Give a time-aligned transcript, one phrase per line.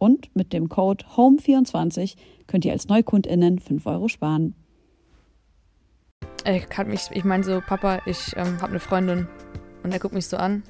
[0.00, 4.54] Und mit dem Code HOME24 könnt ihr als NeukundInnen 5 Euro sparen.
[6.46, 9.28] Ich kann mich, ich meine so, Papa, ich ähm, habe eine Freundin
[9.82, 10.62] und er guckt mich so an.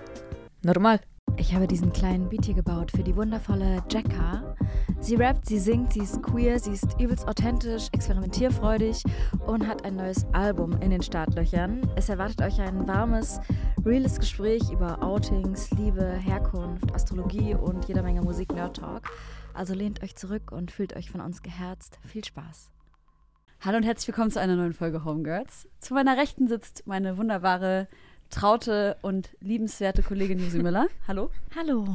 [0.62, 1.00] Normal.
[1.36, 4.54] Ich habe diesen kleinen Beat hier gebaut für die wundervolle Jacka.
[5.00, 9.02] Sie rappt, sie singt, sie ist queer, sie ist übelst authentisch, experimentierfreudig
[9.46, 11.90] und hat ein neues Album in den Startlöchern.
[11.96, 13.40] Es erwartet euch ein warmes,
[13.84, 19.10] reales Gespräch über Outings, Liebe, Herkunft, Astrologie und jeder Menge Musik-Nerd-Talk.
[19.54, 21.98] Also lehnt euch zurück und fühlt euch von uns geherzt.
[22.06, 22.70] Viel Spaß.
[23.62, 25.68] Hallo und herzlich willkommen zu einer neuen Folge Homegirls.
[25.80, 27.88] Zu meiner Rechten sitzt meine wunderbare,
[28.30, 30.88] traute und liebenswerte Kollegin Josi Müller.
[31.06, 31.30] Hallo.
[31.54, 31.86] Hallo.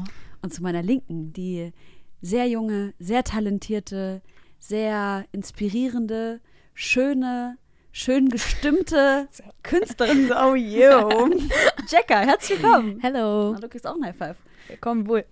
[0.42, 1.72] Und zu meiner Linken die
[2.22, 4.22] sehr junge, sehr talentierte,
[4.60, 6.42] sehr inspirierende,
[6.74, 7.58] schöne,
[7.92, 9.28] schön gestimmte
[9.64, 10.32] Künstlerin.
[10.38, 11.30] Oh, yo.
[11.88, 13.00] Jacka, herzlich willkommen.
[13.02, 13.54] Hello.
[13.56, 14.38] Ah, Du kriegst auch ein High Five.
[14.82, 15.26] Komm wohl.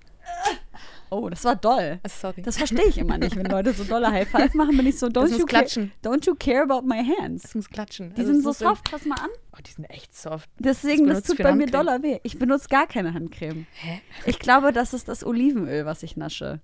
[1.13, 1.99] Oh, das war doll.
[2.07, 2.41] Sorry.
[2.41, 3.35] Das verstehe ich immer nicht.
[3.35, 5.61] Wenn Leute so dolle High Five machen, bin ich so, don't, Das you, muss care,
[5.61, 5.91] klatschen.
[6.03, 7.43] don't you care about my hands?
[7.43, 8.13] Das muss klatschen.
[8.15, 9.29] Die Also sind so soft, pass mal an.
[9.53, 10.49] Oh, die sind echt soft.
[10.57, 12.19] Deswegen, das benutzt tut bei mir doller weh.
[12.23, 13.67] Ich benutze gar keine Handcreme.
[13.73, 14.01] Hä?
[14.25, 16.59] Ich glaube, das ist das Olivenöl, was ich nasche.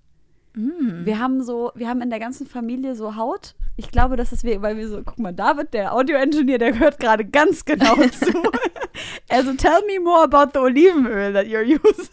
[0.56, 1.06] Mm.
[1.06, 3.54] Wir haben so, wir haben in der ganzen Familie so Haut.
[3.78, 7.00] Ich glaube, das ist wir, weil wir so, guck mal, David, der Audio-Engineer, der hört
[7.00, 8.34] gerade ganz genau zu.
[9.30, 12.10] also, tell me more about the Olivenöl that you're using.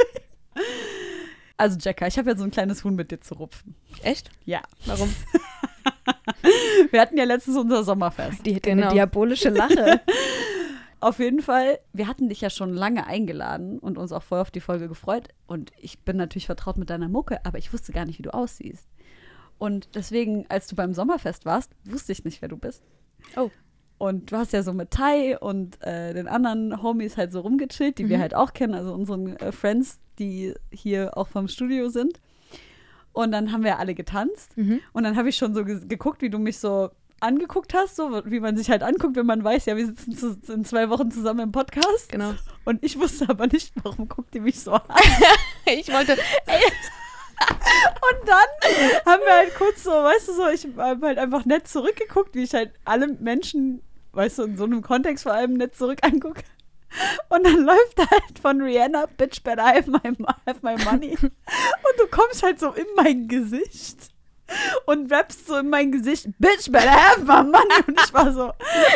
[1.57, 3.75] Also, Jacka, ich habe ja so ein kleines Huhn mit dir zu rupfen.
[4.03, 4.31] Echt?
[4.45, 4.63] Ja.
[4.85, 5.15] Warum?
[6.91, 8.45] Wir hatten ja letztens unser Sommerfest.
[8.45, 10.01] Die, Eine diabolische Lache.
[11.01, 14.51] Auf jeden Fall, wir hatten dich ja schon lange eingeladen und uns auch voll auf
[14.51, 15.29] die Folge gefreut.
[15.47, 18.33] Und ich bin natürlich vertraut mit deiner Mucke, aber ich wusste gar nicht, wie du
[18.33, 18.89] aussiehst.
[19.59, 22.83] Und deswegen, als du beim Sommerfest warst, wusste ich nicht, wer du bist.
[23.37, 23.51] Oh.
[23.99, 27.97] Und du hast ja so mit Tai und äh, den anderen Homies halt so rumgechillt,
[27.99, 28.23] die wir Mhm.
[28.23, 32.21] halt auch kennen, also unseren äh, Friends, die hier auch vom Studio sind.
[33.13, 34.55] Und dann haben wir alle getanzt.
[34.59, 34.81] Mhm.
[34.93, 36.91] Und dann habe ich schon so ge geguckt, wie du mich so
[37.21, 40.37] angeguckt hast, so wie man sich halt anguckt, wenn man weiß, ja, wir sitzen zu,
[40.53, 42.13] in zwei Wochen zusammen im Podcast.
[42.13, 42.35] Genau.
[42.67, 44.83] Und ich wusste aber nicht, warum guckt ihr mich so an.
[45.65, 46.13] Ich wollte.
[46.13, 46.21] Und
[48.29, 52.35] dann haben wir halt kurz so, weißt du so, ich habe halt einfach nett zurückgeguckt,
[52.35, 53.83] wie ich halt alle Menschen,
[54.17, 56.43] weißt du, in so einem Kontext vor allem nett zurück angucke.
[57.29, 60.01] Und dann läuft halt von Rihanna, Bitch, better have my,
[60.47, 61.17] have my money.
[61.21, 61.33] Und
[61.99, 64.11] du kommst halt so in mein Gesicht
[64.87, 67.85] und rappst so in mein Gesicht, Bitch, better have my money.
[67.87, 68.53] Und ich war so,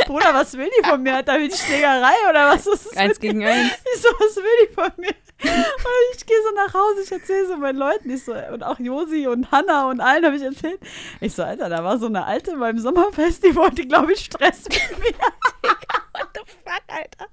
[0.07, 1.15] Bruder, was will die von mir?
[1.17, 2.97] Hat da die Schlägerei oder was ist das?
[2.97, 3.73] Eins gegen eins.
[3.95, 5.15] Ich so, was will die von mir?
[5.43, 8.79] Und ich gehe so nach Hause, ich erzähle so meinen Leuten, ich so, und auch
[8.79, 10.81] Josi und Hanna und allen habe ich erzählt.
[11.21, 14.65] Ich so, Alter, da war so eine Alte beim Sommerfest, die wollte, glaube ich, Stress
[14.65, 15.15] mit mir.
[16.13, 17.27] What the fuck, Alter?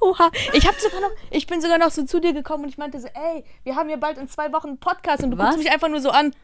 [0.00, 0.30] Oha.
[0.52, 3.00] Ich hab sogar noch, ich bin sogar noch so zu dir gekommen und ich meinte
[3.00, 5.46] so, ey, wir haben ja bald in zwei Wochen einen Podcast und du Was?
[5.46, 6.34] guckst mich einfach nur so an.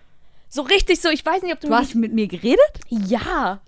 [0.49, 2.61] So richtig so, ich weiß nicht, ob du, Du hast mit mir geredet?
[2.89, 3.61] Ja.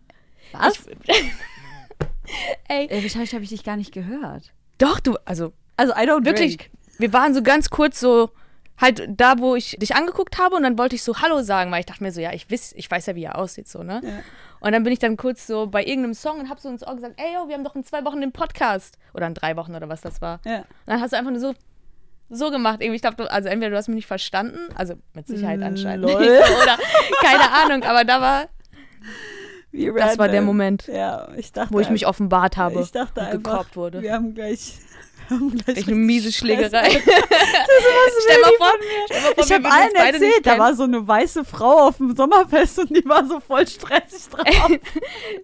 [0.53, 0.87] Was?
[2.69, 4.53] Ey, Äh, wahrscheinlich habe ich dich gar nicht gehört.
[4.79, 6.71] doch, du, also Also, I don't wirklich, drink.
[6.99, 8.31] wir waren so ganz kurz so
[8.81, 11.81] halt da, wo ich dich angeguckt habe und dann wollte ich so Hallo sagen, weil
[11.81, 14.01] ich dachte mir so, ja, ich weiß, ich weiß ja, wie er aussieht, so, ne?
[14.05, 14.21] Ja.
[14.61, 16.95] Und dann bin ich dann kurz so bei irgendeinem Song und hab so ins Ohr
[16.95, 18.97] gesagt, ey, yo, wir haben doch in zwei Wochen den Podcast.
[19.15, 20.41] Oder in drei Wochen oder was das war.
[20.45, 20.59] Ja.
[20.59, 21.55] Und dann hast du einfach nur so,
[22.31, 22.81] so gemacht.
[22.81, 26.21] Irgendwie, ich glaube, also entweder du hast mich nicht verstanden, also mit Sicherheit anscheinend Lol.
[26.21, 26.31] nicht,
[26.63, 26.77] oder
[27.23, 28.45] keine Ahnung, aber da war,
[29.73, 30.43] Wie das war der.
[30.43, 31.73] Moment, Ja, dachte.
[31.75, 34.03] wo ich mich offenbart habe ich dachte und einfach, wurde.
[34.03, 34.75] wir haben gleich
[35.67, 36.33] Echt eine miese.
[36.33, 36.91] Schlägerei.
[36.91, 37.03] stell
[38.23, 38.73] stell mal vor,
[39.07, 42.15] stell mal vor, Ich habe allen erzählt, da war so eine weiße Frau auf dem
[42.17, 44.71] Sommerfest und die war so voll stressig drauf.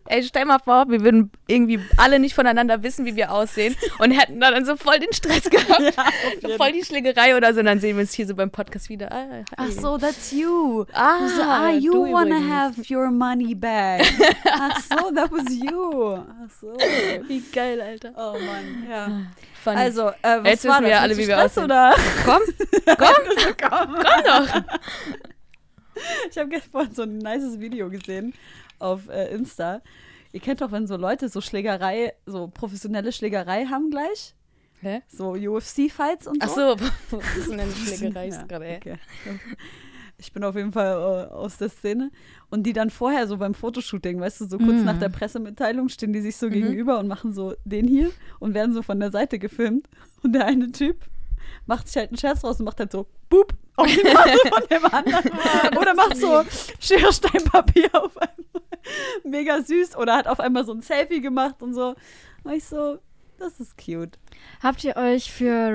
[0.07, 4.11] Ey, stell mal vor, wir würden irgendwie alle nicht voneinander wissen, wie wir aussehen und
[4.13, 5.81] hätten dann so voll den Stress gehabt.
[5.81, 6.05] ja,
[6.43, 7.61] so voll die Schlägerei oder so.
[7.61, 9.11] Und dann sehen wir uns hier so beim Podcast wieder.
[9.13, 9.45] Ah, hi.
[9.57, 10.85] Ach so, that's you.
[10.93, 12.51] Ah, so, ah, you wanna übrigens.
[12.53, 14.03] have your money back.
[14.45, 16.15] Ach so, that was you.
[16.15, 16.77] Ach so.
[17.29, 18.13] Wie geil, Alter.
[18.17, 19.09] Oh Mann, ja.
[19.65, 19.77] Funny.
[19.77, 21.01] Also, äh, was Jetzt war wissen wir das?
[21.01, 21.65] alle, wie wir Stress, aussehen.
[21.65, 21.95] oder?
[22.25, 22.43] komm,
[22.99, 23.95] komm, komm.
[23.95, 24.63] komm doch.
[26.31, 28.35] Ich habe gestern so ein nices Video gesehen
[28.79, 29.81] auf äh, Insta.
[30.33, 34.35] Ihr kennt doch, wenn so Leute so Schlägerei, so professionelle Schlägerei haben gleich.
[34.81, 35.01] Hä?
[35.09, 36.77] So UFC-Fights und Ach so.
[37.11, 38.77] so, ist denn eine Schlägerei Ja, gerade, ey?
[38.79, 38.99] okay.
[40.17, 40.93] Ich bin auf jeden Fall
[41.31, 42.11] äh, aus der Szene.
[42.51, 44.85] Und die dann vorher so beim Fotoshooting, weißt du, so kurz Mhm.
[44.85, 48.73] nach der Pressemitteilung stehen die sich so gegenüber und machen so den hier und werden
[48.75, 49.89] so von der Seite gefilmt.
[50.23, 51.05] Und der eine Typ
[51.67, 54.63] macht sich halt einen Scherz raus und macht halt so Boop auf die Nase von
[54.71, 55.31] dem anderen.
[55.79, 56.43] Oder macht so
[56.79, 58.63] Schere, Stein, Papier auf einmal.
[59.25, 59.97] Mega süß.
[59.97, 61.95] Oder hat auf einmal so ein Selfie gemacht und so.
[62.45, 62.99] War ich so,
[63.39, 64.19] das ist cute.
[64.63, 65.75] Habt ihr euch für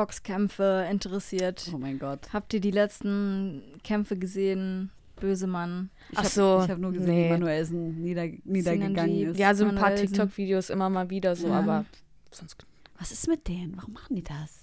[0.00, 1.70] Rap-Boxkämpfe interessiert?
[1.74, 2.32] Oh mein Gott.
[2.32, 4.90] Habt ihr die letzten Kämpfe gesehen?
[5.20, 5.90] Böse Mann.
[6.10, 7.26] Ich Ach hab, so, Ich habe nur gesehen, nee.
[7.26, 9.38] wie Manuelsen nieder, niedergegangen Sinanji, ist.
[9.38, 9.94] Ja, so ein paar.
[9.94, 11.58] TikTok-Videos immer mal wieder so, Ja.
[11.58, 11.84] aber
[12.30, 12.56] sonst.
[12.98, 13.76] Was ist mit denen?
[13.76, 14.59] Warum machen die das?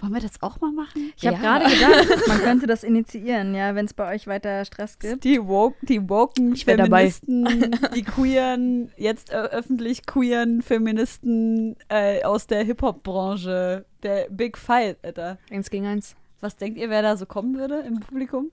[0.00, 1.12] Wollen wir das auch mal machen?
[1.16, 1.58] Ich habe Ja.
[1.58, 5.24] gerade gedacht, man könnte das initiieren, ja, wenn es bei euch weiter Stress gibt.
[5.24, 7.10] Die, woke, die woken Ich wär dabei.
[7.10, 13.84] Feministen, die queeren, jetzt äh, öffentlich queeren Feministen äh, aus der Hip-Hop-Branche.
[14.04, 15.38] Der Big Fight, Alter.
[15.50, 16.14] Eins gegen eins.
[16.40, 18.52] Was denkt ihr, wer da so kommen würde im Publikum?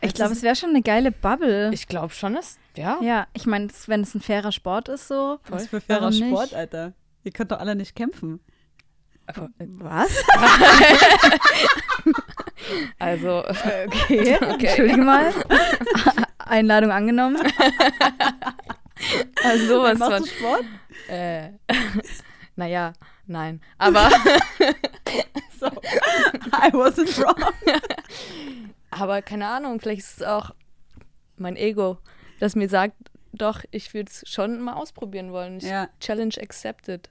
[0.00, 1.70] Ich glaube, es wäre schon eine geile Bubble.
[1.72, 2.58] Ich glaube schon, dass.
[2.76, 2.98] Ja.
[3.02, 5.38] ja, ich meine, wenn es ein fairer Sport ist, so.
[5.48, 6.12] Was für fairer?
[6.12, 6.92] Sport, Alter.
[7.24, 8.40] Ihr könnt doch alle nicht kämpfen.
[9.28, 10.10] Äh, Was?
[12.98, 15.32] Also, Okay, entschuldige mal.
[16.38, 17.36] Einladung angenommen.
[19.44, 20.22] also sowas Machst von.
[20.24, 20.64] du Sport?
[21.08, 21.50] Äh,
[22.56, 22.92] naja,
[23.26, 23.60] nein.
[23.78, 24.10] Aber,
[25.58, 25.66] So.
[25.66, 27.52] I wasn't wrong.
[28.90, 30.50] aber keine Ahnung, vielleicht ist es auch
[31.36, 31.98] mein Ego,
[32.40, 32.94] das mir sagt,
[33.32, 35.58] doch, ich würde es schon mal ausprobieren wollen.
[35.58, 35.88] Ich, Ja.
[36.00, 37.08] Challenge accepted.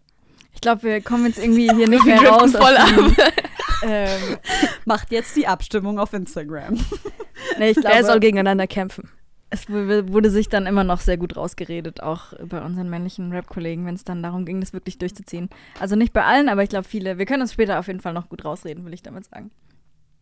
[0.58, 2.52] Ich glaube, wir kommen jetzt irgendwie hier nicht mehr raus.
[2.52, 2.90] voll ab.
[3.84, 4.38] ähm,
[4.86, 6.74] Macht jetzt die Abstimmung auf Instagram.
[7.60, 9.08] nee, ich Wer glaube, soll gegeneinander kämpfen?
[9.52, 13.86] es wu- wurde sich dann immer noch sehr gut rausgeredet, auch bei unseren männlichen Rap-Kollegen,
[13.86, 15.48] wenn es dann darum ging, das wirklich durchzuziehen.
[15.80, 17.20] Also nicht bei allen, aber ich glaube viele.
[17.20, 19.52] Wir können uns später auf jeden Fall noch gut rausreden, will ich damit sagen.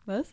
[0.05, 0.27] Was?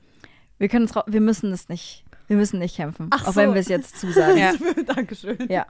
[0.58, 3.36] Wir können uns, wir müssen es nicht, wir müssen nicht kämpfen, Ach auch so.
[3.36, 4.36] wenn wir es jetzt zusagen.
[4.36, 4.52] Ja.
[4.84, 5.38] Dankeschön.
[5.48, 5.64] Ja.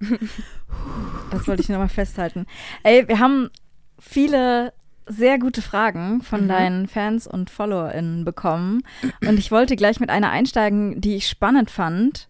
[1.31, 2.47] Das wollte ich nochmal festhalten.
[2.83, 3.51] Ey, wir haben
[4.03, 4.73] viele
[5.07, 8.83] sehr gute Fragen von deinen Fans und FollowerInnen bekommen.
[9.27, 12.29] Und ich wollte gleich mit einer einsteigen, die ich spannend fand,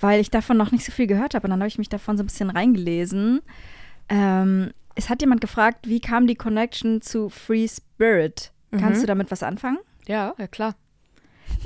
[0.00, 1.44] weil ich davon noch nicht so viel gehört habe.
[1.46, 3.40] Und dann habe ich mich davon so ein bisschen reingelesen.
[4.08, 8.50] Ähm, es hat jemand gefragt, wie kam die Connection zu Free Spirit?
[8.72, 9.02] Kannst Mhm.
[9.02, 9.78] du damit was anfangen?
[10.06, 10.74] Ja, ja klar.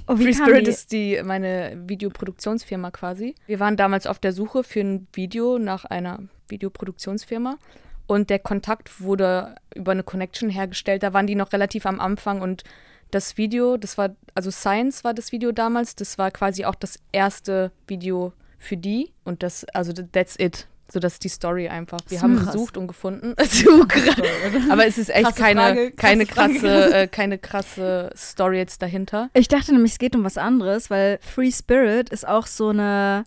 [0.06, 0.70] Oh, Free Spirit die?
[0.70, 3.34] ist die, meine Videoproduktionsfirma quasi.
[3.46, 7.56] Wir waren damals auf der Suche für ein Video nach einer Videoproduktionsfirma
[8.06, 11.02] und der Kontakt wurde über eine Connection hergestellt.
[11.02, 12.64] Da waren die noch relativ am Anfang und
[13.10, 16.98] das Video, das war, also Science war das Video damals, das war quasi auch das
[17.12, 20.66] erste Video für die und das, also that's it.
[20.92, 21.98] So, das ist die Story einfach.
[22.08, 22.52] Wir haben Krass.
[22.52, 23.34] gesucht und gefunden.
[24.70, 26.54] Aber es ist echt Krasse keine, Frage, krasse keine, Frage.
[26.54, 29.30] krasse, äh, keine krasse Story jetzt dahinter.
[29.32, 33.24] Ich dachte nämlich, es geht um was anderes, weil Free Spirit ist auch so eine,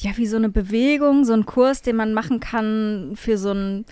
[0.00, 3.84] ja, wie so eine Bewegung, so ein Kurs, den man machen kann für so ein,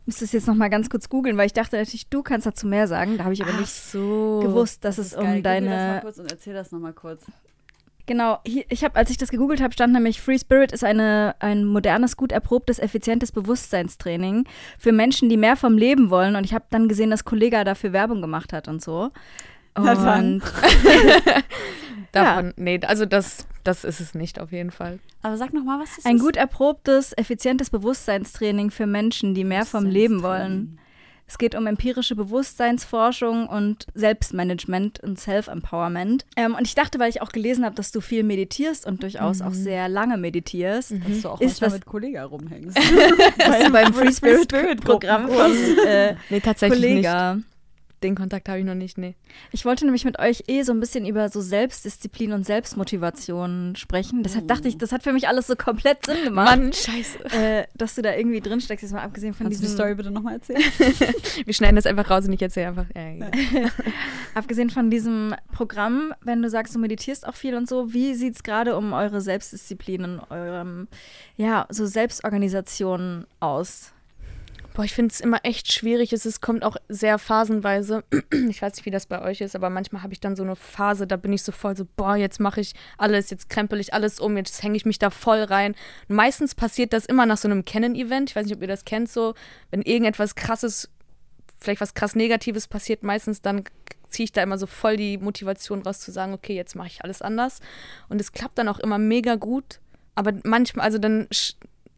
[0.00, 2.66] ich muss das jetzt nochmal ganz kurz googeln, weil ich dachte natürlich, du kannst dazu
[2.66, 3.16] mehr sagen.
[3.18, 4.40] Da habe ich aber nicht so.
[4.42, 5.42] gewusst, dass Das es um geil.
[5.42, 6.00] Google das mal deine.
[6.02, 7.22] kurz und erzähl das nochmal kurz.
[8.06, 11.36] Genau, hier, ich habe, als ich das gegoogelt habe, stand nämlich Free Spirit ist eine,
[11.38, 14.44] ein modernes, gut erprobtes, effizientes Bewusstseinstraining
[14.78, 16.36] für Menschen, die mehr vom Leben wollen.
[16.36, 19.10] Und ich habe dann gesehen, dass Kollega dafür Werbung gemacht hat und so.
[19.74, 19.86] Und
[22.12, 24.98] Davon, nee, also das, das ist es nicht auf jeden Fall.
[25.22, 26.24] Aber sag nochmal, was ist Ein das?
[26.26, 30.78] gut erprobtes, effizientes Bewusstseinstraining für Menschen, die mehr vom Leben wollen.
[31.26, 36.26] Es geht um empirische Bewusstseinsforschung und Selbstmanagement und Self-Empowerment.
[36.36, 39.40] Ähm, und ich dachte, weil ich auch gelesen habe, dass du viel meditierst und durchaus
[39.40, 42.76] auch sehr lange meditierst, Dass du auch Ist das- mit Kollega rumhängst.
[42.76, 42.84] dass
[43.66, 45.50] du beim Free Spirit Spirit Programm von
[45.86, 47.38] äh, Nee, tatsächlich Kollega.
[48.04, 49.14] Den Kontakt habe ich noch nicht, nee.
[49.50, 54.22] Ich wollte nämlich mit euch eh so ein bisschen über so Selbstdisziplin und Selbstmotivation sprechen.
[54.22, 56.54] Deshalb dachte ich, das hat für mich alles so komplett Sinn gemacht.
[56.54, 57.24] Mann, scheiße.
[57.34, 59.78] Äh, dass du da irgendwie drin steckst, jetzt mal abgesehen von Kannst du die diesem
[59.78, 60.60] Story bitte nochmal erzählen?
[61.46, 62.86] Wir schneiden das einfach raus und ich erzähle einfach.
[62.94, 63.30] Ja, ja.
[64.34, 68.34] Abgesehen von diesem Programm, wenn du sagst, du meditierst auch viel und so, wie sieht
[68.34, 70.88] es gerade um eure Selbstdisziplin und eurem,
[71.38, 73.93] ja, so Selbstorganisation aus?
[74.74, 76.12] Boah, ich finde es immer echt schwierig.
[76.12, 78.04] Es ist, kommt auch sehr phasenweise.
[78.48, 80.56] Ich weiß nicht, wie das bei euch ist, aber manchmal habe ich dann so eine
[80.56, 83.94] Phase, da bin ich so voll so, boah, jetzt mache ich alles, jetzt krempel ich
[83.94, 85.76] alles um, jetzt hänge ich mich da voll rein.
[86.08, 88.30] Und meistens passiert das immer nach so einem Canon-Event.
[88.30, 89.34] Ich weiß nicht, ob ihr das kennt, so,
[89.70, 90.90] wenn irgendetwas krasses,
[91.60, 93.62] vielleicht was krass Negatives passiert, meistens dann
[94.08, 97.04] ziehe ich da immer so voll die Motivation raus zu sagen, okay, jetzt mache ich
[97.04, 97.60] alles anders.
[98.08, 99.80] Und es klappt dann auch immer mega gut.
[100.16, 101.28] Aber manchmal, also dann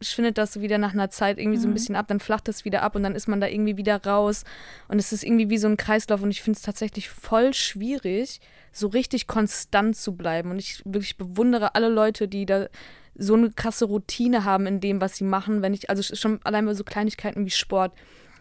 [0.01, 2.65] schwindet das so wieder nach einer Zeit irgendwie so ein bisschen ab, dann flacht das
[2.65, 4.43] wieder ab und dann ist man da irgendwie wieder raus.
[4.87, 8.39] Und es ist irgendwie wie so ein Kreislauf und ich finde es tatsächlich voll schwierig,
[8.71, 10.51] so richtig konstant zu bleiben.
[10.51, 12.67] Und ich wirklich bewundere alle Leute, die da
[13.15, 15.61] so eine krasse Routine haben in dem, was sie machen.
[15.61, 17.93] Wenn ich, also schon allein bei so Kleinigkeiten wie Sport.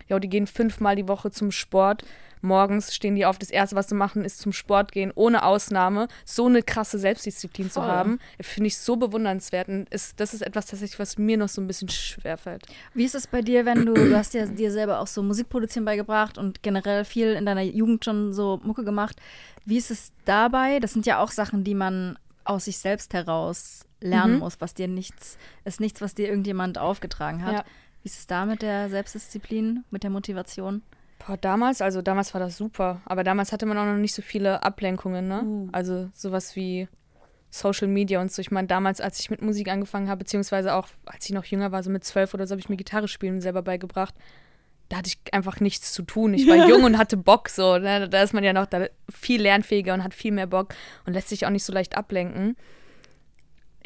[0.08, 2.04] Ja, die gehen fünfmal die Woche zum Sport.
[2.42, 3.38] Morgens stehen die auf.
[3.38, 6.06] Das Erste, was sie machen, ist zum Sport gehen, ohne Ausnahme.
[6.24, 7.88] So eine krasse Selbstdisziplin zu Voll.
[7.88, 9.68] haben, finde ich so bewundernswert.
[9.68, 12.66] Und ist, das ist etwas tatsächlich, was mir noch so ein bisschen schwerfällt.
[12.94, 15.84] Wie ist es bei dir, wenn du, du hast ja dir selber auch so Musikproduzieren
[15.84, 19.16] beigebracht und generell viel in deiner Jugend schon so Mucke gemacht.
[19.64, 20.78] Wie ist es dabei?
[20.78, 24.38] Das sind ja auch Sachen, die man aus sich selbst heraus lernen Mhm.
[24.40, 27.52] muss, was dir nichts, ist nichts, was dir irgendjemand aufgetragen hat.
[27.54, 27.64] Ja.
[28.06, 30.82] Wie ist es da mit der Selbstdisziplin, mit der Motivation?
[31.26, 33.00] Boah, damals, also damals war das super.
[33.04, 35.42] Aber damals hatte man auch noch nicht so viele Ablenkungen, ne?
[35.42, 35.70] Mhm.
[35.72, 36.86] Also sowas wie
[37.50, 38.40] Social Media und so.
[38.40, 41.72] Ich meine, damals, als ich mit Musik angefangen habe, beziehungsweise auch als ich noch jünger
[41.72, 44.14] war, so mit zwölf oder so, habe ich mir Gitarre spielen selber beigebracht.
[44.88, 46.32] Da hatte ich einfach nichts zu tun.
[46.32, 47.76] Ich war jung und hatte Bock so.
[47.76, 48.08] Ne?
[48.08, 51.30] Da ist man ja noch da viel lernfähiger und hat viel mehr Bock und lässt
[51.30, 52.56] sich auch nicht so leicht ablenken.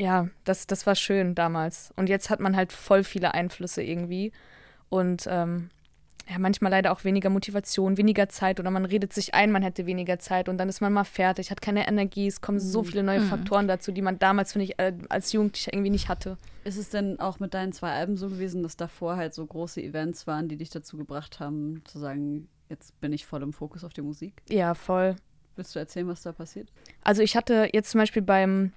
[0.01, 1.93] Ja, das, das war schön damals.
[1.95, 4.33] Und jetzt hat man halt voll viele Einflüsse irgendwie.
[4.89, 5.69] Und ähm,
[6.27, 9.85] ja, manchmal leider auch weniger Motivation, weniger Zeit oder man redet sich ein, man hätte
[9.85, 12.27] weniger Zeit und dann ist man mal fertig, hat keine Energie.
[12.27, 15.73] Es kommen so viele neue Faktoren dazu, die man damals, finde ich, äh, als Jugendlicher
[15.75, 16.39] irgendwie nicht hatte.
[16.65, 19.83] Ist es denn auch mit deinen zwei Alben so gewesen, dass davor halt so große
[19.83, 23.85] Events waren, die dich dazu gebracht haben, zu sagen, jetzt bin ich voll im Fokus
[23.85, 24.43] auf die Musik?
[24.49, 25.17] Ja, voll.
[25.57, 26.73] Willst du erzählen, was da passiert?
[27.03, 28.73] Also ich hatte jetzt zum Beispiel beim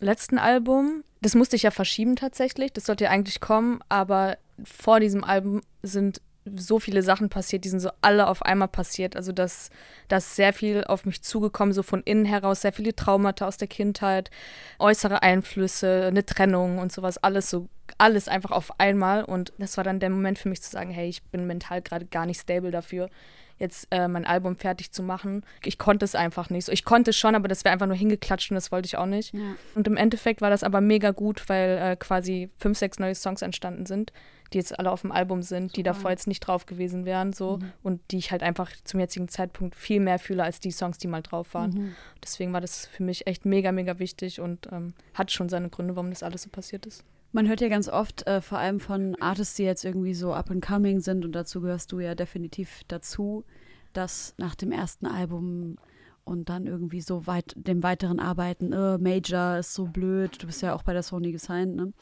[0.00, 5.00] letzten Album, das musste ich ja verschieben tatsächlich, das sollte ja eigentlich kommen, aber vor
[5.00, 6.20] diesem Album sind
[6.54, 9.16] so viele Sachen passiert, die sind so alle auf einmal passiert.
[9.16, 9.70] Also dass
[10.08, 13.56] da ist sehr viel auf mich zugekommen, so von innen heraus, sehr viele Traumata aus
[13.56, 14.30] der Kindheit,
[14.78, 19.24] äußere Einflüsse, eine Trennung und sowas, alles so, alles einfach auf einmal.
[19.24, 22.06] Und das war dann der Moment für mich zu sagen, hey, ich bin mental gerade
[22.06, 23.10] gar nicht stable dafür,
[23.58, 25.44] jetzt äh, mein Album fertig zu machen.
[25.64, 26.66] Ich konnte es einfach nicht.
[26.66, 28.96] So, ich konnte es schon, aber das wäre einfach nur hingeklatscht und das wollte ich
[28.96, 29.32] auch nicht.
[29.34, 29.56] Ja.
[29.74, 33.42] Und im Endeffekt war das aber mega gut, weil äh, quasi fünf, sechs neue Songs
[33.42, 34.12] entstanden sind,
[34.52, 37.58] die jetzt alle auf dem Album sind, die davor jetzt nicht drauf gewesen wären, so
[37.82, 41.08] und die ich halt einfach zum jetzigen Zeitpunkt viel mehr fühle als die Songs, die
[41.08, 41.96] mal drauf waren.
[42.22, 45.96] Deswegen war das für mich echt mega, mega wichtig und ähm, hat schon seine Gründe,
[45.96, 47.02] warum das alles so passiert ist.
[47.36, 50.50] Man hört ja ganz oft, äh, vor allem von Artists, die jetzt irgendwie so up
[50.50, 53.44] and coming sind, und dazu gehörst du ja definitiv dazu,
[53.92, 55.76] dass nach dem ersten Album
[56.24, 60.62] und dann irgendwie so weit dem weiteren Arbeiten, äh, Major ist so blöd, du bist
[60.62, 61.92] ja auch bei der Sony gesigned, ne?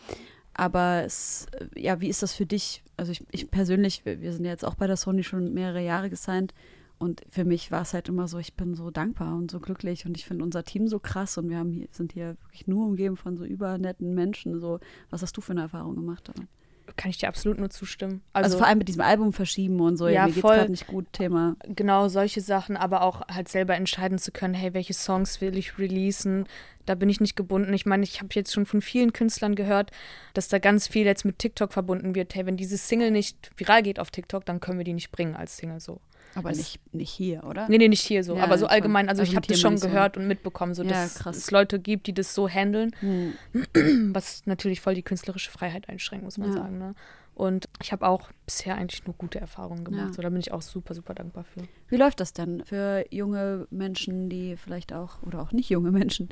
[0.55, 2.85] Aber es, äh, ja, wie ist das für dich?
[2.97, 6.11] Also ich, ich persönlich, wir, sind ja jetzt auch bei der Sony schon mehrere Jahre
[6.11, 6.55] gesigned
[7.05, 10.07] und für mich war es halt immer so, ich bin so dankbar und so glücklich
[10.07, 12.87] und ich finde unser Team so krass und wir haben hier, sind hier wirklich nur
[12.87, 14.59] umgeben von so übernetten Menschen.
[14.59, 14.81] So,
[15.11, 16.49] was hast du für eine Erfahrung gemacht damit?
[16.97, 18.21] Kann ich dir absolut nur zustimmen.
[18.35, 20.57] Also, Also, vor allem mit diesem Album verschieben und so, ja, Ja, mir geht's voll.
[20.57, 21.57] gerade nicht gut, Thema.
[21.67, 25.79] genau solche Sachen, aber auch halt selber entscheiden zu können, hey, welche Songs will ich
[25.79, 26.45] releasen?
[26.85, 27.73] Da bin ich nicht gebunden.
[27.73, 29.93] Ich meine, ich habe jetzt schon von vielen Künstlern gehört,
[30.35, 32.35] dass da ganz viel jetzt mit TikTok verbunden wird.
[32.35, 35.35] Hey, wenn diese Single nicht viral geht auf TikTok, dann können wir die nicht bringen
[35.37, 36.01] als Single so.
[36.37, 37.69] Aber Das- nicht, nicht hier, oder?
[37.69, 39.09] Nee, nee, nicht hier so, Ja, aber so allgemein.
[39.09, 41.37] Also, Also ich habe das schon gehört und mitbekommen, so Ja, dass krass.
[41.37, 43.35] es Leute gibt, die das so handeln, Hm.
[44.15, 46.55] was natürlich voll die künstlerische Freiheit einschränkt, muss man Ja.
[46.55, 46.79] sagen.
[46.79, 46.95] Ne?
[47.37, 50.07] Und ich habe auch bisher eigentlich nur gute Erfahrungen gemacht.
[50.11, 50.13] Ja.
[50.13, 51.63] So, da bin ich auch super, super dankbar für.
[51.89, 56.29] Wie läuft das denn für junge Menschen, die vielleicht auch, oder auch nicht junge Menschen,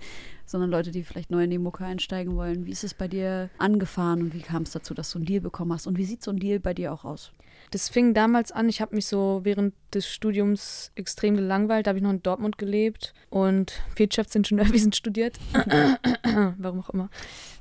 [0.46, 2.66] sondern Leute, die vielleicht neu in die Mucke einsteigen wollen?
[2.66, 5.40] Wie ist es bei dir angefahren und wie kam es dazu, dass du einen Deal
[5.40, 5.88] bekommen hast?
[5.88, 7.32] Und wie sieht so ein Deal bei dir auch aus?
[7.72, 11.86] Das fing damals an, ich habe mich so während des Studiums extrem gelangweilt.
[11.86, 15.38] Da habe ich noch in Dortmund gelebt und Wirtschaftsingenieurwesen studiert.
[16.58, 17.08] Warum auch immer.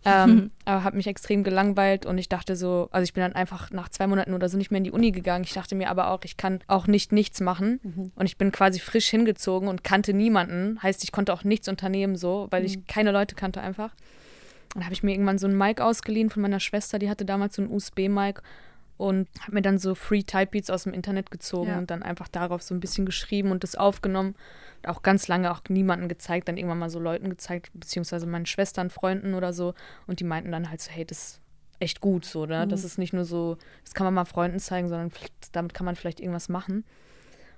[0.03, 3.71] Ähm, aber habe mich extrem gelangweilt und ich dachte so, also ich bin dann einfach
[3.71, 5.45] nach zwei Monaten oder so nicht mehr in die Uni gegangen.
[5.45, 7.79] Ich dachte mir aber auch, ich kann auch nicht nichts machen.
[7.81, 8.11] Mhm.
[8.13, 10.77] Und ich bin quasi frisch hingezogen und kannte niemanden.
[10.83, 13.95] Heißt, ich konnte auch nichts unternehmen so, weil ich keine Leute kannte einfach.
[14.73, 17.55] Dann habe ich mir irgendwann so ein Mic ausgeliehen von meiner Schwester, die hatte damals
[17.55, 18.41] so ein USB-Mic
[18.97, 21.77] und habe mir dann so Free Type Beats aus dem Internet gezogen Ja.
[21.77, 24.35] und dann einfach darauf so ein bisschen geschrieben und das aufgenommen.
[24.83, 28.45] Und auch ganz lange auch niemanden gezeigt, dann irgendwann mal so Leuten gezeigt, beziehungsweise meinen
[28.45, 29.73] Schwestern, Freunden oder so.
[30.07, 31.41] Und die meinten dann halt so, hey, das ist
[31.79, 32.67] echt gut so, ne?
[32.67, 35.11] Das ist nicht nur so, das kann man mal Freunden zeigen, sondern
[35.51, 36.83] damit kann man vielleicht irgendwas machen.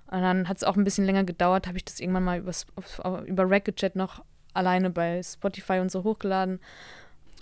[0.07, 2.65] Und dann hat es auch ein bisschen länger gedauert, habe ich das irgendwann mal übers,
[2.75, 4.23] auf, über Racket noch
[4.53, 6.59] alleine bei Spotify und so hochgeladen.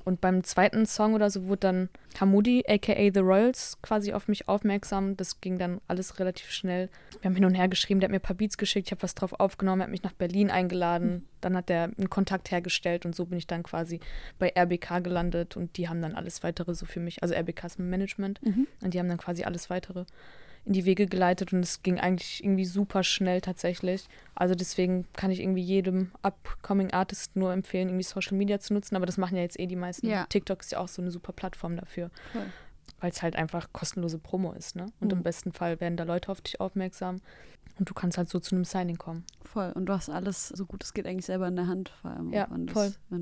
[0.03, 1.89] Und beim zweiten Song oder so wurde dann
[2.19, 5.15] Hamudi, aka The Royals, quasi auf mich aufmerksam.
[5.15, 6.89] Das ging dann alles relativ schnell.
[7.21, 9.03] Wir haben hin und her geschrieben, der hat mir ein paar Beats geschickt, ich habe
[9.03, 11.27] was drauf aufgenommen, er hat mich nach Berlin eingeladen.
[11.39, 13.99] Dann hat er einen Kontakt hergestellt und so bin ich dann quasi
[14.39, 17.79] bei RBK gelandet und die haben dann alles weitere so für mich, also RBK ist
[17.79, 18.39] mein Management,
[18.81, 20.05] und die haben dann quasi alles weitere
[20.65, 24.05] in die Wege geleitet und es ging eigentlich irgendwie super schnell tatsächlich.
[24.35, 28.95] Also deswegen kann ich irgendwie jedem upcoming Artist nur empfehlen, irgendwie Social Media zu nutzen,
[28.95, 30.07] aber das machen ja jetzt eh die meisten.
[30.07, 30.25] Ja.
[30.27, 32.45] TikTok ist ja auch so eine super Plattform dafür, Voll.
[32.99, 34.85] weil es halt einfach kostenlose Promo ist, ne?
[34.99, 35.17] Und Mhm.
[35.19, 37.21] im besten Fall werden da Leute auf dich aufmerksam
[37.79, 39.25] und du kannst halt so zu einem Signing kommen.
[39.43, 39.71] Voll.
[39.73, 42.31] Und du hast alles, so gut es geht, eigentlich selber in der Hand, vor allem
[42.31, 42.67] Ja, wenn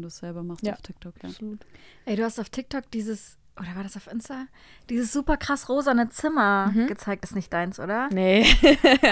[0.01, 0.73] du es selber machst Ja.
[0.73, 1.13] auf TikTok.
[1.23, 1.29] Ja.
[1.29, 1.65] Absolut.
[2.05, 4.45] Ey, du hast auf TikTok dieses, oder war das auf Insta?
[4.89, 6.87] Dieses super krass rosane Zimmer Mhm.
[6.87, 7.23] gezeigt.
[7.23, 8.09] Das ist nicht deins, oder?
[8.11, 8.45] Nee.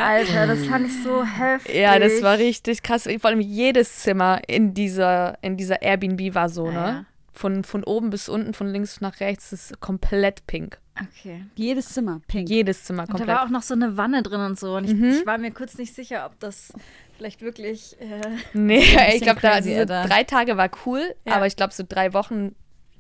[0.02, 1.76] Alter, das fand ich so heftig.
[1.80, 3.04] ja, das war richtig krass.
[3.20, 6.78] Vor allem jedes Zimmer in dieser, in dieser Airbnb war so, Ja, ne?
[7.00, 7.06] ja.
[7.34, 10.80] Von, von oben bis unten, von links nach rechts, ist komplett pink.
[11.00, 11.46] Okay.
[11.56, 12.50] Jedes Zimmer, pink.
[12.50, 13.30] Jedes Zimmer Und komplett.
[13.30, 14.76] da war auch noch so eine Wanne drin und so.
[14.76, 15.10] Und ich, Mhm.
[15.20, 16.74] ich war mir kurz nicht sicher, ob das
[17.16, 17.96] vielleicht wirklich.
[18.02, 18.22] Äh,
[18.54, 18.82] Nee,
[19.16, 21.36] ich glaube, da diese drei Tage war cool, Ja.
[21.36, 22.56] aber ich glaube, so drei Wochen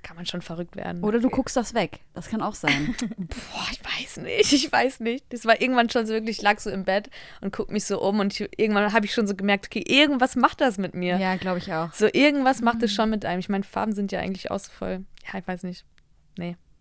[0.08, 1.04] kann man schon verrückt werden.
[1.04, 2.00] Oder du guckst das weg.
[2.14, 2.96] Das kann auch sein.
[3.18, 5.26] Boah, ich weiß nicht, ich weiß nicht.
[5.34, 7.10] Das war irgendwann schon so wirklich, ich lag so im Bett
[7.42, 10.36] und guck mich so um und ich, irgendwann habe ich schon so gemerkt, okay, irgendwas
[10.36, 11.18] macht das mit mir.
[11.18, 11.92] ja, glaube ich auch.
[11.94, 13.40] So irgendwas macht es schon mit einem.
[13.40, 15.86] Ich meine, Farben sind ja eigentlich auch so voll, ja, ich weiß nicht,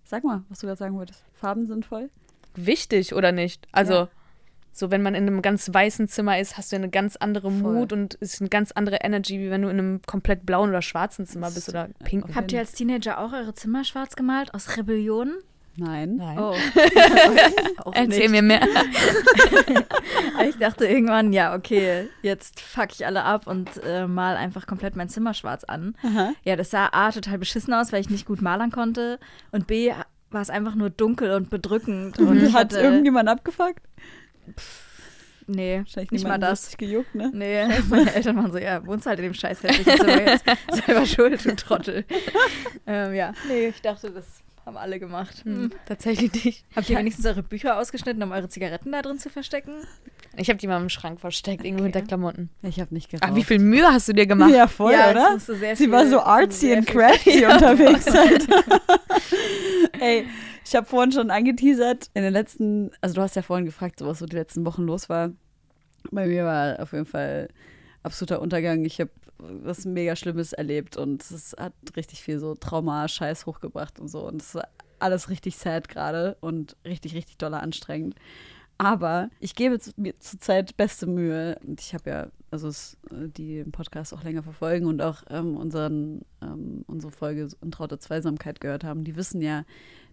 [0.08, 1.24] Sag mal, was du gerade sagen wolltest.
[1.34, 2.10] Farben sind voll.
[2.54, 3.66] wichtig oder nicht.
[3.72, 4.08] Also Ja.
[4.76, 7.72] So, wenn man in einem ganz weißen Zimmer ist, hast du eine ganz andere Voll.
[7.72, 10.82] Mut und ist eine ganz andere Energy, wie wenn du in einem komplett blauen oder
[10.82, 12.34] schwarzen Zimmer bist oder pinken.
[12.34, 14.52] habt ihr als Teenager auch eure Zimmer schwarz gemalt?
[14.52, 15.38] Aus Rebellion?
[15.78, 16.16] Nein.
[16.16, 16.38] Nein.
[16.38, 16.54] Oh.
[17.92, 18.30] Erzähl nicht.
[18.30, 18.60] mir mehr.
[20.48, 24.94] Ich dachte irgendwann, ja, okay, jetzt fuck ich alle ab und äh, mal einfach komplett
[24.94, 25.96] mein Zimmer schwarz an.
[26.02, 26.32] Aha.
[26.44, 29.18] Ja, das sah A total beschissen aus, weil ich nicht gut malern konnte.
[29.50, 29.92] Und B
[30.30, 32.18] war es einfach nur dunkel und bedrückend.
[32.18, 33.82] Und ich Hat hatte, irgendjemand abgefuckt?
[35.48, 36.76] Nee, Wahrscheinlich nicht mal das.
[36.76, 37.30] gejuckt, ne?
[37.32, 40.44] Nee, meine Eltern waren so, ja, wohnst halt in dem scheiß hässlichen Zimmer jetzt.
[40.86, 42.04] Selber schuld, du Trottel.
[42.86, 44.24] ähm, ja, nee, ich dachte, das
[44.64, 45.44] haben alle gemacht.
[45.44, 45.70] Hm.
[45.86, 46.64] Tatsächlich nicht.
[46.74, 49.74] Habt ihr wenigstens eure Bücher ausgeschnitten, um eure Zigaretten da drin zu verstecken?
[50.36, 51.92] Ich habe die mal im Schrank versteckt, irgendwo Okay.
[51.92, 52.50] hinter Klamotten.
[52.62, 53.30] Ich habe nicht geraucht.
[53.30, 54.50] Ach, wie viel Mühe hast du dir gemacht?
[54.52, 55.38] Ja, voll, Ja, oder?
[55.38, 58.48] Sie viel- war so artsy und crafty Ja, unterwegs halt.
[60.00, 60.26] Ey,
[60.66, 64.18] ich habe vorhin schon angeteasert, in den letzten, also du hast ja vorhin gefragt, was
[64.18, 65.30] so die letzten Wochen los war.
[66.10, 67.48] Bei mir war auf jeden Fall
[68.02, 68.84] absoluter Untergang.
[68.84, 74.08] Ich habe was mega Schlimmes erlebt und es hat richtig viel so Trauma-Scheiß hochgebracht und
[74.08, 74.26] so.
[74.26, 74.66] Und es war
[74.98, 78.16] alles richtig sad gerade und richtig, richtig doller anstrengend.
[78.78, 81.58] Aber ich gebe mir zurzeit beste Mühe.
[81.64, 85.56] Und ich habe ja, also es, die den Podcast auch länger verfolgen und auch ähm,
[85.56, 89.64] unseren, ähm, unsere Folge Untraute Zweisamkeit gehört haben, die wissen ja,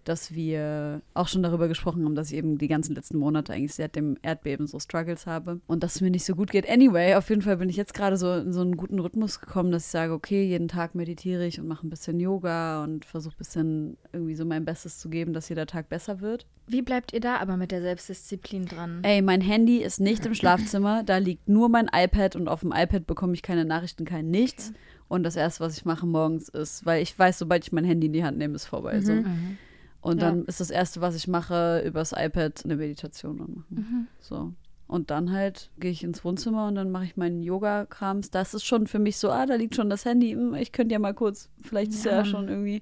[0.04, 3.74] dass wir auch schon darüber gesprochen haben, dass ich eben die ganzen letzten Monate eigentlich
[3.74, 6.70] seit dem Erdbeben so Struggles habe und dass es mir nicht so gut geht.
[6.70, 9.72] Anyway, auf jeden Fall bin ich jetzt gerade so in so einen guten Rhythmus gekommen,
[9.72, 13.36] dass ich sage, okay, jeden Tag meditiere ich und mache ein bisschen Yoga und versuche
[13.36, 16.46] ein bisschen irgendwie so mein Bestes zu geben, dass jeder Tag besser wird.
[16.68, 19.00] Wie bleibt ihr da aber mit der Selbstdisziplin dran?
[19.04, 22.72] Ey, mein Handy ist nicht im Schlafzimmer, da liegt nur mein iPad und auf dem
[22.72, 24.72] iPad bekomme ich keine Nachrichten, kein Nichts.
[25.10, 28.08] Und das erste, was ich mache morgens ist, weil ich weiß, sobald ich mein Handy
[28.08, 29.02] in die Hand nehme, ist vorbei.
[29.02, 29.12] So.
[29.12, 29.58] Mhm.
[30.04, 30.30] Und Ja.
[30.30, 33.66] dann ist das erste, was ich mache, übers iPad eine Meditation anmachen.
[33.70, 34.08] Mhm.
[34.20, 34.54] So.
[34.86, 38.30] Und dann halt gehe ich ins Wohnzimmer und dann mache ich meinen Yoga-Krams.
[38.30, 40.32] Das ist schon für mich so, ah, da liegt schon das Handy.
[40.34, 42.26] Hm, Ich könnte ja mal kurz, vielleicht ist ja, Ja.
[42.26, 42.82] schon irgendwie.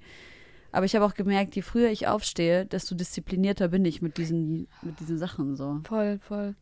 [0.72, 4.68] Aber ich habe auch gemerkt, je früher ich aufstehe, desto disziplinierter bin ich mit diesen,
[4.82, 5.80] mit diesen Sachen so.
[5.84, 6.56] Voll, voll.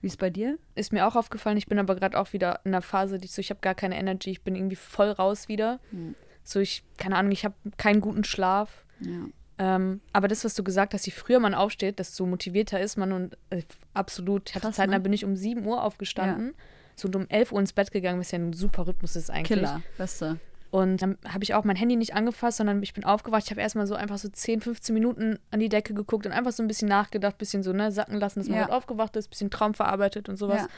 [0.00, 0.58] Wie ist bei dir?
[0.74, 3.32] Ist mir auch aufgefallen, ich bin aber gerade auch wieder in einer Phase, die ich
[3.32, 5.78] so, ich habe gar keine Energy, ich bin irgendwie voll raus wieder.
[5.90, 6.16] Hm.
[6.42, 8.84] So, ich, keine Ahnung, ich habe keinen guten Schlaf.
[9.00, 9.26] Ja.
[9.62, 13.12] Ähm, aber das, was du gesagt hast, je früher man aufsteht, desto motivierter ist man
[13.12, 13.62] und äh,
[13.94, 14.48] absolut.
[14.50, 14.96] Ich hatte Krass, Zeit, ne?
[14.96, 16.54] da bin ich um 7 Uhr aufgestanden.
[16.96, 19.46] So und um 11 Uhr ins Bett gegangen, was ja ein super Rhythmus ist eigentlich.
[19.58, 20.38] Killer, weißt du.
[20.72, 23.44] Und dann habe ich auch mein Handy nicht angefasst, sondern ich bin aufgewacht.
[23.44, 26.50] Ich habe erstmal so einfach so 10, 15 Minuten an die Decke geguckt und einfach
[26.52, 28.62] so ein bisschen nachgedacht, bisschen so, ne, sacken lassen, dass man Ja.
[28.64, 30.62] halt aufgewacht ist, bisschen Traum verarbeitet und sowas.
[30.62, 30.68] Ja.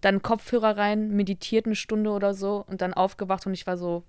[0.00, 4.02] Dann Kopfhörer rein, meditiert eine Stunde oder so und dann aufgewacht und ich war so,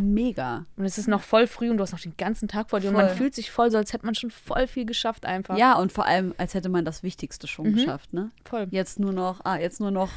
[0.00, 0.66] Mega.
[0.76, 2.88] und es ist noch voll früh und du hast noch den ganzen Tag vor dir
[2.88, 3.16] und man Voll.
[3.16, 5.56] fühlt sich voll so, als hätte man schon voll viel geschafft einfach.
[5.58, 7.74] Ja, und vor allem, als hätte man das Wichtigste schon Mhm.
[7.74, 8.30] geschafft, ne?
[8.44, 8.66] voll.
[8.70, 10.10] Jetzt nur noch, ah, jetzt nur noch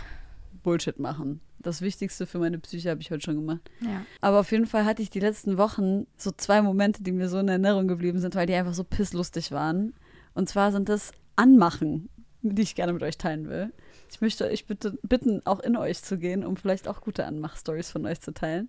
[0.64, 1.42] Bullshit machen.
[1.60, 3.62] Das Wichtigste für meine Psyche habe ich heute schon gemacht.
[3.82, 4.04] Ja.
[4.20, 7.38] Aber auf jeden Fall hatte ich die letzten Wochen so zwei Momente, die mir so
[7.40, 9.94] in Erinnerung geblieben sind, weil die einfach so pisslustig waren.
[10.34, 12.10] Und zwar sind das Anmachen,
[12.42, 13.72] die ich gerne mit euch teilen will.
[14.10, 17.92] Ich möchte euch bitte bitten, auch in euch zu gehen, um vielleicht auch gute Anmach-Stories
[17.92, 18.68] von euch zu teilen.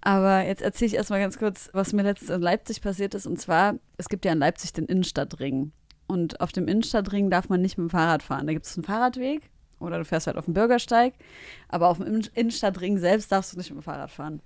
[0.00, 3.26] Aber jetzt erzähle ich erstmal ganz kurz, was mir letztens in Leipzig passiert ist.
[3.26, 5.72] Und zwar, es gibt ja in Leipzig den Innenstadtring.
[6.06, 8.46] Und auf dem Innenstadtring darf man nicht mit dem Fahrrad fahren.
[8.46, 11.14] Da gibt es einen Fahrradweg oder du fährst halt auf dem Bürgersteig.
[11.68, 14.40] Aber auf dem Innen- Innenstadtring selbst darfst du nicht mit dem Fahrrad fahren.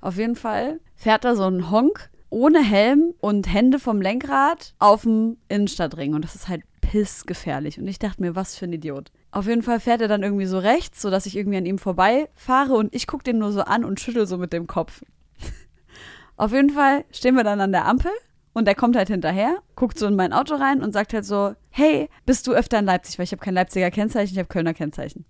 [0.00, 5.02] Auf jeden Fall fährt da so ein Honk ohne Helm und Hände vom Lenkrad auf
[5.02, 6.14] dem Innenstadtring.
[6.14, 7.78] Und das ist halt pissgefährlich.
[7.78, 9.12] Und ich dachte mir, was für ein Idiot.
[9.34, 12.74] Auf jeden Fall fährt er dann irgendwie so rechts, sodass ich irgendwie an ihm vorbeifahre
[12.74, 15.02] und ich gucke den nur so an und schüttel so mit dem Kopf.
[16.36, 18.12] Auf jeden Fall stehen wir dann an der Ampel
[18.52, 21.56] und er kommt halt hinterher, guckt so in mein Auto rein und sagt halt so,
[21.70, 23.18] hey, bist du öfter in Leipzig?
[23.18, 25.24] Weil ich habe kein Leipziger Kennzeichen, ich habe Kölner Kennzeichen.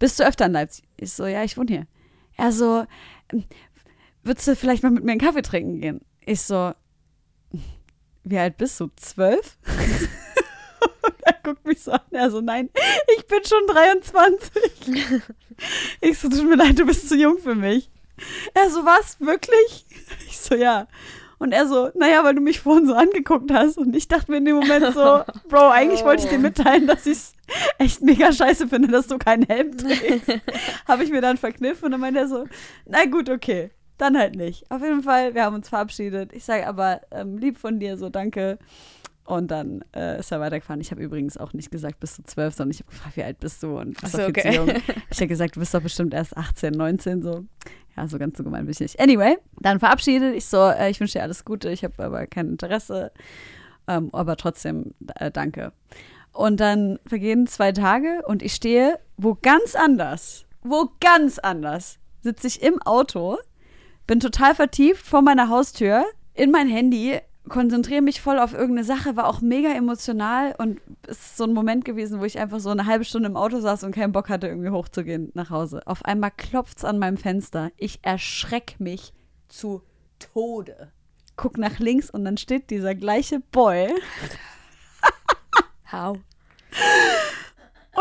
[0.00, 0.84] Bist du öfter in Leipzig?
[0.96, 1.86] Ich so, ja, ich wohne hier.
[2.36, 2.84] Er so,
[3.32, 3.44] "Ähm,
[4.24, 6.00] würdest du vielleicht mal mit mir einen Kaffee trinken gehen?
[6.26, 6.72] Ich so,
[8.24, 8.90] wie alt bist du?
[8.96, 9.58] Zwölf?
[11.22, 12.00] er guckt mich so an.
[12.10, 12.70] Er so, nein,
[13.16, 14.62] ich bin schon 23.
[16.00, 17.90] ich so, tut mir leid, du bist zu jung für mich.
[18.54, 19.20] Er so, was?
[19.20, 19.86] Wirklich?
[20.28, 20.86] Ich so, ja.
[21.38, 23.76] Und er so, naja, weil du mich vorhin so angeguckt hast.
[23.76, 27.06] Und ich dachte mir in dem Moment so, Bro, eigentlich wollte ich dir mitteilen, dass
[27.06, 27.32] ich es
[27.78, 30.32] echt mega scheiße finde, dass du keinen Helm trägst.
[30.86, 32.46] Habe ich mir dann verkniffen und dann meinte er so,
[32.86, 33.70] na gut, okay.
[33.98, 34.68] Dann halt nicht.
[34.70, 36.32] Auf jeden Fall, wir haben uns verabschiedet.
[36.32, 38.58] Ich sage aber, ähm, lieb von dir, so danke.
[39.24, 40.80] Und dann äh, ist er weitergefahren.
[40.80, 43.40] Ich habe übrigens auch nicht gesagt, bist du zwölf, sondern ich habe gefragt, wie alt
[43.40, 43.78] bist du?
[43.78, 44.54] Und Ach so, okay.
[44.54, 44.68] jung.
[45.10, 47.44] Ich habe gesagt, du bist doch bestimmt erst 18, 19, so.
[47.96, 49.00] Ja, so ganz so gemein bin ich nicht.
[49.00, 50.34] Anyway, dann verabschiedet.
[50.34, 51.70] Ich so, äh, ich wünsche dir alles Gute.
[51.70, 53.12] Ich habe aber kein Interesse.
[53.86, 55.72] Ähm, aber trotzdem, äh, danke.
[56.32, 62.48] Und dann vergehen zwei Tage und ich stehe wo ganz anders, wo ganz anders, sitze
[62.48, 63.38] ich im Auto,
[64.06, 69.16] bin total vertieft vor meiner Haustür in mein Handy, konzentriere mich voll auf irgendeine Sache,
[69.16, 72.70] war auch mega emotional und es ist so ein Moment gewesen, wo ich einfach so
[72.70, 75.82] eine halbe Stunde im Auto saß und keinen Bock hatte, irgendwie hochzugehen nach Hause.
[75.86, 77.70] Auf einmal klopft's an meinem Fenster.
[77.76, 79.12] Ich erschreck mich
[79.48, 79.82] zu
[80.18, 80.92] Tode.
[81.36, 83.92] Guck nach links und dann steht dieser gleiche Boy
[85.94, 86.18] How?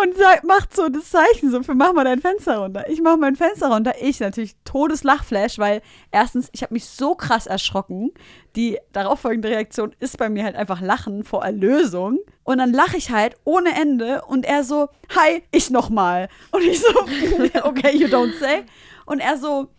[0.01, 2.89] Und sagt, macht so das Zeichen so für mach mal dein Fenster runter.
[2.89, 3.93] Ich mach mein Fenster runter.
[4.01, 8.12] Ich natürlich Todeslachflash, weil erstens, ich habe mich so krass erschrocken.
[8.56, 12.19] Die darauffolgende Reaktion ist bei mir halt einfach Lachen vor Erlösung.
[12.43, 16.27] Und dann lache ich halt ohne Ende und er so, hi, ich nochmal.
[16.51, 16.88] Und ich so,
[17.63, 18.63] okay, you don't say.
[19.06, 19.69] Und er so,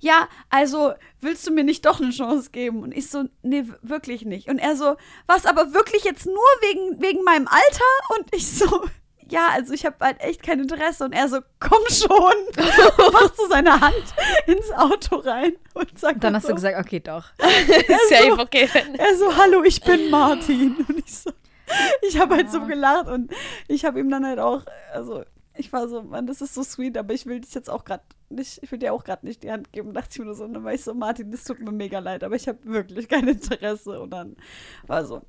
[0.00, 2.82] ja, also willst du mir nicht doch eine Chance geben?
[2.82, 4.48] Und ich so, nee, wirklich nicht.
[4.48, 8.18] Und er so, was, aber wirklich jetzt nur wegen, wegen meinem Alter?
[8.18, 8.82] Und ich so,
[9.30, 11.04] ja, also ich habe halt echt kein Interesse.
[11.04, 12.10] Und er so, komm schon.
[13.06, 14.14] Und macht so seine Hand
[14.46, 17.24] ins Auto rein und sagt Dann hast so, du gesagt, okay, doch.
[17.38, 18.68] Safe, okay.
[18.98, 20.84] er so, hallo, ich bin Martin.
[20.88, 21.30] Und ich so,
[22.02, 23.32] ich habe halt so gelacht und
[23.68, 24.62] ich habe ihm dann halt auch,
[24.92, 25.24] also
[25.60, 28.02] ich war so, Mann, das ist so sweet, aber ich will dich jetzt auch gerade
[28.30, 30.44] nicht, ich will dir auch gerade nicht die Hand geben, dachte ich mir nur so.
[30.44, 33.08] Und dann war ich so, Martin, das tut mir mega leid, aber ich habe wirklich
[33.08, 34.00] kein Interesse.
[34.00, 34.36] Und dann
[34.86, 35.22] war so,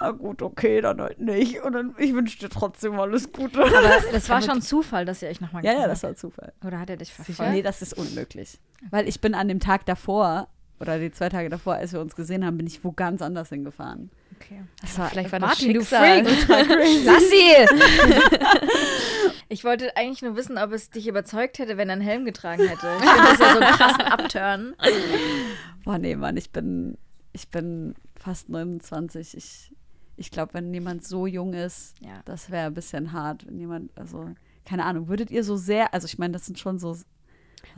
[0.00, 1.62] na gut, okay, dann halt nicht.
[1.62, 3.60] Und dann, ich wünsche dir trotzdem alles Gute.
[3.62, 3.72] Aber
[4.12, 6.52] das war schon Zufall, dass ihr euch nochmal ja, ja, das war Zufall.
[6.64, 7.64] Oder hat er dich Nee, verfolgt?
[7.66, 8.58] das ist unmöglich.
[8.90, 10.48] Weil ich bin an dem Tag davor,
[10.80, 13.48] oder die zwei Tage davor, als wir uns gesehen haben, bin ich wo ganz anders
[13.50, 14.10] hingefahren.
[14.40, 14.62] Okay.
[14.80, 16.24] Das war, Vielleicht war das Martin, du Schicksal.
[16.24, 17.04] Freak.
[17.04, 17.66] Lass sie!
[19.48, 22.66] ich wollte eigentlich nur wissen, ob es dich überzeugt hätte, wenn er einen Helm getragen
[22.68, 22.88] hätte.
[23.00, 24.76] Ich finde das ja so einen krassen Upturn.
[25.84, 26.96] Boah, nee, Mann, ich bin,
[27.32, 29.36] ich bin fast 29.
[29.36, 29.72] Ich,
[30.16, 32.20] ich glaube, wenn jemand so jung ist, Ja.
[32.24, 33.46] das wäre ein bisschen hart.
[33.46, 34.30] Wenn jemand, also,
[34.64, 36.92] keine Ahnung, würdet ihr so sehr, also ich meine, das sind schon so.
[36.92, 37.04] Es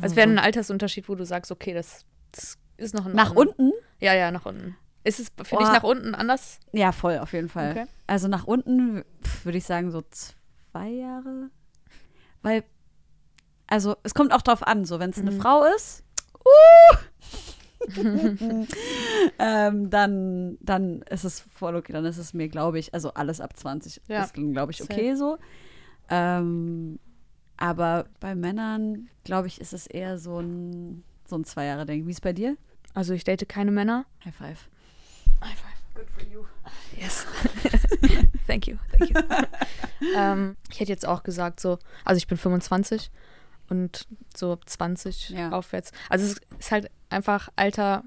[0.03, 3.35] also wäre so ein Altersunterschied, wo du sagst, okay, das, das ist noch in nach
[3.35, 3.55] Ordnung.
[3.71, 3.73] unten?
[3.99, 4.77] Ja, ja, nach unten.
[5.03, 5.59] Ist es für Boah.
[5.61, 6.61] dich nach unten anders?
[6.73, 7.71] Ja, voll, auf jeden Fall.
[7.71, 7.85] Okay.
[8.07, 9.03] Also nach unten
[9.45, 11.51] würde ich sagen so zwei Jahre.
[12.43, 12.65] Weil,
[13.67, 15.41] also es kommt auch drauf an, so wenn es eine Mhm.
[15.41, 16.05] Frau ist,
[16.45, 16.97] uh,
[19.39, 21.93] ähm, dann, dann ist es voll okay.
[21.93, 24.23] Dann ist es mir, glaube ich, also alles ab 20 Ja.
[24.23, 25.39] ist, glaube ich, okay so.
[26.09, 26.99] Ähm,
[27.57, 32.07] aber bei Männern, glaube ich, ist es eher so ein, so ein Zwei-Jahre-Ding.
[32.07, 32.57] Wie ist bei dir?
[32.95, 34.05] Also ich date keine Männer.
[34.25, 34.69] High five.
[35.43, 35.95] High five.
[35.95, 36.47] Good for you.
[36.97, 37.27] Yes.
[38.47, 39.17] thank you, thank you.
[40.17, 43.11] ähm, ich hätte jetzt auch gesagt so, also ich bin 25
[43.69, 45.51] und so ab 20 Ja.
[45.53, 45.93] aufwärts.
[46.09, 48.05] Also es ist halt einfach Alter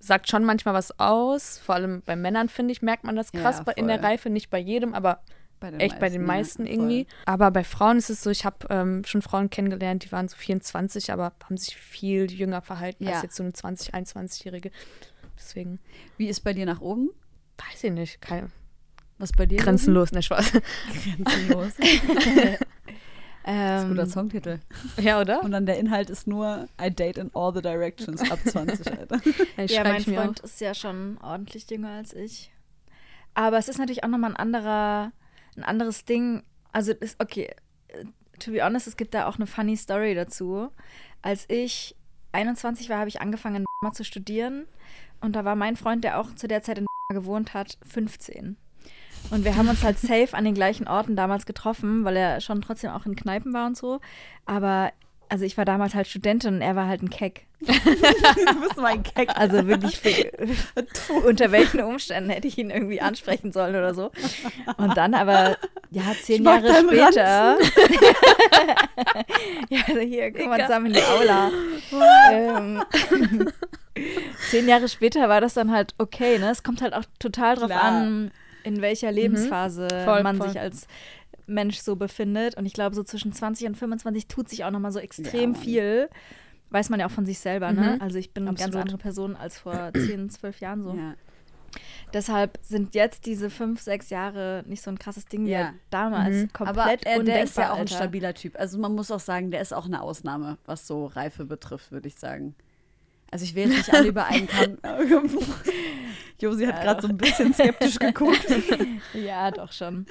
[0.00, 1.58] sagt schon manchmal was aus.
[1.58, 4.02] Vor allem bei Männern finde ich merkt man das krass Ja, bei, in der.
[4.02, 5.20] Reife, nicht bei jedem, aber
[5.60, 7.06] Bei echt bei den meisten ja, irgendwie.
[7.26, 10.36] Aber bei Frauen ist es so, ich habe ähm, schon Frauen kennengelernt, die waren so
[10.36, 13.14] 24, aber haben sich viel jünger verhalten Ja.
[13.14, 14.70] als jetzt so eine 20, 21-Jährige.
[15.38, 15.78] Deswegen
[16.16, 17.10] Wie ist bei dir nach oben?
[17.58, 18.50] weiß ich nicht, keine,
[19.18, 19.58] Was bei dir?
[19.58, 20.52] grenzenlos, ne Spaß.
[21.04, 21.72] Grenzenlos.
[23.44, 24.58] Das ist ein Ähm, guter Songtitel.
[25.00, 25.42] ja, oder?
[25.42, 29.20] Und dann der Inhalt ist nur I date in all the directions ab 20, Alter.
[29.68, 32.52] Ja, mein Freund ist ja schon ordentlich jünger als ich.
[33.32, 35.12] Aber es ist natürlich auch nochmal ein anderer,
[35.56, 36.42] ein anderes Ding.
[36.72, 37.54] Also ist okay,
[37.88, 38.04] äh,
[38.38, 40.68] to be honest, es gibt da auch eine funny Story dazu.
[41.22, 41.96] Als ich
[42.32, 44.66] 21 war, habe ich angefangen in zu studieren
[45.20, 48.56] und da war mein Freund, der auch zu der Zeit in gewohnt hat, 15.
[49.30, 52.60] Und wir haben uns halt safe an den gleichen Orten damals getroffen, weil er schon
[52.60, 54.00] trotzdem auch in Kneipen war und so.
[54.44, 54.92] Aber
[55.28, 57.46] also ich war damals halt Studentin und er war halt ein Keck.
[57.60, 59.30] du bist mein Keck.
[59.34, 60.30] Also wirklich, für,
[61.26, 64.12] unter welchen Umständen hätte ich ihn irgendwie ansprechen sollen oder so.
[64.76, 65.56] Und dann aber,
[65.90, 67.58] ja, zehn Jahre später.
[69.68, 71.50] ja, also hier, komm mal zusammen in die Aula.
[72.30, 72.84] ähm,
[74.50, 76.50] zehn Jahre später war das dann halt okay, ne?
[76.50, 77.82] Es kommt halt auch total drauf Klar.
[77.82, 78.30] an,
[78.62, 80.48] in welcher Lebensphase Voll, man voll.
[80.48, 80.86] sich als
[81.48, 82.56] Mensch so befindet.
[82.56, 85.60] Und ich glaube, so zwischen 20 und 25 tut sich auch nochmal so extrem Mann.
[85.60, 86.08] viel.
[86.70, 87.94] Weiß man ja auch von sich selber, ne?
[87.96, 88.02] Mhm.
[88.02, 88.82] Also ich bin eine ganz Absolut.
[88.82, 90.94] andere Person als vor 10, 12 Jahren so.
[90.94, 91.14] Ja.
[92.14, 95.74] Deshalb sind jetzt diese fünf, sechs Jahre nicht so ein krasses Ding wie Ja.
[95.90, 96.36] damals.
[96.36, 96.52] Mhm.
[96.52, 98.58] Komplett Aber er, der ist ja auch ein stabiler Typ.
[98.58, 102.08] Also man muss auch sagen, der ist auch eine Ausnahme, was so Reife betrifft, würde
[102.08, 102.54] ich sagen.
[103.30, 104.78] Also ich will nicht alle über einen Kamm.
[106.40, 108.46] Josi hat Ja, gerade so ein bisschen skeptisch geguckt.
[109.14, 110.06] Ja, doch schon.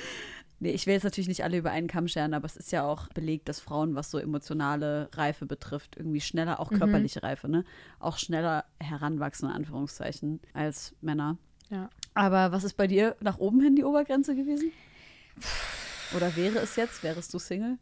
[0.60, 2.84] Nee, ich will jetzt natürlich nicht alle über einen Kamm scheren, aber es ist ja
[2.84, 7.64] auch belegt, dass Frauen, was so emotionale Reife betrifft, irgendwie schneller, auch körperliche Reife, ne?
[8.00, 11.38] Auch schneller heranwachsen, in Anführungszeichen, als Männer.
[11.70, 11.90] Ja.
[12.16, 14.72] Aber was ist bei dir nach oben hin die Obergrenze gewesen?
[16.16, 17.04] Oder wäre es jetzt?
[17.04, 17.78] Wärest du Single?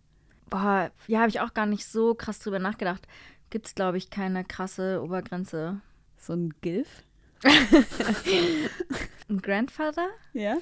[0.50, 3.08] Boah, ja, habe ich auch gar nicht so krass drüber nachgedacht.
[3.50, 5.80] Gibt es, glaube ich, keine krasse Obergrenze.
[6.18, 7.04] So ein Gilf?
[9.30, 10.08] Ein Grandfather?
[10.34, 10.58] Ja.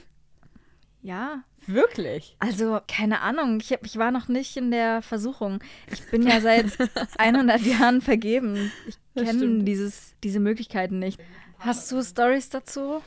[1.03, 1.43] Ja.
[1.67, 2.35] Wirklich?
[2.39, 3.59] Also, keine Ahnung.
[3.61, 5.59] Ich, hab, ich war noch nicht in der Versuchung.
[5.91, 6.65] Ich bin ja seit
[7.17, 8.71] 100 Jahren vergeben.
[8.87, 11.19] Ich kenne diese Möglichkeiten nicht.
[11.59, 13.01] Hast du Stories dazu?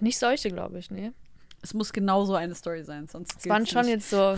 [0.00, 1.12] Nicht solche, glaube ich, nee.
[1.62, 3.92] Es muss genau so eine Story sein, sonst Es waren schon nicht.
[3.94, 4.36] jetzt so.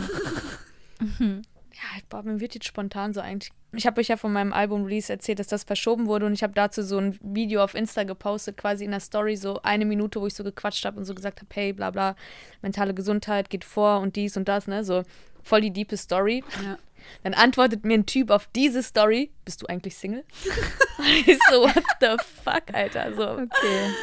[1.81, 3.51] ja, boah, mir wird jetzt spontan so eigentlich.
[3.71, 6.53] Ich habe euch ja von meinem Album-Release erzählt, dass das verschoben wurde und ich habe
[6.53, 10.27] dazu so ein Video auf Insta gepostet, quasi in der Story, so eine Minute, wo
[10.27, 12.15] ich so gequatscht habe und so gesagt habe, hey, bla bla,
[12.61, 14.83] mentale Gesundheit geht vor und dies und das, ne?
[14.83, 15.03] So
[15.43, 16.43] voll die diepe Story.
[16.63, 16.77] Ja.
[17.23, 20.25] Dann antwortet mir ein Typ auf diese Story, bist du eigentlich Single?
[21.25, 23.13] ich so, what the fuck, Alter?
[23.15, 23.93] So, Okay.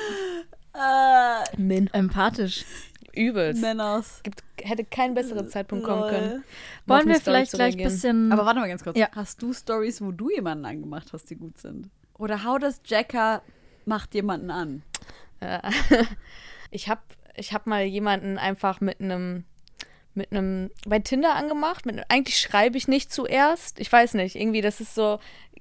[0.76, 1.88] Äh, Min.
[1.92, 2.64] Empathisch.
[3.16, 3.60] Übelst.
[3.60, 4.20] Männers.
[4.22, 6.44] Gibt, hätte kein besserer Zeitpunkt kommen können.
[6.86, 8.32] Wollen wir vielleicht gleich ein bisschen.
[8.32, 8.98] Aber warte mal ganz kurz.
[8.98, 9.08] Ja.
[9.12, 11.90] Hast du Stories, wo du jemanden angemacht hast, die gut sind?
[12.18, 13.42] Oder how does Jacker
[13.84, 14.82] macht jemanden an?
[15.40, 15.60] Äh,
[16.70, 17.00] ich habe
[17.34, 19.44] ich hab mal jemanden einfach mit einem
[20.14, 21.84] mit einem bei Tinder angemacht.
[21.86, 23.78] Mit, eigentlich schreibe ich nicht zuerst.
[23.78, 25.18] Ich weiß nicht, irgendwie das ist so.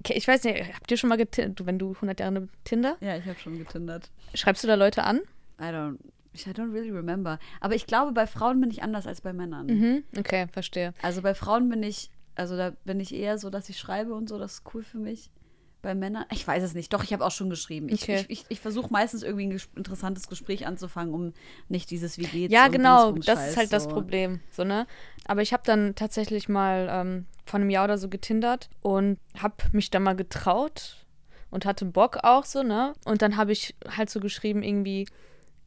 [0.08, 1.66] Ich weiß nicht, habt ihr schon mal getindert?
[1.66, 4.10] Wenn du 100 Jahre Tinder, Ja, ich habe schon getindert.
[4.34, 5.22] schreibst du da Leute an?
[5.60, 5.98] I don't,
[6.48, 7.40] I don't really remember.
[7.62, 9.68] Aber ich glaube, bei Frauen bin ich anders als bei Männern.
[9.68, 10.04] Mhm.
[10.18, 10.94] Okay, verstehe.
[11.02, 14.30] Also bei Frauen bin ich, also da bin ich eher so, dass ich schreibe und
[14.30, 15.30] so, das ist cool für mich.
[15.82, 16.92] Bei Männern, ich weiß es nicht.
[16.94, 17.90] Doch, ich habe auch schon geschrieben.
[17.90, 18.26] Ich, Okay.
[18.28, 21.34] ich, ich, ich versuche meistens irgendwie ein ges interessantes Gespräch anzufangen, um
[21.70, 23.90] nicht dieses Wie geht's Ja, genau, das ist halt das so.
[23.90, 24.40] Problem.
[24.52, 24.88] So, ne?
[25.26, 29.56] Aber ich habe dann tatsächlich mal ähm, vor einem Jahr oder so getindert und habe
[29.74, 31.06] mich dann mal getraut
[31.52, 32.94] und hatte Bock auch so, ne?
[33.06, 35.08] Und dann habe ich halt so geschrieben irgendwie,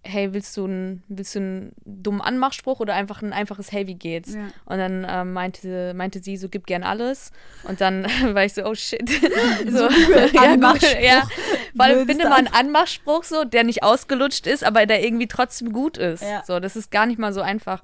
[0.05, 3.95] hey, willst du einen, willst du einen dummen Anmachspruch oder einfach ein einfaches Hey, wie
[3.95, 4.35] geht's?
[4.35, 4.49] Ja.
[4.65, 7.33] Und dann ähm, meinte, meinte sie, so gib gern alles.
[7.65, 9.09] Und dann war ich so, oh shit.
[9.69, 9.89] so,
[10.33, 11.01] ja, Anmachspruch.
[11.01, 11.29] Ja.
[11.75, 15.99] Blödester finde mal einen Anmachspruch so, der nicht ausgelutscht ist, aber der irgendwie trotzdem gut
[15.99, 16.23] ist.
[16.23, 16.43] Ja.
[16.47, 17.83] So, das ist gar nicht mal so einfach.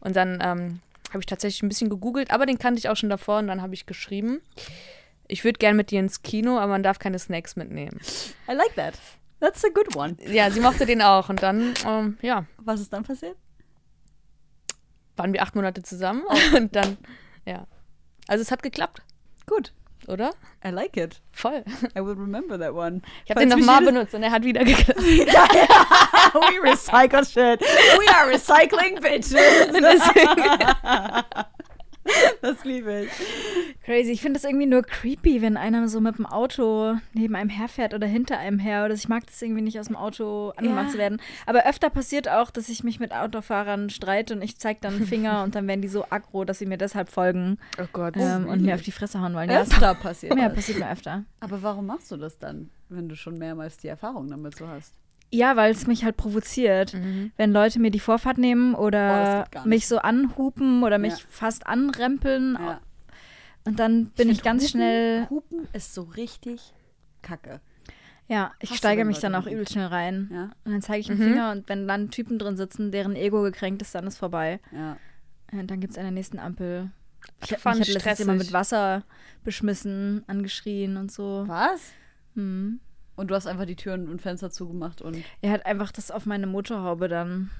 [0.00, 3.10] Und dann ähm, habe ich tatsächlich ein bisschen gegoogelt, aber den kannte ich auch schon
[3.10, 4.40] davor und dann habe ich geschrieben.
[5.28, 8.00] Ich würde gern mit dir ins Kino, aber man darf keine Snacks mitnehmen.
[8.48, 8.94] I like that.
[9.42, 10.16] That's a good one.
[10.24, 11.28] Ja, sie mochte den auch.
[11.28, 13.36] Und dann, ähm, ja, Was ist dann passiert?
[15.16, 16.22] waren wir acht Monate zusammen.
[16.56, 16.96] Und dann,
[17.44, 17.66] ja.
[18.28, 19.02] Also es hat geklappt,
[19.46, 19.72] Gut.
[20.06, 20.30] oder?
[20.64, 21.20] I like it.
[21.32, 21.64] Voll.
[21.96, 23.02] I will remember that one.
[23.24, 25.00] Ich habe den nochmal benutzt und er hat wieder geklappt.
[25.02, 27.60] We recycle shit.
[27.60, 29.34] We are recycling bitches.
[32.42, 33.10] Das liebe ich.
[33.84, 34.12] Crazy.
[34.12, 37.94] Ich finde das irgendwie nur creepy, wenn einer so mit dem Auto neben einem herfährt
[37.94, 38.84] oder hinter einem her.
[38.84, 40.92] Oder ich mag das irgendwie nicht, aus dem Auto angemacht Ja.
[40.92, 41.20] zu werden.
[41.46, 45.06] Aber öfter passiert auch, dass ich mich mit Autofahrern streite und ich zeige dann einen
[45.06, 48.14] Finger und dann werden die so aggro, dass sie mir deshalb folgen Oh Gott.
[48.16, 49.50] ähm, und mir auf die Fresse hauen wollen.
[49.50, 51.24] Ja, das Öfter passiert ja, passiert mir öfter.
[51.40, 54.94] Aber warum machst du das dann, wenn du schon mehrmals die Erfahrung damit so hast?
[55.34, 56.92] Ja, weil es mich halt provoziert.
[56.94, 57.32] Mhm.
[57.38, 59.64] Wenn Leute mir die Vorfahrt nehmen Oh, oder nicht.
[59.66, 61.24] mich so anhupen oder mich Ja.
[61.28, 62.58] fast anrempeln.
[62.60, 62.80] Ja.
[63.64, 65.26] Und dann bin ich, find ganz Hupen- schnell.
[65.30, 66.74] Hupen ist so richtig
[67.22, 67.60] kacke.
[68.28, 70.28] Ja, ich Hasse, steige mich dann auch übel schnell rein.
[70.32, 71.24] Ja, Und dann zeige ich einen Mhm.
[71.24, 74.60] Finger und wenn dann Typen drin sitzen, deren Ego gekränkt ist, dann ist vorbei.
[74.72, 74.96] ja.
[75.52, 76.90] Und dann gibt es an der nächsten Ampel.
[77.44, 78.38] Ich, Ich fand mich hat letztens stressig.
[78.38, 79.02] mit Wasser
[79.44, 81.44] beschmissen, angeschrien und so.
[81.46, 81.92] Was?
[82.34, 82.80] Hm.
[83.16, 86.26] Und du hast einfach die Türen und Fenster zugemacht und Er hat einfach das auf
[86.26, 87.50] meine Motorhaube dann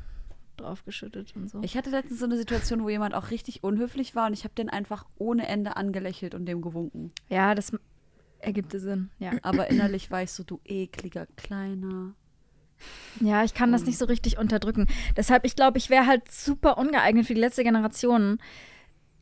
[0.57, 1.61] draufgeschüttet und so.
[1.63, 4.55] ich hatte letztens so eine Situation, wo jemand auch richtig unhöflich war und ich habe
[4.55, 7.13] den einfach ohne Ende angelächelt und dem gewunken.
[7.29, 7.73] ja, das
[8.39, 9.11] ergibt Sinn.
[9.19, 9.33] Ja.
[9.43, 12.15] Aber innerlich war ich so, du ekliger Kleiner.
[13.21, 14.89] Ja, ich kann das nicht so richtig unterdrücken.
[15.17, 18.39] Deshalb, ich glaube, ich wäre halt super ungeeignet für die letzte Generation.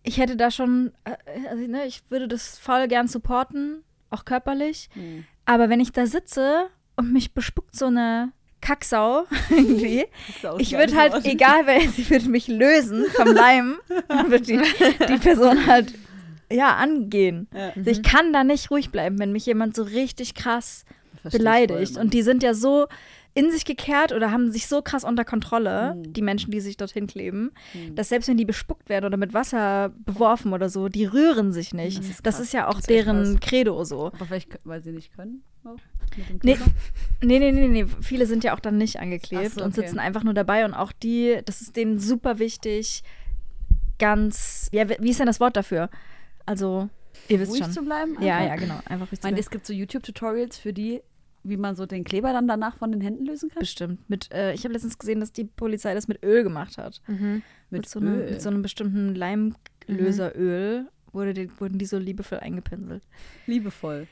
[0.02, 1.16] Ich hätte da schon, äh,
[1.48, 4.88] also, ne, ich würde das voll gern supporten, auch körperlich.
[4.94, 5.24] Hm.
[5.50, 10.06] Aber wenn ich da sitze und mich bespuckt so eine Kacksau irgendwie,
[10.58, 13.78] ich würde halt, egal wer, sie würde mich lösen vom Leim,
[14.28, 14.60] wird die,
[15.08, 15.92] die Person halt,
[16.52, 17.48] ja, angehen.
[17.52, 17.72] Ja.
[17.74, 20.84] Also ich kann da nicht ruhig bleiben, wenn mich jemand so richtig krass
[21.24, 21.96] beleidigt.
[21.96, 22.86] und die sind ja so
[23.34, 26.12] in sich gekehrt oder haben sich so krass unter Kontrolle, Mhm.
[26.12, 27.94] die Menschen, die sich dorthin kleben, Mhm.
[27.94, 31.72] dass selbst wenn die bespuckt werden oder mit Wasser beworfen oder so, die rühren sich
[31.72, 31.98] nicht.
[31.98, 32.52] Das Das ist ist, krass.
[32.52, 34.06] ja auch Das ist deren Credo so.
[34.08, 35.42] Aber vielleicht, weil sie nicht können?
[35.64, 35.76] Auch,
[36.42, 36.58] Nee,
[37.22, 37.86] nee, nee, nee, nee.
[38.00, 39.82] Viele sind ja auch dann nicht angeklebt so, und okay.
[39.86, 43.04] sitzen einfach nur dabei und auch die, das ist denen super wichtig,
[43.98, 45.90] ganz, ja, wie ist denn das Wort dafür?
[46.46, 46.88] Also,
[47.28, 47.72] ihr wisst Ruhig schon.
[47.72, 48.16] zu bleiben?
[48.20, 48.48] Ja, einfach?
[48.48, 48.80] ja, genau.
[48.86, 49.38] Einfach ruhig Ich zu meine, bleiben.
[49.46, 51.02] es gibt so YouTube-Tutorials für die,
[51.42, 53.60] wie man so den Kleber dann danach von den Händen lösen kann.
[53.60, 54.08] Bestimmt.
[54.10, 57.00] Mit, äh, ich habe letztens gesehen, dass die Polizei das mit Öl gemacht hat.
[57.06, 57.42] Mhm.
[57.70, 59.14] Mit, so, einem, mit so einem bestimmten
[59.88, 63.02] Leimlöseröl wurde die, wurden die so liebevoll eingepinselt.
[63.46, 64.06] Liebevoll.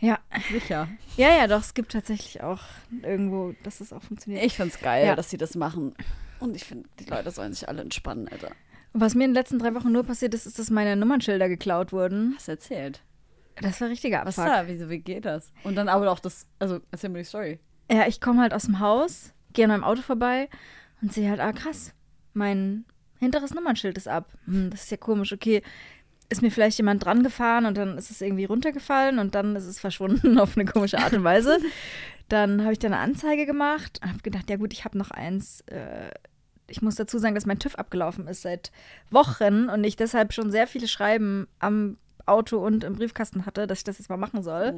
[0.00, 0.18] Ja.
[0.52, 0.88] Sicher.
[1.16, 2.60] Ja, ja, doch, es gibt tatsächlich auch
[3.02, 4.44] irgendwo, dass es auch funktioniert.
[4.44, 5.16] Ich find's geil, Ja.
[5.16, 5.94] dass sie das machen.
[6.38, 8.50] Und ich finde, die Leute sollen sich alle entspannen, Alter.
[8.92, 11.92] Was mir in den letzten drei Wochen nur passiert ist, ist, dass meine Nummernschilder geklaut
[11.92, 12.34] wurden.
[12.36, 13.02] Hast du erzählt?
[13.60, 14.54] Das war richtiger Was Abfuck.
[14.54, 14.66] da?
[14.68, 15.52] Wieso, wie geht das?
[15.64, 17.58] Und dann aber auch das, also erzähl mir die Story.
[17.90, 20.48] Ja, ich komme halt aus dem Haus, gehe an meinem Auto vorbei
[21.00, 21.94] und sehe halt, ah krass,
[22.34, 22.84] mein
[23.18, 24.32] hinteres Nummernschild ist ab.
[24.46, 25.62] Hm, das ist ja komisch, okay.
[26.28, 29.66] Ist mir vielleicht jemand dran gefahren und dann ist es irgendwie runtergefallen und dann ist
[29.66, 31.58] es verschwunden auf eine komische Art und Weise.
[32.28, 35.12] Dann habe ich da eine Anzeige gemacht und habe gedacht, ja gut, ich habe noch
[35.12, 35.60] eins.
[35.66, 36.10] Äh,
[36.66, 38.72] ich muss dazu sagen, dass mein TÜV abgelaufen ist seit
[39.10, 43.78] Wochen und ich deshalb schon sehr viele Schreiben am Auto und im Briefkasten hatte, dass
[43.78, 44.76] ich das jetzt mal machen soll.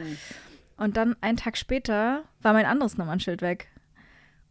[0.76, 3.68] Und dann einen Tag später war mein anderes Nummernschild weg.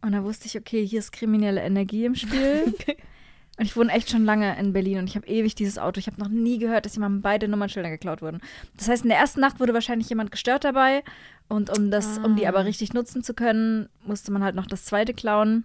[0.02, 2.74] Und da wusste ich, okay, hier ist kriminelle Energie im Spiel.
[3.58, 5.98] Und ich wohne echt schon lange in Berlin und ich habe ewig dieses Auto.
[5.98, 8.40] Ich habe noch nie gehört, dass jemandem beide Nummernschilder geklaut wurden.
[8.76, 11.02] Das heißt, in der ersten Nacht wurde wahrscheinlich jemand gestört dabei.
[11.48, 14.84] Und um das, um die aber richtig nutzen zu können, musste man halt noch das
[14.84, 15.64] zweite klauen.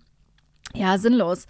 [0.73, 1.45] Ja, sinnlos.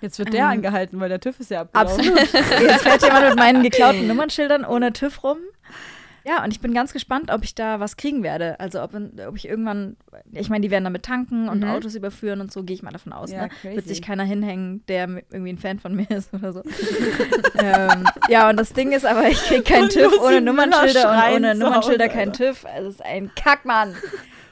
[0.00, 2.10] Jetzt wird der Ähm, angehalten, weil der TÜV ist ja abgelaufen.
[2.18, 2.32] Absolut.
[2.60, 5.38] Jetzt fährt jemand mit meinen geklauten Nummernschildern ohne TÜV rum.
[6.26, 8.58] Ja, und ich bin ganz gespannt, ob ich da was kriegen werde.
[8.58, 8.92] Also ob,
[9.28, 9.96] ob ich irgendwann,
[10.32, 11.68] ich meine, die werden damit tanken und Mhm.
[11.68, 13.30] Autos überführen und so, gehe ich mal davon aus.
[13.30, 13.48] Ja, ne?
[13.60, 13.76] crazy.
[13.76, 16.62] Wird sich keiner hinhängen, der irgendwie ein Fan von mir ist oder so.
[17.58, 21.54] ähm, ja, und das Ding ist aber, ich kriege keinen TÜV ohne Nummernschilder und ohne
[21.54, 22.46] Nummernschilder Hause, kein Alter.
[22.52, 22.64] TÜV.
[22.74, 23.94] Also es ist ein Kackmann.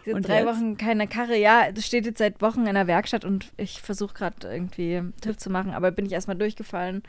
[0.04, 0.46] Diese Und drei jetzt?
[0.46, 1.36] Wochen keine Karre.
[1.36, 5.36] Ja, das steht jetzt seit Wochen in der Werkstatt und ich versuche gerade irgendwie TÜV
[5.36, 7.02] zu machen, aber bin ich erstmal durchgefallen.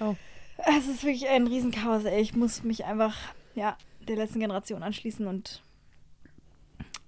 [0.00, 0.14] Oh.
[0.58, 2.20] Es ist wirklich ein Riesenchaos, ey.
[2.20, 3.16] Ich muss mich einfach,
[3.54, 5.62] ja, der letzten Generation anschließen und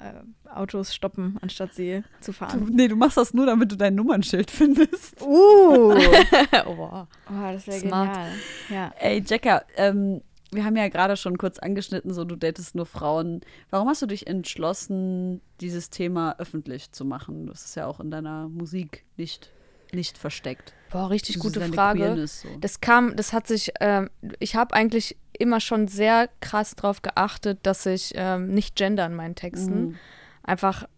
[0.00, 0.12] äh,
[0.53, 2.68] Autos stoppen, anstatt sie zu Du, fahren.
[2.72, 5.20] nee, du machst das nur, damit du dein Nummernschild findest.
[5.22, 5.92] Uh!
[5.94, 7.07] oh, wow.
[7.31, 8.33] Oh, das wäre genial.
[8.68, 8.92] Ja.
[8.98, 10.20] Ey, Jacka, ähm,
[10.55, 13.40] wir haben ja gerade schon kurz angeschnitten, so du datest nur Frauen.
[13.71, 17.47] Warum hast du dich entschlossen, dieses Thema öffentlich zu machen?
[17.47, 19.51] Das ist ja auch in deiner Musik nicht
[19.93, 20.73] nicht versteckt?
[20.90, 22.01] Boah, richtig gute Frage.
[22.01, 22.49] Queerness so.
[22.61, 27.61] Das kam, das hat sich, ähm, ich habe eigentlich immer schon sehr krass darauf geachtet,
[27.62, 29.81] dass ich ähm, nicht gender in meinen Texten.
[29.88, 29.95] Mhm.
[30.43, 30.88] Einfach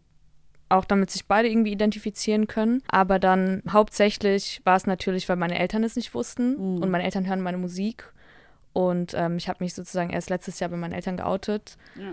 [0.69, 2.83] auch damit sich beide irgendwie identifizieren können.
[2.89, 6.83] Aber dann hauptsächlich war es natürlich, weil meine Eltern es nicht wussten Mhm.
[6.83, 8.13] und meine Eltern hören meine Musik.
[8.77, 11.79] Und ähm, ich habe mich sozusagen erst letztes Jahr bei meinen Eltern geoutet.
[11.95, 12.13] Ja.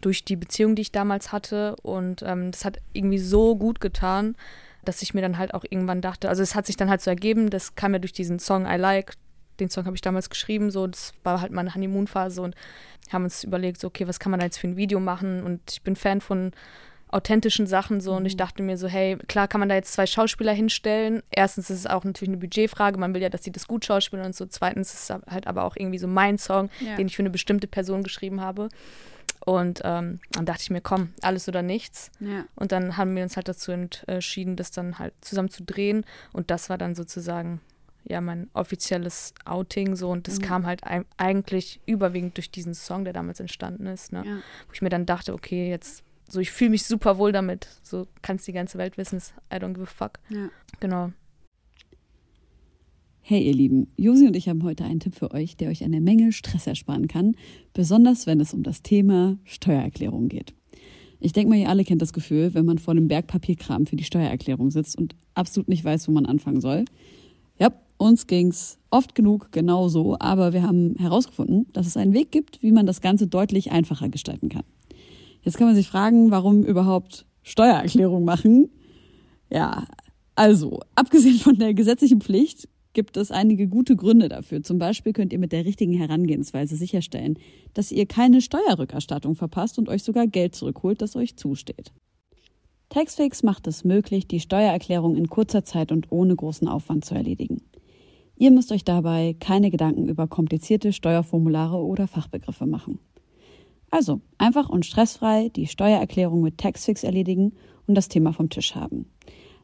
[0.00, 1.74] Durch die Beziehung, die ich damals hatte.
[1.82, 4.36] Und ähm, das hat irgendwie so gut getan,
[4.84, 7.10] dass ich mir dann halt auch irgendwann dachte, also es hat sich dann halt so
[7.10, 9.14] ergeben, das kam ja durch diesen Song I Like.
[9.58, 12.54] Den Song habe ich damals geschrieben, so, das war halt meine Honeymoon-Phase und
[13.12, 15.42] haben uns überlegt, so, okay, was kann man da jetzt für ein Video machen?
[15.42, 16.52] Und ich bin Fan von
[17.14, 20.04] authentischen Sachen so und ich dachte mir so, hey, klar kann man da jetzt zwei
[20.06, 21.22] Schauspieler hinstellen.
[21.30, 24.24] Erstens ist es auch natürlich eine Budgetfrage, man will ja, dass die das gut schauspielen
[24.24, 24.46] und so.
[24.46, 26.96] Zweitens ist es halt aber auch irgendwie so mein Song, Ja.
[26.96, 28.68] den ich für eine bestimmte Person geschrieben habe.
[29.46, 32.10] Und ähm, dann dachte ich mir, komm, alles oder nichts.
[32.18, 32.46] Ja.
[32.56, 36.04] Und dann haben wir uns halt dazu entschieden, das dann halt zusammen zu drehen.
[36.32, 37.60] Und das war dann sozusagen
[38.04, 40.08] ja mein offizielles Outing so.
[40.10, 40.42] Und das Mhm.
[40.44, 40.80] kam halt
[41.18, 44.12] eigentlich überwiegend durch diesen Song, der damals entstanden ist.
[44.12, 44.22] Ne?
[44.26, 44.36] Ja.
[44.66, 46.02] Wo ich mir dann dachte, okay, jetzt
[46.34, 47.68] so, ich fühle mich super wohl damit.
[47.82, 49.18] So kann es die ganze Welt wissen.
[49.52, 50.18] I don't give a fuck.
[50.28, 50.50] Ja.
[50.80, 51.12] Genau.
[53.22, 56.02] Hey ihr Lieben, Josi und ich haben heute einen Tipp für euch, der euch eine
[56.02, 57.36] Menge Stress ersparen kann,
[57.72, 60.52] besonders wenn es um das Thema Steuererklärung geht.
[61.20, 63.96] Ich denke mal, ihr alle kennt das Gefühl, wenn man vor einem Berg Papierkram für
[63.96, 66.84] die Steuererklärung sitzt und absolut nicht weiß, wo man anfangen soll.
[67.58, 72.62] Ja, uns ging's oft genug genauso, aber wir haben herausgefunden, dass es einen Weg gibt,
[72.62, 74.64] wie man das Ganze deutlich einfacher gestalten kann.
[75.44, 78.70] Jetzt kann man sich fragen, warum überhaupt Steuererklärung machen?
[79.50, 79.84] Ja,
[80.34, 84.62] also, abgesehen von der gesetzlichen Pflicht gibt es einige gute Gründe dafür.
[84.62, 87.38] Zum Beispiel könnt ihr mit der richtigen Herangehensweise sicherstellen,
[87.74, 91.92] dass ihr keine Steuerrückerstattung verpasst und euch sogar Geld zurückholt, das euch zusteht.
[92.88, 97.62] Taxfix macht es möglich, die Steuererklärung in kurzer Zeit und ohne großen Aufwand zu erledigen.
[98.36, 102.98] Ihr müsst euch dabei keine Gedanken über komplizierte Steuerformulare oder Fachbegriffe machen.
[103.94, 107.52] Also einfach und stressfrei die Steuererklärung mit Taxfix erledigen
[107.86, 109.08] und das Thema vom Tisch haben.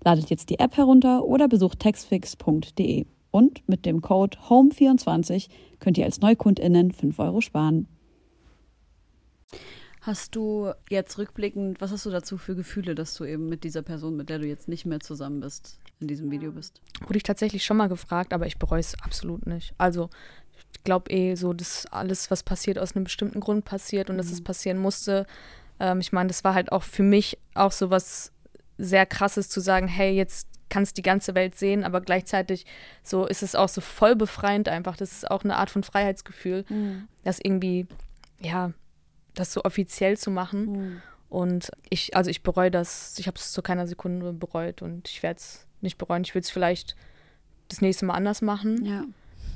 [0.05, 3.07] Ladet jetzt die App herunter oder besucht taxfix.de.
[3.33, 5.49] Und mit dem Code HOME24
[5.81, 7.89] könnt ihr als NeukundInnen 5 Euro sparen.
[10.01, 13.83] Hast du jetzt rückblickend, was hast du dazu für Gefühle, dass du eben mit dieser
[13.83, 16.81] Person, mit der du jetzt nicht mehr zusammen bist, in diesem Video bist?
[17.01, 19.75] Wurde ich tatsächlich schon mal gefragt, aber ich bereue es absolut nicht.
[19.77, 20.09] Also
[20.85, 24.43] glaube eh so, dass alles, was passiert, aus einem bestimmten Grund passiert und dass es
[24.43, 25.27] passieren musste.
[25.79, 28.33] Ähm, ich meine, das war halt auch für mich auch so was
[28.79, 32.65] sehr krasses zu sagen, hey, jetzt kann es die ganze Welt sehen, aber gleichzeitig
[33.03, 34.97] so ist es auch so voll befreiend einfach.
[34.97, 36.65] Das ist auch eine Art von Freiheitsgefühl,
[37.25, 37.87] das irgendwie,
[38.41, 38.73] ja,
[39.35, 41.03] das so offiziell zu machen.
[41.29, 45.23] Und ich, also ich bereue das, ich habe es zu keiner Sekunde bereut und ich
[45.23, 46.23] werde es nicht bereuen.
[46.25, 46.95] Ich will es vielleicht
[47.69, 49.05] das nächste Mal anders machen, Ja.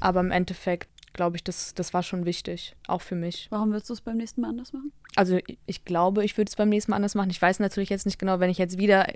[0.00, 3.46] aber im Endeffekt glaube ich, das, das war schon wichtig, auch für mich.
[3.50, 4.92] Warum würdest du es beim nächsten Mal anders machen?
[5.16, 7.30] Also ich- glaube, ich würde es beim nächsten Mal anders machen.
[7.30, 9.06] Ich weiß natürlich jetzt nicht genau, wenn ich jetzt wieder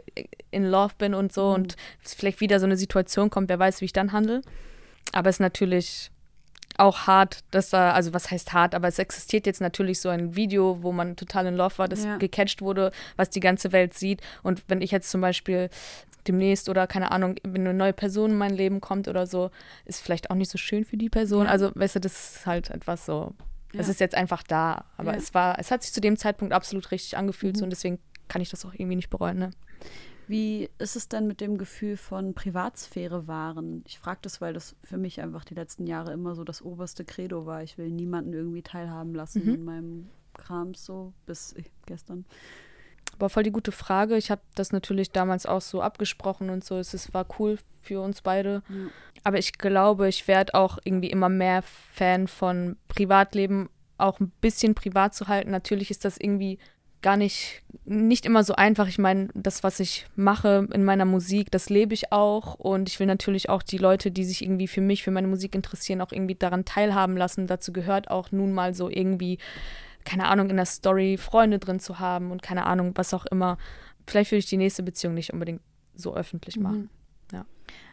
[0.51, 3.81] in Love bin und so und es vielleicht wieder so eine Situation kommt, wer weiß,
[3.81, 4.41] wie ich dann handle.
[5.13, 6.11] Aber es ist natürlich
[6.77, 10.37] auch hart, dass da, also was heißt hart, aber es existiert jetzt natürlich so ein
[10.37, 12.19] Video, wo man total in Love war, das Ja.
[12.19, 14.21] gecatcht wurde, was die ganze Welt sieht.
[14.45, 15.71] Und wenn ich jetzt zum Beispiel
[16.29, 19.51] demnächst oder keine Ahnung, wenn eine neue Person in mein Leben kommt oder so,
[19.85, 21.47] ist vielleicht auch nicht so schön für die Person.
[21.47, 21.51] Ja.
[21.51, 23.35] Also, weißt du, das ist halt etwas so.
[23.73, 23.91] Es Ja.
[23.93, 25.19] ist jetzt einfach da, aber Ja.
[25.19, 27.59] es war, es hat sich zu dem Zeitpunkt absolut richtig angefühlt Mhm.
[27.59, 27.99] so, und deswegen
[28.29, 29.39] kann ich das auch irgendwie nicht bereuen.
[29.39, 29.51] Ne?
[30.27, 33.83] Wie ist es denn mit dem Gefühl von Privatsphäre wahren?
[33.87, 37.05] Ich frage das, weil das für mich einfach die letzten Jahre immer so das oberste
[37.07, 37.63] Credo war.
[37.63, 39.55] Ich will niemanden irgendwie teilhaben lassen Mhm.
[39.55, 42.27] in meinem Kram so bis eh, gestern.
[43.17, 44.17] Aber voll die gute Frage.
[44.17, 46.79] Ich habe das natürlich damals auch so abgesprochen und so.
[46.79, 48.63] Es ist, war cool für uns beide.
[48.69, 48.75] Ja.
[49.25, 54.75] Aber ich glaube, ich werde auch irgendwie immer mehr Fan von Privatleben, auch ein bisschen
[54.75, 55.51] privat zu halten.
[55.51, 56.59] Natürlich ist das irgendwie
[57.03, 58.89] gar nicht, nicht immer so einfach.
[58.89, 62.55] Ich meine, das, was ich mache in meiner Musik, das lebe ich auch.
[62.55, 65.55] Und ich will natürlich auch die Leute, die sich irgendwie für mich, für meine Musik
[65.55, 67.47] interessieren, auch irgendwie daran teilhaben lassen.
[67.47, 69.39] Dazu gehört auch nun mal so irgendwie,
[70.09, 73.59] keine Ahnung, in der Story Freunde drin zu haben und keine Ahnung, was auch immer.
[74.07, 75.61] Vielleicht würde ich die nächste Beziehung nicht unbedingt
[75.95, 76.91] so öffentlich machen.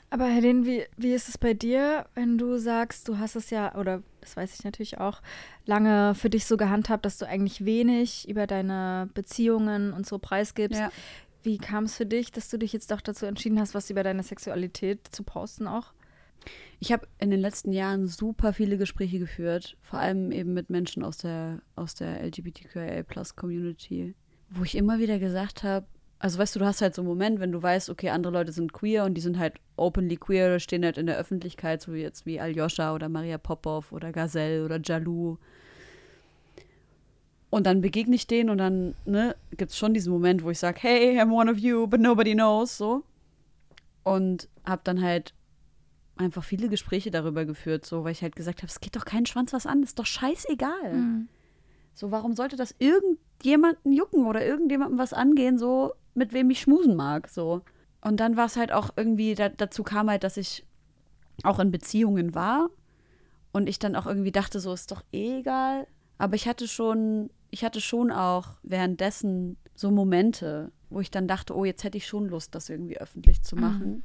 [0.09, 3.75] Aber Helene, wie, wie ist es bei dir, wenn du sagst, du hast es ja,
[3.75, 5.21] oder das weiß ich natürlich auch,
[5.65, 10.79] lange für dich so gehandhabt, dass du eigentlich wenig über deine Beziehungen und so preisgibst.
[10.79, 10.91] Ja.
[11.43, 14.03] Wie kam es für dich, dass du dich jetzt doch dazu entschieden hast, was über
[14.03, 15.91] deine Sexualität zu posten auch?
[16.79, 21.03] Ich habe in den letzten Jahren super viele Gespräche geführt, vor allem eben mit Menschen
[21.03, 24.15] aus der, aus der LGBTQIA-Plus-Community,
[24.49, 25.87] wo ich immer wieder gesagt habe,
[26.19, 28.51] also weißt du, du hast halt so einen Moment, wenn du weißt, okay, andere Leute
[28.51, 32.01] sind queer und die sind halt openly queer, stehen halt in der Öffentlichkeit, so wie
[32.01, 35.37] jetzt wie Aljoscha oder Maria Popov oder Gazelle oder Jalou.
[37.49, 40.59] Und dann begegne ich denen und dann ne, gibt es schon diesen Moment, wo ich
[40.59, 43.03] sage, hey, I'm one of you, but nobody knows, so.
[44.03, 45.33] Und habe dann halt
[46.17, 49.25] einfach viele Gespräche darüber geführt, so, weil ich halt gesagt habe, es geht doch keinen
[49.25, 50.93] Schwanz was an, ist doch scheißegal.
[50.93, 51.27] Mhm.
[51.93, 56.95] So, warum sollte das irgendjemanden jucken oder irgendjemandem was angehen, so, mit wem ich schmusen
[56.95, 57.61] mag, so.
[58.01, 60.65] Und dann war es halt auch irgendwie, da, dazu kam halt, dass ich
[61.43, 62.69] auch in Beziehungen war
[63.51, 65.87] und ich dann auch irgendwie dachte, so, ist doch eh egal.
[66.17, 71.55] Aber ich hatte schon, ich hatte schon auch währenddessen so Momente, wo ich dann dachte,
[71.55, 74.03] oh, jetzt hätte ich schon Lust, das irgendwie öffentlich zu machen.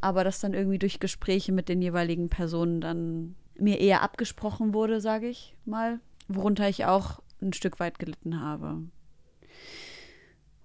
[0.00, 5.00] Aber das dann irgendwie durch Gespräche mit den jeweiligen Personen dann mir eher abgesprochen wurde,
[5.00, 8.82] sage ich mal, worunter ich auch ein Stück weit gelitten habe.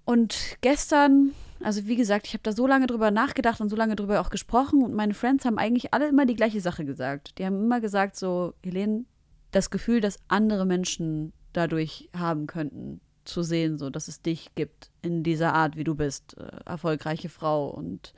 [0.04, 3.96] Und gestern, also wie gesagt, ich habe da so lange drüber nachgedacht und so lange
[3.96, 7.38] drüber auch gesprochen und meine Friends haben eigentlich alle immer die gleiche Sache gesagt.
[7.38, 9.06] Die haben immer gesagt so, Helene,
[9.52, 14.90] das Gefühl, dass andere Menschen dadurch haben könnten, zu sehen, so dass es dich gibt
[15.02, 18.14] in dieser Art, wie du bist, äh, erfolgreiche Frau und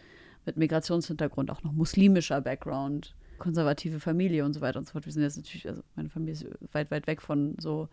[0.46, 5.06] mit Migrationshintergrund, auch noch muslimischer Background, konservative Familie und so weiter und so fort.
[5.06, 7.90] Wir sind jetzt natürlich, also meine Familie ist weit, weit weg von so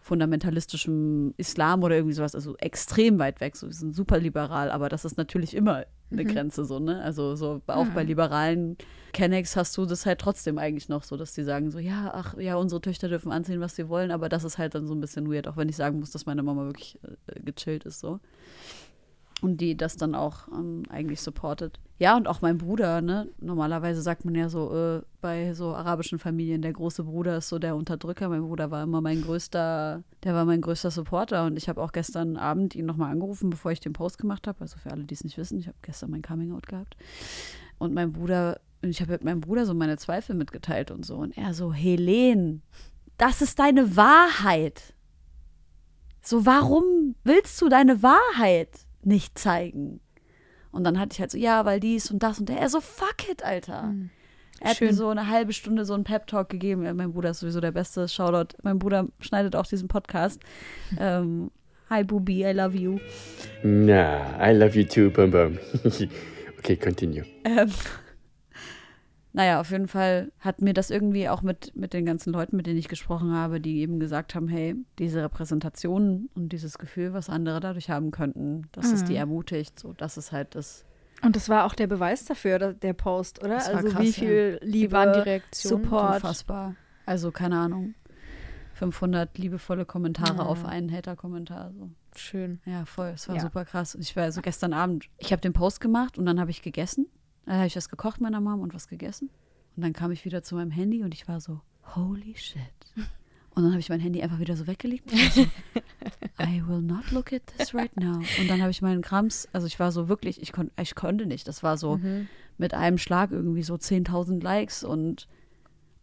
[0.00, 3.56] fundamentalistischem Islam oder irgendwie sowas, also extrem weit weg.
[3.56, 6.28] So, wir sind super liberal, aber das ist natürlich immer eine Mhm.
[6.28, 7.00] Grenze so, ne?
[7.02, 8.08] Also so auch bei Mhm.
[8.08, 8.76] liberalen
[9.12, 12.36] Kennex hast du das halt trotzdem eigentlich noch so, dass die sagen so, ja, ach
[12.36, 15.00] ja, unsere Töchter dürfen anziehen, was sie wollen, aber das ist halt dann so ein
[15.00, 18.20] bisschen weird, auch wenn ich sagen muss, dass meine Mama wirklich äh, gechillt ist so.
[19.42, 21.78] Und die das dann auch ähm, eigentlich supportet.
[21.98, 23.28] Ja, und auch mein Bruder, ne?
[23.38, 27.58] Normalerweise sagt man ja so, äh, bei so arabischen Familien, der große Bruder ist so
[27.58, 28.28] der Unterdrücker.
[28.28, 31.44] Mein Bruder war immer mein größter, der war mein größter Supporter.
[31.44, 34.60] Und ich habe auch gestern Abend ihn nochmal angerufen, bevor ich den Post gemacht habe.
[34.60, 36.96] Also für alle, die es nicht wissen, ich habe gestern mein Coming Out gehabt.
[37.78, 41.16] Und mein Bruder, ich habe mit meinem Bruder so meine Zweifel mitgeteilt und so.
[41.16, 42.62] Und er so, Helen,
[43.16, 44.94] das ist deine Wahrheit.
[46.20, 50.00] So, warum willst du deine Wahrheit nicht zeigen?
[50.70, 52.58] Und dann hatte ich halt so, ja, weil dies und das und der.
[52.58, 53.94] Er so, fuck it, Alter.
[54.60, 54.96] Er hat mir Schön.
[54.96, 56.82] so eine halbe Stunde so einen Pep-Talk gegeben.
[56.96, 58.08] Mein Bruder ist sowieso der Beste.
[58.08, 58.56] Shoutout.
[58.62, 60.40] Mein Bruder schneidet auch diesen Podcast.
[60.98, 61.50] Ähm,
[61.92, 62.98] Hi, Bubi, I love you.
[63.62, 65.58] Nah, I love you too, Bum Bum.
[66.58, 67.26] okay, continue.
[67.44, 67.70] Ähm,
[69.32, 72.66] naja, auf jeden Fall hat mir das irgendwie auch mit, mit den ganzen Leuten, mit
[72.66, 77.30] denen ich gesprochen habe, die eben gesagt haben, hey, diese Repräsentation und dieses Gefühl, was
[77.30, 79.18] andere dadurch haben könnten, dass es die Mhm.
[79.18, 79.78] ermutigt.
[79.80, 80.84] So, das ist halt das.
[81.22, 83.54] Und das war auch der Beweis dafür, da- der Post, oder?
[83.54, 84.12] Das also krass, wie ja.
[84.12, 85.84] viel Wie Liebe, waren die Reaktionen?
[85.84, 86.14] Support.
[86.16, 86.74] Unfassbar.
[87.06, 87.94] Also, keine Ahnung.
[88.74, 90.42] 500 liebevolle Kommentare Ja.
[90.44, 91.72] auf einen Hater-Kommentar.
[91.78, 91.90] So.
[92.16, 92.60] Schön.
[92.64, 93.12] Ja, voll.
[93.14, 93.42] Es war Ja.
[93.42, 93.94] super krass.
[93.94, 96.62] Und Ich war so gestern Abend, ich habe den Post gemacht und dann habe ich
[96.62, 97.06] gegessen.
[97.46, 99.30] Dann habe ich was gekocht meiner Mom und was gegessen.
[99.76, 101.60] Und dann kam ich wieder zu meinem Handy und ich war so,
[101.94, 102.60] holy shit.
[103.54, 105.12] Und dann habe ich mein Handy einfach wieder so weggelegt.
[105.12, 105.42] Und so,
[106.40, 108.18] I will not look at this right now.
[108.40, 111.26] Und dann habe ich meinen Krams, also ich war so wirklich, ich, kon, ich konnte
[111.26, 111.46] nicht.
[111.48, 112.28] Das war so Mhm.
[112.58, 115.26] mit einem Schlag irgendwie so 10.000 Likes und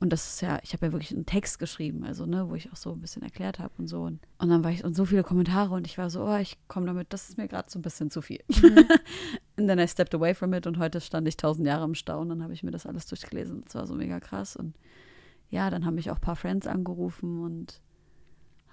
[0.01, 2.71] und das ist ja, ich habe ja wirklich einen Text geschrieben, also ne, wo ich
[2.71, 4.03] auch so ein bisschen erklärt habe und so.
[4.03, 6.57] Und, und dann war ich und so viele Kommentare und ich war so, oh, ich
[6.69, 8.39] komme damit, das ist mir gerade so ein bisschen zu viel.
[9.57, 12.21] and then I stepped away from it und heute stand ich tausend Jahre im Stau
[12.21, 13.63] und dann habe ich mir das alles durchgelesen.
[13.65, 14.55] Das war so mega krass.
[14.55, 14.77] Und
[15.49, 17.81] ja, dann haben mich auch ein paar Friends angerufen und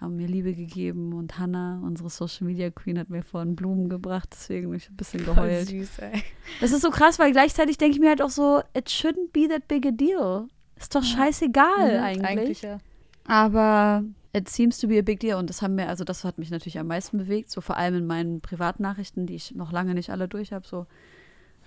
[0.00, 4.28] haben mir Liebe gegeben und Hannah, unsere Social Media Queen, hat mir vorhin Blumen gebracht,
[4.30, 5.68] deswegen bin ich ein bisschen Voll geheult.
[5.68, 6.22] süß, ey.
[6.60, 9.48] Das ist so krass, weil gleichzeitig denke ich mir halt auch so, it shouldn't be
[9.48, 10.48] that big a deal.
[10.78, 12.26] Ist doch scheißegal Mhm, eigentlich.
[12.26, 12.78] Eigentlich ja.
[13.24, 15.38] Aber it seems to be a big deal.
[15.38, 17.96] Und das haben mir, also das hat mich natürlich am meisten bewegt, so vor allem
[17.96, 20.86] in meinen Privatnachrichten, die ich noch lange nicht alle durch habe, so.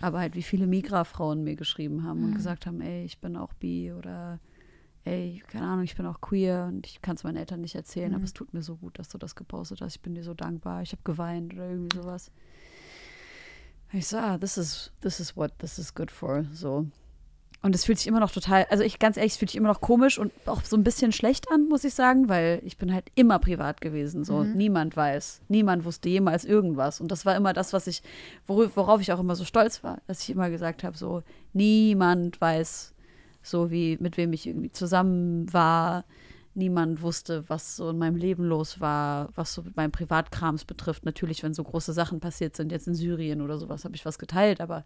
[0.02, 3.52] Aber halt, wie viele Migra-Frauen mir geschrieben haben und gesagt haben, ey, ich bin auch
[3.52, 4.40] bi oder
[5.04, 8.14] ey, keine Ahnung, ich bin auch queer und ich kann es meinen Eltern nicht erzählen,
[8.14, 9.96] aber es tut mir so gut, dass du das gepostet hast.
[9.96, 10.82] Ich bin dir so dankbar.
[10.84, 12.32] Ich habe geweint oder irgendwie sowas.
[13.92, 16.46] Ich so, ah, this is, this is what this is good for.
[16.54, 16.86] So.
[17.62, 19.68] Und es fühlt sich immer noch total, also ich ganz ehrlich, es fühlt sich immer
[19.68, 22.94] noch komisch und auch so ein bisschen schlecht an, muss ich sagen, weil ich bin
[22.94, 24.24] halt immer privat gewesen.
[24.24, 27.02] So, niemand weiß, niemand wusste jemals irgendwas.
[27.02, 28.02] Und das war immer das, was ich,
[28.48, 32.40] worauf, worauf ich auch immer so stolz war, dass ich immer gesagt habe, so, niemand
[32.40, 32.94] weiß,
[33.42, 36.06] so wie mit wem ich irgendwie zusammen war.
[36.56, 41.06] Niemand wusste, was so in meinem Leben los war, was so mein Privatkrams betrifft.
[41.06, 44.18] Natürlich, wenn so große Sachen passiert sind, jetzt in Syrien oder sowas, habe ich was
[44.18, 44.84] geteilt, aber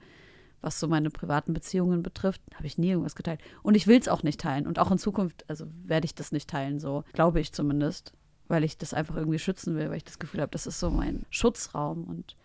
[0.63, 3.41] was so meine privaten Beziehungen betrifft, habe ich nie irgendwas geteilt.
[3.61, 4.65] Und ich will es auch nicht teilen.
[4.65, 8.13] Und auch in Zukunft, also werde ich das nicht teilen, so glaube ich zumindest,
[8.47, 10.89] weil ich das einfach irgendwie schützen will, weil ich das Gefühl habe, das ist so
[10.89, 12.05] mein Schutzraum.
[12.05, 12.37] Und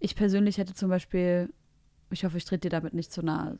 [0.00, 1.48] ich persönlich hätte zum Beispiel,
[2.10, 3.58] ich hoffe, ich trete dir damit nicht zu nahe,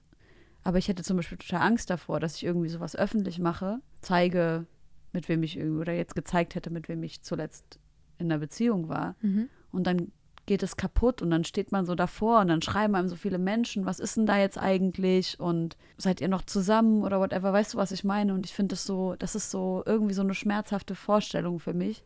[0.65, 4.67] aber ich hätte zum Beispiel total Angst davor, dass ich irgendwie sowas öffentlich mache, zeige,
[5.13, 7.79] mit wem ich irgendwie, oder jetzt gezeigt hätte, mit wem ich zuletzt
[8.19, 9.15] in einer Beziehung war.
[9.23, 9.49] Mhm.
[9.71, 10.11] Und dann
[10.47, 13.39] geht es kaputt und dann steht man so davor und dann schreiben einem so viele
[13.39, 17.75] Menschen, was ist denn da jetzt eigentlich und seid ihr noch zusammen oder whatever, weißt
[17.75, 18.33] du, was ich meine?
[18.33, 22.05] Und ich finde das so, das ist so irgendwie so eine schmerzhafte Vorstellung für mich.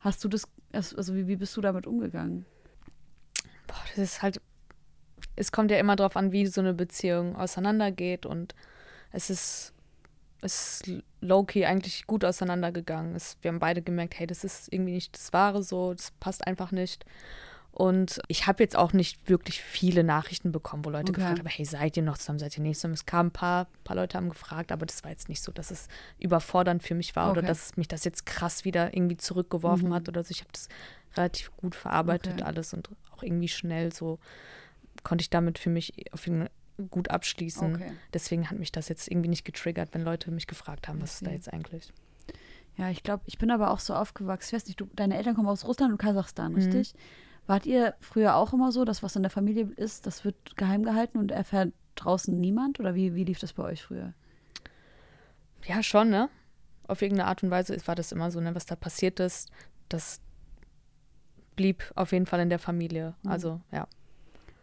[0.00, 2.44] Hast du das, also wie, wie bist du damit umgegangen?
[3.66, 4.40] Boah, das ist halt,
[5.34, 8.54] es kommt ja immer drauf an, wie so eine Beziehung auseinandergeht und
[9.10, 9.72] es ist,
[10.42, 10.82] es
[11.22, 13.14] low-key eigentlich gut auseinandergegangen.
[13.14, 16.46] Es, wir haben beide gemerkt, hey, das ist irgendwie nicht das Wahre so, das passt
[16.46, 17.04] einfach nicht.
[17.74, 21.20] Und ich habe jetzt auch nicht wirklich viele Nachrichten bekommen, wo Leute Okay.
[21.22, 22.92] gefragt haben, hey, seid ihr noch zusammen, seid ihr nicht zusammen?
[22.92, 25.70] Es kamen ein paar, paar Leute haben gefragt, aber das war jetzt nicht so, dass
[25.70, 27.46] es überfordernd für mich war oder Okay.
[27.46, 29.94] dass mich das jetzt krass wieder irgendwie zurückgeworfen Mhm.
[29.94, 30.32] hat oder so.
[30.32, 30.68] Ich habe das
[31.16, 32.44] relativ gut verarbeitet Okay.
[32.44, 34.18] alles und auch irgendwie schnell so
[35.02, 36.50] konnte ich damit für mich auf jeden Fall
[36.90, 37.74] gut abschließen.
[37.74, 37.92] Okay.
[38.12, 41.26] Deswegen hat mich das jetzt irgendwie nicht getriggert, wenn Leute mich gefragt haben, was ist
[41.26, 41.92] da jetzt eigentlich?
[42.76, 44.48] Ja, ich glaube, ich bin aber auch so aufgewachsen.
[44.48, 46.58] Ich weiß nicht, du, deine Eltern kommen aus Russland und Kasachstan, Mhm.
[46.58, 46.94] richtig?
[47.46, 50.82] Wart ihr früher auch immer so, dass was in der Familie ist, das wird geheim
[50.84, 52.80] gehalten und erfährt draußen niemand?
[52.80, 54.14] Oder wie, wie lief das bei euch früher?
[55.66, 56.28] Ja, schon, ne?
[56.88, 58.54] Auf irgendeine Art und Weise war das immer so, ne?
[58.54, 59.50] Was da passiert ist,
[59.88, 60.20] das
[61.56, 63.14] blieb auf jeden Fall in der Familie.
[63.22, 63.30] Mhm.
[63.30, 63.86] Also, ja.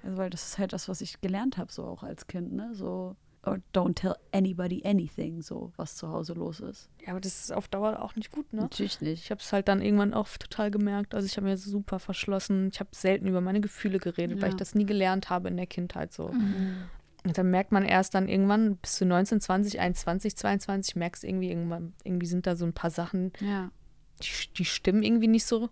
[0.04, 2.70] Also, weil das ist halt das, was ich gelernt habe, so auch als Kind, ne?
[2.74, 6.90] So, or don't tell anybody anything, so, was zu Hause los ist.
[7.06, 8.62] Ja, aber das ist auf Dauer auch nicht gut, ne?
[8.62, 9.24] Natürlich nicht.
[9.26, 11.16] Ich habe es halt dann irgendwann auch total gemerkt.
[11.16, 12.70] Also ich habe mir super verschlossen.
[12.72, 14.56] Ich habe selten über meine Gefühle geredet, weil Ja.
[14.56, 16.30] ich das nie gelernt habe in der Kindheit so.
[16.30, 16.84] Mhm.
[17.26, 21.50] Und dann merkt man erst dann irgendwann bis zu 19, 20, 21, 22, merkst irgendwie
[21.50, 23.72] irgendwann, irgendwie sind da so ein paar Sachen, Ja.
[24.22, 25.70] die, die stimmen irgendwie nicht so.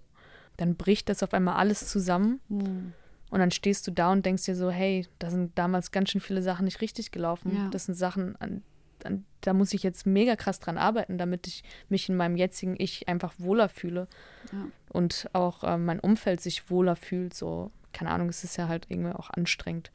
[0.58, 2.94] Dann bricht das auf einmal alles zusammen Hm.
[3.30, 6.22] Und dann stehst du da und denkst dir so, hey, da sind damals ganz schön
[6.22, 7.56] viele Sachen nicht richtig gelaufen.
[7.56, 7.70] Ja.
[7.70, 8.64] Das sind Sachen, an,
[9.04, 12.76] an, da muss ich jetzt mega krass dran arbeiten, damit ich mich in meinem jetzigen
[12.78, 14.08] Ich einfach wohler fühle
[14.52, 14.68] Ja.
[14.90, 17.34] und auch äh, mein Umfeld sich wohler fühlt.
[17.34, 19.92] So, keine Ahnung, es ist ja halt irgendwie auch anstrengend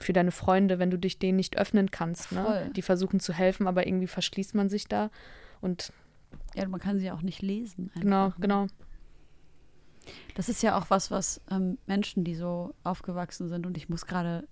[0.00, 2.32] für deine Freunde, wenn du dich denen nicht öffnen kannst.
[2.32, 2.42] Ne?
[2.42, 2.70] Voll.
[2.74, 5.10] Die versuchen zu helfen, aber irgendwie verschließt man sich da.
[5.60, 5.92] Und
[6.54, 7.90] ja, man kann sie auch nicht lesen.
[7.94, 8.34] Einfach, genau, ne?
[8.40, 8.66] genau.
[10.34, 14.06] Das ist ja auch was, was ähm, Menschen, die so aufgewachsen sind, und ich muss
[14.06, 14.46] gerade,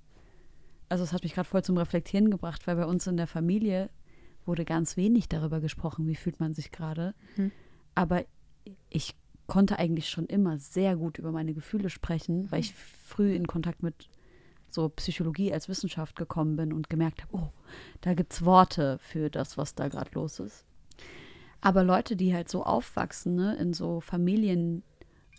[0.89, 3.91] also es hat mich gerade voll zum Reflektieren gebracht, weil bei uns in der Familie
[4.47, 7.15] wurde ganz wenig darüber gesprochen, wie fühlt man sich gerade.
[7.37, 7.53] Mhm.
[7.95, 8.25] Aber
[8.89, 9.15] ich
[9.47, 13.83] konnte eigentlich schon immer sehr gut über meine Gefühle sprechen, weil ich früh in Kontakt
[13.83, 14.09] mit
[14.71, 17.49] so Psychologie als Wissenschaft gekommen bin und gemerkt habe, oh,
[18.01, 20.65] da gibt es Worte für das, was da gerade los ist.
[21.61, 24.83] Aber Leute, die halt so aufwachsen, ne, in so Familien,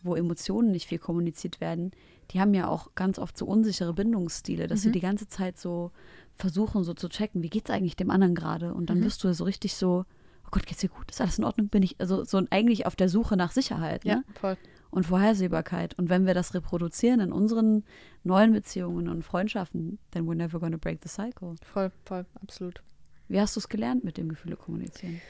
[0.03, 1.91] wo Emotionen nicht viel kommuniziert werden,
[2.31, 5.91] die haben ja auch ganz oft so unsichere Bindungsstile, dass sie die ganze Zeit so
[6.35, 8.73] versuchen, so zu checken, wie geht's eigentlich dem anderen gerade?
[8.73, 10.05] Und dann wirst du so richtig so,
[10.45, 11.11] oh Gott, geht's dir gut?
[11.11, 11.67] Ist alles in Ordnung?
[11.67, 14.23] Bin ich, also so eigentlich auf der Suche nach Sicherheit, Ja, ne?
[14.39, 14.57] voll.
[14.91, 15.97] Und Vorhersehbarkeit.
[15.97, 17.83] Und wenn wir das reproduzieren in unseren
[18.23, 21.55] neuen Beziehungen und Freundschaften, then we're never gonna break the cycle.
[21.63, 22.81] Voll, voll, absolut.
[23.29, 25.21] Wie hast du es gelernt mit dem Gefühle kommunizieren?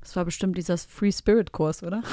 [0.00, 2.02] Das war bestimmt dieser Free Spirit Kurs, oder?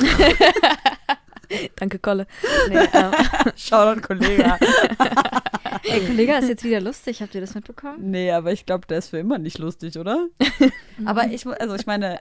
[1.76, 2.28] Danke, Kolle.
[2.70, 3.12] Nee, ähm,
[3.56, 4.44] Shoutout Kollege.
[5.84, 7.22] Ey, Kollege, ist jetzt wieder lustig.
[7.22, 7.98] Habt ihr das mitbekommen?
[8.12, 10.28] nee, aber ich glaube, der ist für immer nicht lustig, oder?
[11.06, 12.18] aber ich, also ich meine,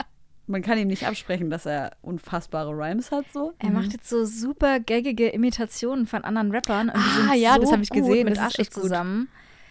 [0.46, 3.54] man kann ihm nicht absprechen, dass er unfassbare Rhymes hat, so.
[3.58, 6.90] Er macht jetzt so super gaggige Imitationen von anderen Rappern.
[6.90, 9.28] Und Ah, sind ja, so das hab ich gesehen, Mit das ist Asche zusammen.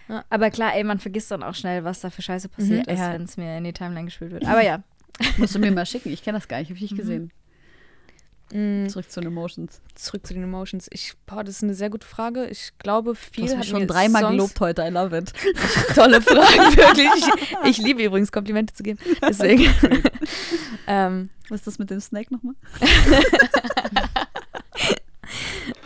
[0.09, 0.23] Ja.
[0.29, 2.99] Aber klar, ey, man vergisst dann auch schnell, was da für Scheiße passiert Mhm, ist,
[2.99, 3.13] ja.
[3.13, 4.45] wenn es mir in die Timeline gespielt wird.
[4.45, 4.81] Aber ja.
[5.37, 7.31] Musst du mir mal schicken, ich kenne das gar nicht, habe ich nicht gesehen.
[8.51, 9.81] Mh, Zurück zu den Emotions.
[9.95, 10.87] zurück zu den Emotions.
[10.91, 12.45] Ich, boah, das ist eine sehr gute Frage.
[12.47, 15.31] Ich glaube, Du viel hast hat mich schon dreimal gelobt heute, I love it.
[15.95, 17.09] Tolle Frage, wirklich.
[17.63, 18.99] Ich, ich liebe übrigens Komplimente zu geben.
[19.21, 19.63] Deswegen.
[20.87, 22.55] ähm, Was ist das mit dem Snack nochmal?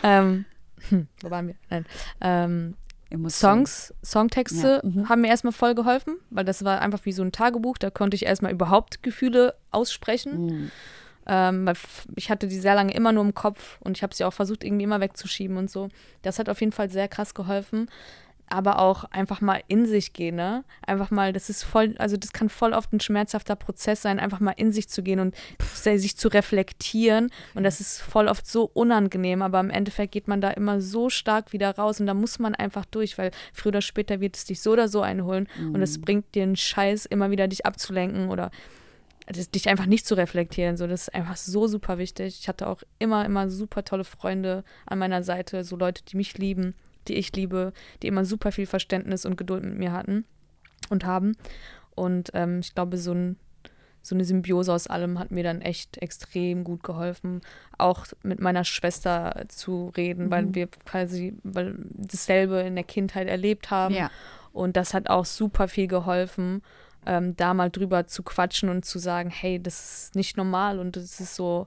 [0.02, 0.44] ähm,
[0.88, 1.54] hm, wo waren wir?
[1.70, 1.86] Nein.
[2.20, 2.74] Ähm.
[3.28, 5.08] Songs, Songtexte Ja, mhm.
[5.08, 7.78] haben mir erstmal voll geholfen, weil das war einfach wie so ein Tagebuch.
[7.78, 10.44] Da konnte ich erstmal überhaupt Gefühle aussprechen.
[10.44, 10.70] Mhm.
[11.28, 11.76] Ähm, weil
[12.16, 14.64] ich hatte die sehr lange immer nur im Kopf und ich habe sie auch versucht,
[14.64, 15.88] irgendwie immer wegzuschieben und so.
[16.22, 17.90] Das hat auf jeden Fall sehr krass geholfen.
[18.50, 20.64] Aber auch einfach mal in sich gehen, ne?
[20.86, 24.40] Einfach mal, das ist voll, also das kann voll oft ein schmerzhafter Prozess sein, einfach
[24.40, 25.34] mal in sich zu gehen und
[25.84, 27.30] sich zu reflektieren.
[27.54, 31.10] Und das ist voll oft so unangenehm, aber im Endeffekt geht man da immer so
[31.10, 34.46] stark wieder raus und da muss man einfach durch, weil früher oder später wird es
[34.46, 38.30] dich so oder so einholen und es bringt dir einen Scheiß, immer wieder dich abzulenken
[38.30, 38.50] oder
[39.32, 40.76] das, dich einfach nicht zu reflektieren.
[40.76, 42.38] So, das ist einfach so super wichtig.
[42.40, 46.38] Ich hatte auch immer, immer super tolle Freunde an meiner Seite, so Leute, die mich
[46.38, 46.74] lieben,
[47.08, 47.72] die ich liebe,
[48.02, 50.24] die immer super viel Verständnis und Geduld mit mir hatten
[50.90, 51.36] und haben.
[51.94, 53.36] Und ähm, ich glaube, so, ein,
[54.02, 57.40] so eine Symbiose aus allem hat mir dann echt extrem gut geholfen,
[57.76, 63.70] auch mit meiner Schwester zu reden, weil wir quasi weil dasselbe in der Kindheit erlebt
[63.70, 63.94] haben.
[63.94, 64.10] Ja.
[64.52, 66.62] Und das hat auch super viel geholfen,
[67.08, 70.94] ähm, da mal drüber zu quatschen und zu sagen, hey, das ist nicht normal und
[70.94, 71.66] das ist so,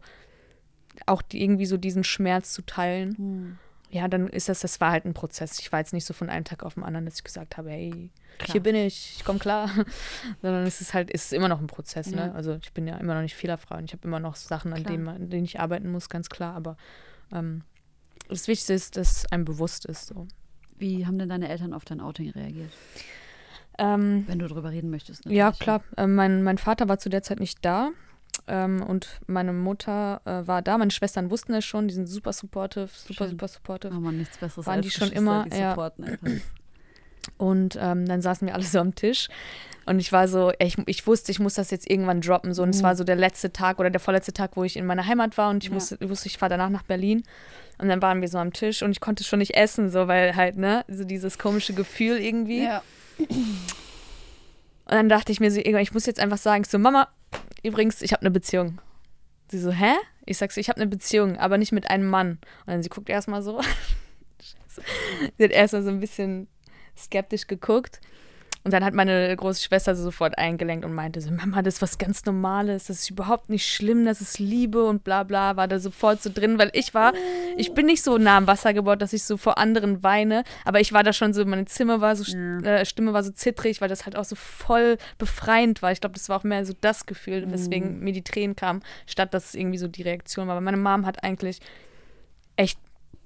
[1.08, 3.58] auch die, irgendwie so diesen Schmerz zu teilen.
[3.90, 5.60] Ja, dann ist das, das war halt ein Prozess.
[5.60, 7.72] Ich war jetzt nicht so von einem Tag auf den anderen, dass ich gesagt habe,
[7.72, 8.52] hey, Klar.
[8.54, 9.70] hier bin ich, ich komme klar.
[10.42, 12.28] Sondern es ist halt, es ist immer noch ein Prozess, Ja.
[12.28, 12.36] ne?
[12.36, 14.84] Also ich bin ja immer noch nicht fehlerfrei und ich habe immer noch Sachen, an
[14.84, 16.56] denen, an denen ich arbeiten muss, ganz klar.
[16.56, 16.78] Aber
[17.34, 17.64] ähm,
[18.30, 20.08] das Wichtigste ist, dass einem bewusst ist.
[20.08, 20.28] So.
[20.78, 22.72] Wie haben denn deine Eltern auf dein Outing reagiert?
[23.78, 25.26] Ähm, Wenn du drüber reden möchtest.
[25.26, 25.60] Ja, natürlich.
[25.60, 25.84] klar.
[25.98, 27.90] Ähm, mein, mein Vater war zu der Zeit nicht da.
[28.48, 30.78] Ähm, und meine Mutter äh, war da.
[30.78, 31.88] Meine Schwestern wussten es schon.
[31.88, 33.30] Die sind super supportive, super, Schön.
[33.32, 33.94] super supportive.
[33.96, 35.76] Oh man, nichts Besseres Waren als die schon immer, die ja.
[37.38, 39.28] Und ähm, dann saßen wir alle so am Tisch.
[39.86, 42.54] Und ich war so, ich, ich wusste, ich muss das jetzt irgendwann droppen.
[42.54, 42.64] So.
[42.64, 45.06] Und es war so der letzte Tag oder der vorletzte Tag, wo ich in meiner
[45.06, 45.50] Heimat war.
[45.50, 45.74] Und ich Ja.
[45.74, 47.24] musste, ich wusste, ich fahre danach nach Berlin.
[47.78, 50.36] Und dann waren wir so am Tisch und ich konnte schon nicht essen, so, weil
[50.36, 52.64] halt, ne, so dieses komische Gefühl irgendwie.
[52.64, 52.84] Ja.
[53.30, 57.08] Und dann dachte ich mir so, ich muss jetzt einfach sagen, so, Mama,
[57.64, 58.82] übrigens, ich habe eine Beziehung.
[59.50, 59.94] Sie so, hä?
[60.26, 62.40] Ich sag so, ich habe eine Beziehung, aber nicht mit einem Mann.
[62.62, 63.62] Und dann sie guckt erstmal so.
[65.38, 66.48] Sie hat erstmal so ein bisschen
[66.98, 68.00] skeptisch geguckt.
[68.64, 71.82] Und dann hat meine große Schwester so sofort eingelenkt und meinte so, Mama, das ist
[71.82, 75.68] was ganz Normales, das ist überhaupt nicht schlimm, das ist Liebe und bla bla, war
[75.68, 77.14] da sofort so drin, weil ich war,
[77.58, 80.80] ich bin nicht so nah am Wasser gebaut, dass ich so vor anderen weine, aber
[80.80, 83.90] ich war da schon so, meine Zimmer war so, äh, Stimme war so zittrig, weil
[83.90, 85.92] das halt auch so voll befreiend war.
[85.92, 89.34] Ich glaube, das war auch mehr so das Gefühl, weswegen mir die Tränen kamen, statt
[89.34, 90.56] dass es irgendwie so die Reaktion war.
[90.56, 91.60] Aber meine Mom hat eigentlich
[92.58, 92.78] echt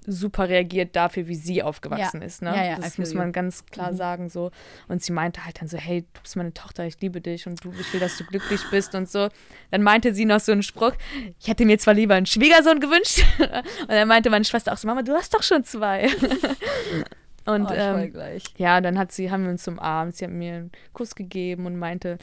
[0.06, 2.26] super reagiert dafür, wie sie aufgewachsen Ja.
[2.26, 2.42] ist.
[2.42, 2.54] Ne?
[2.54, 4.50] Ja, ja, das muss man ganz klar sagen so.
[4.88, 7.62] Und sie meinte halt dann so, hey, du bist meine Tochter, ich liebe dich und
[7.64, 9.28] du, ich will, dass du glücklich bist und so.
[9.70, 10.92] Dann meinte sie noch so einen Spruch,
[11.40, 13.24] ich hätte mir zwar lieber einen Schwiegersohn gewünscht.
[13.40, 16.08] und dann meinte meine Schwester auch so, Mama, du hast doch schon zwei.
[17.46, 18.44] und Oh, ähm, gleich.
[18.58, 21.76] ja, dann hat sie, haben wir uns umarmt, sie hat mir einen Kuss gegeben und
[21.78, 22.18] meinte,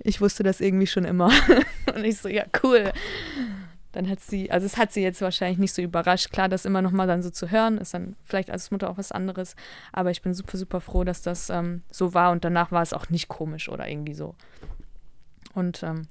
[0.00, 1.30] ich wusste das irgendwie schon immer.
[1.94, 2.92] und ich so, ja, cool.
[3.92, 6.30] Dann hat sie, also es hat sie jetzt wahrscheinlich nicht so überrascht.
[6.30, 8.98] Klar, das immer noch mal dann so zu hören, ist dann vielleicht als Mutter auch
[8.98, 9.56] was anderes.
[9.92, 12.92] Aber ich bin super, super froh, dass das ähm, so war und danach war es
[12.92, 14.34] auch nicht komisch oder irgendwie so.
[15.54, 16.08] Und ähm,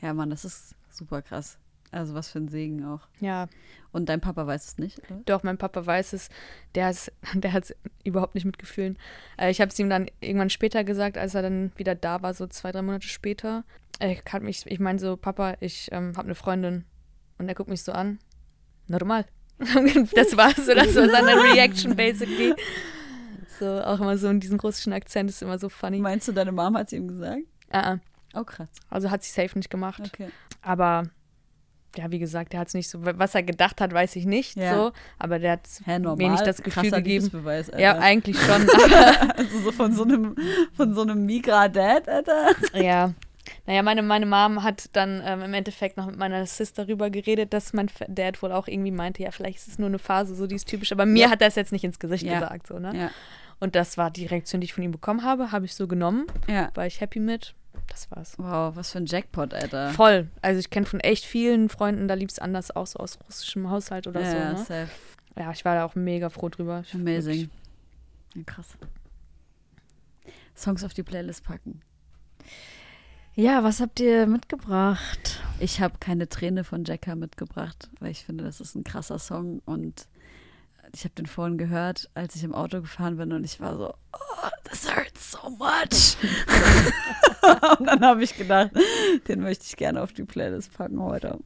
[0.00, 1.58] Ja, Mann, das ist super krass.
[1.90, 3.00] Also was für ein Segen auch.
[3.18, 3.48] ja,
[3.92, 5.20] Und dein Papa weiß es nicht, oder?
[5.24, 6.28] Doch, mein Papa weiß es.
[6.74, 8.98] Der, ist, der hat es überhaupt nicht mitgefühlt.
[9.38, 12.34] Äh, ich habe es ihm dann irgendwann später gesagt, als er dann wieder da war,
[12.34, 13.64] so zwei, drei Monate später.
[13.98, 16.84] Er hat mich, ich meine so, Papa, ich ähm, habe eine Freundin.
[17.38, 18.18] Und er guckt mich so an.
[18.86, 19.26] Normal.
[19.58, 22.54] das war so, das war seine Reaction basically.
[23.58, 25.98] So, auch immer so in diesem russischen Akzent ist immer so funny.
[25.98, 27.42] Meinst du, deine Mom hat es ihm gesagt?
[27.70, 27.98] Äh, äh.
[28.34, 28.68] Oh, krass.
[28.88, 30.02] also hat sie safe nicht gemacht.
[30.04, 30.28] Okay.
[30.62, 31.04] Aber
[31.96, 34.56] ja, wie gesagt, der hat es nicht so, was er gedacht hat, weiß ich nicht
[34.56, 34.74] Ja.
[34.74, 34.92] so.
[35.18, 36.16] Aber der hat normal?
[36.16, 37.30] mir nicht das Gefühl gegeben.
[37.78, 38.68] Ja, eigentlich schon.
[39.36, 40.36] Also so von so einem,
[40.74, 42.50] von so einem Migra-Dad, Alter.
[42.74, 43.14] Ja.
[43.66, 47.52] Naja, meine, meine Mom hat dann ähm, im Endeffekt noch mit meiner Sister darüber geredet,
[47.52, 50.46] dass mein Dad wohl auch irgendwie meinte, ja, vielleicht ist es nur eine Phase, so
[50.46, 50.92] die ist typisch.
[50.92, 51.30] Aber mir Ja.
[51.30, 52.40] hat er es jetzt nicht ins Gesicht Ja.
[52.40, 52.96] gesagt, so, ne?
[52.96, 53.10] Ja.
[53.60, 56.26] Und das war die Reaktion, die ich von ihm bekommen habe, habe ich so genommen,
[56.48, 56.70] Ja.
[56.74, 57.54] war ich happy mit.
[57.88, 58.34] Das war's.
[58.38, 59.90] Wow, was für ein Jackpot, Alter.
[59.90, 60.28] Voll.
[60.42, 64.06] Also ich kenne von echt vielen Freunden, da lieb's anders auch so aus russischem Haushalt
[64.06, 64.56] oder ja, so, ne?
[64.64, 64.88] safe.
[65.38, 66.82] Ja, ich war da auch mega froh drüber.
[66.86, 67.48] Ich- Amazing.
[68.34, 68.76] Ja, krass.
[70.56, 71.80] Songs auf die Playlist packen.
[73.38, 75.40] Ja, was habt ihr mitgebracht?
[75.60, 79.62] Ich habe keine Träne von Jacka mitgebracht, weil ich finde, das ist ein krasser Song
[79.64, 80.08] und
[80.92, 83.94] ich habe den vorhin gehört, als ich im Auto gefahren bin und ich war so,
[84.12, 86.16] oh, this hurts so much.
[87.78, 88.72] und dann habe ich gedacht,
[89.28, 91.38] den möchte ich gerne auf die Playlist packen heute.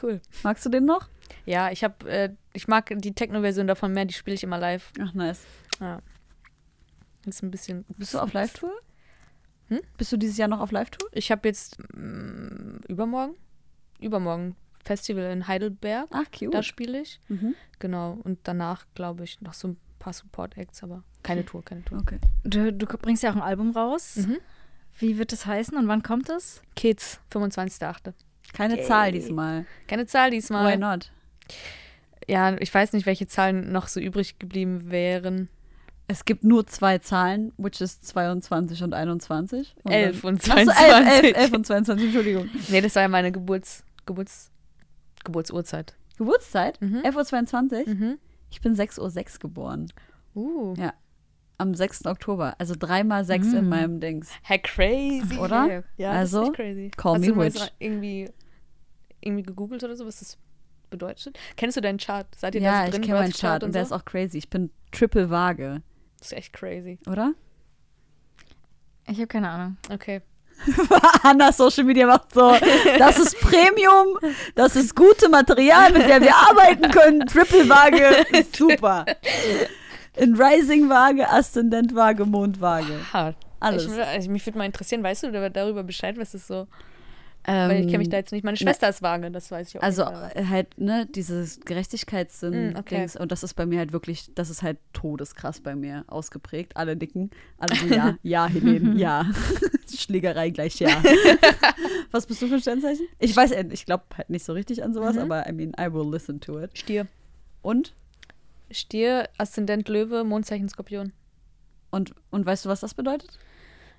[0.00, 0.20] Cool.
[0.44, 1.08] Magst du den noch?
[1.46, 4.92] Ja, ich habe, äh, ich mag die Techno-Version davon mehr, die spiele ich immer live.
[5.00, 5.40] Ach, nice.
[7.26, 7.84] Ist ein bisschen.
[7.98, 8.70] Bist du auf Live-Tour?
[9.68, 9.80] Hm?
[9.96, 11.08] Bist du dieses Jahr noch auf Live-Tour?
[11.12, 13.34] Ich habe jetzt mm, übermorgen,
[14.00, 16.08] übermorgen Festival in Heidelberg.
[16.10, 16.54] Ach, cute.
[16.54, 17.20] Da spiele ich.
[17.28, 17.54] Mhm.
[17.78, 18.18] Genau.
[18.22, 21.98] Und danach, glaube ich, noch so ein paar Support-Acts, aber keine Tour, keine Tour.
[21.98, 22.20] Okay.
[22.44, 24.16] Du, du bringst ja auch ein Album raus.
[24.16, 24.38] Mhm.
[24.98, 26.62] Wie wird es heißen und wann kommt es?
[26.76, 28.14] Kids, 25.8.
[28.52, 29.66] Keine Zahl diesmal.
[29.88, 30.72] Keine Zahl diesmal.
[30.72, 31.10] Why not?
[32.28, 35.48] Ja, ich weiß nicht, welche Zahlen noch so übrig geblieben wären.
[36.08, 39.74] Es gibt nur zwei Zahlen, which is 22 und 21.
[39.82, 40.84] Und 11 und Ach so, 22.
[40.84, 42.48] 11, 11, 11 und 22, Entschuldigung.
[42.68, 44.50] Nee, das war ja meine Geburts, Geburts,
[45.24, 45.94] Geburtsurzeit.
[46.18, 46.80] Geburtszeit?
[46.80, 46.98] Mhm.
[47.04, 47.94] 11.22 Uhr?
[47.94, 48.18] Mhm.
[48.50, 49.86] Ich bin 6.06 Uhr geboren.
[50.34, 50.74] Uh.
[50.78, 50.94] Ja.
[51.58, 52.06] Am 6.
[52.06, 52.54] Oktober.
[52.58, 53.68] Also dreimal 6 in Mm.
[53.68, 54.30] meinem Dings.
[54.42, 55.38] Hey, crazy.
[55.38, 55.84] Oder?
[55.96, 56.90] Ja, Also, das ist echt crazy.
[56.96, 57.72] call Hast me witch.
[57.78, 58.30] irgendwie,
[59.20, 60.38] irgendwie gegoogelt oder so, was das
[60.90, 61.38] bedeutet?
[61.56, 62.26] Kennst du deinen Chart?
[62.36, 63.02] Seid ihr Ja, da so ich drin?
[63.02, 63.94] kenne meinen Chart und der so?
[63.94, 64.36] ist auch crazy.
[64.38, 65.80] Ich bin triple vage,
[66.18, 66.98] Das ist echt crazy.
[67.06, 67.32] oder?
[69.08, 69.76] Ich habe keine Ahnung.
[69.92, 70.22] Okay.
[71.22, 72.56] Anna Social Media macht so,
[72.98, 74.18] das ist Premium,
[74.54, 77.26] das ist gute Material, mit der wir arbeiten können.
[77.26, 79.04] Triple Waage, ist super.
[80.16, 82.98] In Rising Waage, Aszendent Waage, Mond Waage.
[83.60, 83.84] Alles.
[83.86, 86.66] Ich, also, mich würde mal interessieren, weißt du da- darüber Bescheid, was ist so?
[87.46, 88.44] Weil ich kenne mich da jetzt nicht.
[88.44, 89.82] Meine Schwester ist vage, das weiß ich auch.
[89.82, 92.96] Ähm, Also nicht, äh, halt, ne, dieses Gerechtigkeitssinn, Mm, okay.
[92.98, 96.76] Dings, und das ist bei mir halt wirklich, das ist halt todeskrass bei mir ausgeprägt.
[96.76, 99.24] Alle nicken, alle so, ja, ja, Helene, ja.
[99.96, 101.02] Schlägerei gleich ja.
[102.10, 103.06] Was bist du für ein Sternzeichen?
[103.18, 105.22] Ich weiß, äh, ich glaube halt nicht so richtig an sowas, Mhm.
[105.22, 106.76] aber I mean, I will listen to it.
[106.76, 107.06] Stier.
[107.62, 107.94] Und?
[108.70, 111.12] Stier, Aszendent Löwe, Mondzeichen Skorpion.
[111.90, 113.38] Und, und weißt du, was das bedeutet?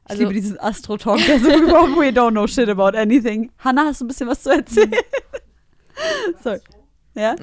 [0.08, 3.52] Ich Also- liebe diesen Astro-Talk, der so we don't know shit about anything.
[3.60, 4.92] Hannah, hast du ein bisschen was zu erzählen?
[6.44, 6.62] Sorry.
[7.16, 7.36] Ja?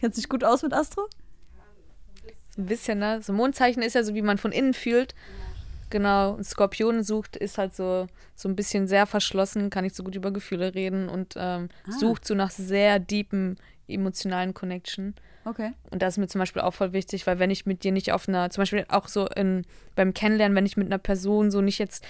[0.00, 1.08] Kennst du dich gut aus mit Astro?
[2.58, 3.20] Ein bisschen, ne?
[3.22, 5.14] So Mondzeichen ist ja so, wie man von innen fühlt.
[5.90, 6.32] Genau.
[6.34, 10.14] Und Skorpion sucht, ist halt so, so ein bisschen sehr verschlossen, kann nicht so gut
[10.14, 11.92] über Gefühle reden und ähm, Ah.
[11.92, 13.56] sucht so nach sehr deepen
[13.88, 15.14] emotionalen Connection.
[15.44, 15.72] Okay.
[15.90, 18.12] Und das ist mir zum Beispiel auch voll wichtig, weil wenn ich mit dir nicht
[18.12, 19.64] auf einer, zum Beispiel auch so in,
[19.94, 22.04] beim Kennenlernen, wenn ich mit einer Person so nicht jetzt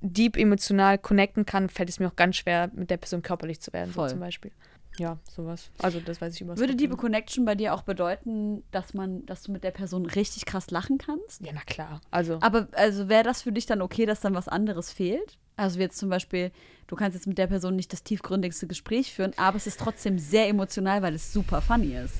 [0.00, 3.72] deep emotional connecten kann, fällt es mir auch ganz schwer, mit der Person körperlich zu
[3.72, 4.08] werden, Voll.
[4.08, 4.52] so zum Beispiel.
[4.98, 5.70] Ja, sowas.
[5.78, 7.12] Also das weiß ich über Würde Deep Skorpion.
[7.12, 10.98] Connection bei dir auch bedeuten, dass man, dass du mit der Person richtig krass lachen
[10.98, 11.40] kannst?
[11.40, 12.00] Ja, na klar.
[12.10, 15.38] Also, Aber also wäre das für dich dann okay, dass dann was anderes fehlt?
[15.56, 16.50] Also wie jetzt zum Beispiel,
[16.88, 20.18] du kannst jetzt mit der Person nicht das tiefgründigste Gespräch führen, aber es ist trotzdem
[20.18, 22.14] sehr emotional, weil es super funny ist.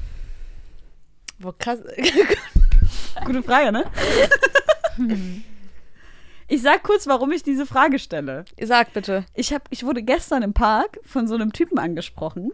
[1.39, 1.81] Wo krass.
[3.25, 3.85] Gute Frage, ne?
[6.51, 8.47] Ich sag kurz, warum ich diese Frage stelle.
[8.59, 9.27] Sag bitte.
[9.35, 12.53] Ich, hab, ich wurde gestern im Park von so einem Typen angesprochen.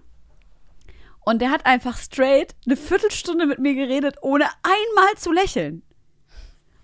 [1.20, 5.84] Und der hat einfach straight eine Viertelstunde mit mir geredet, ohne einmal zu lächeln.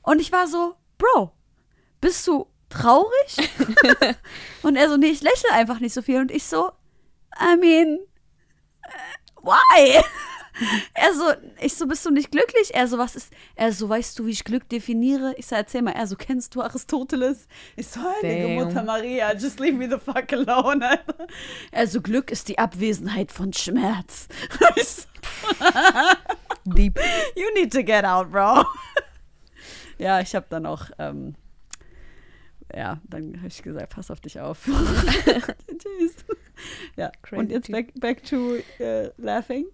[0.02, 1.32] Und ich war so, Bro,
[2.00, 3.50] bist du traurig?
[4.62, 6.20] und er so, nee, ich lächle einfach nicht so viel.
[6.20, 6.70] Und ich so,
[7.40, 7.98] I mean,
[8.84, 10.00] äh, why?
[10.94, 11.24] Er so,
[11.60, 12.74] ich so, bist du nicht glücklich?
[12.74, 15.34] Er so, was ist, er so, weißt du, wie ich Glück definiere?
[15.36, 15.92] Ich so, erzähl mal.
[15.92, 17.46] Er so, kennst du Aristoteles?
[17.76, 18.54] Ich so, heilige Damn.
[18.54, 20.86] Mutter Maria, just leave me the fuck alone.
[20.86, 21.26] Alter.
[21.72, 24.28] Er so, Glück ist die Abwesenheit von Schmerz.
[24.76, 25.02] Ich so,
[26.64, 26.98] Deep.
[27.36, 28.64] you need to get out, bro.
[29.98, 31.34] ja, ich habe dann auch, ähm,
[32.74, 34.64] ja, dann habe ich gesagt, pass auf dich auf.
[34.64, 36.14] Tschüss.
[36.96, 39.66] Ja, Crazy und jetzt back, back to äh, laughing.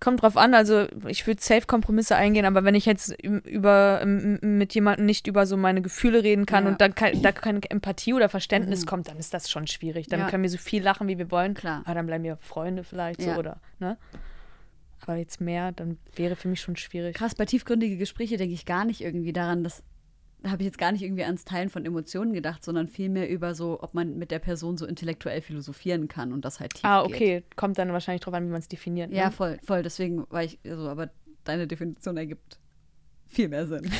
[0.00, 4.74] Kommt drauf an, also ich würde safe Kompromisse eingehen, aber wenn ich jetzt über mit
[4.74, 6.70] jemandem nicht über so meine Gefühle reden kann Ja.
[6.72, 10.08] und dann da keine Empathie oder Verständnis kommt, dann ist das schon schwierig.
[10.08, 10.28] Dann Ja.
[10.28, 11.54] können wir so viel lachen, wie wir wollen.
[11.54, 11.82] Klar.
[11.84, 13.34] Aber dann bleiben wir Freunde vielleicht Ja.
[13.34, 13.96] so oder, ne?
[15.00, 17.14] Aber jetzt mehr, dann wäre für mich schon schwierig.
[17.16, 19.84] Krass, bei tiefgründige Gespräche denke ich gar nicht irgendwie daran, dass da
[20.50, 23.82] habe ich jetzt gar nicht irgendwie ans Teilen von Emotionen gedacht, sondern vielmehr über so,
[23.82, 27.14] ob man mit der Person so intellektuell philosophieren kann und das halt tief Ah, geht.
[27.14, 27.42] okay.
[27.56, 29.12] Kommt dann wahrscheinlich drauf an, wie man es definiert.
[29.12, 29.32] Ja, Ne?
[29.32, 29.82] voll, voll.
[29.82, 31.10] Deswegen war ich so, aber
[31.44, 32.58] deine Definition ergibt
[33.26, 33.84] viel mehr Sinn.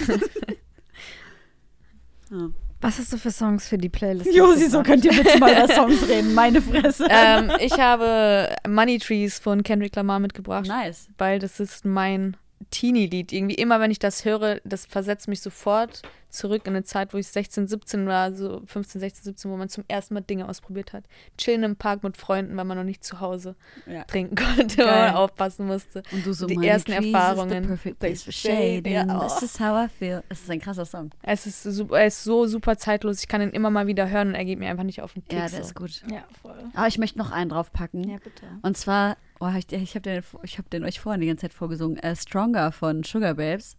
[2.30, 2.50] ja.
[2.80, 4.34] Was hast du für Songs für die Playlist?
[4.34, 6.34] Josi, so könnt ihr bitte mal über Songs reden.
[6.34, 7.06] Meine Fresse.
[7.08, 10.66] ähm, ich habe Money Trees von Kendrick Lamar mitgebracht.
[10.66, 11.08] nice.
[11.16, 12.36] weil das ist mein
[12.70, 13.32] Teenie-Lied.
[13.32, 17.18] Irgendwie immer, wenn ich das höre, das versetzt mich sofort zurück in eine Zeit, wo
[17.18, 20.92] ich 16, 17 war, so 15, 16, 17, wo man zum ersten Mal Dinge ausprobiert
[20.92, 21.04] hat.
[21.38, 23.54] Chillen im Park mit Freunden, weil man noch nicht zu Hause
[23.86, 24.02] Ja.
[24.04, 24.86] trinken konnte, Geil.
[24.86, 26.02] weil man aufpassen musste.
[26.10, 27.66] Und du so, Die "My ersten Erfahrungen.
[27.68, 28.82] Perfect place for shade.
[28.90, 29.28] ja, oh.
[29.28, 30.24] This is how I feel.
[30.28, 31.10] Es ist ein krasser Song.
[31.22, 33.20] Es ist, super, er ist so super zeitlos.
[33.20, 35.22] Ich kann ihn immer mal wieder hören und er geht mir einfach nicht auf den
[35.24, 35.34] Keks.
[35.40, 35.68] Ja, der so.
[35.68, 36.02] ist gut.
[36.10, 36.58] Ja, voll.
[36.74, 38.02] Aber ich möchte noch einen draufpacken.
[38.08, 38.42] Ja, bitte.
[38.62, 41.54] Und zwar, oh, ich, ich habe den, ich hab den euch vorhin die ganze Zeit
[41.54, 43.76] vorgesungen, äh, Stronger von Sugar Babes.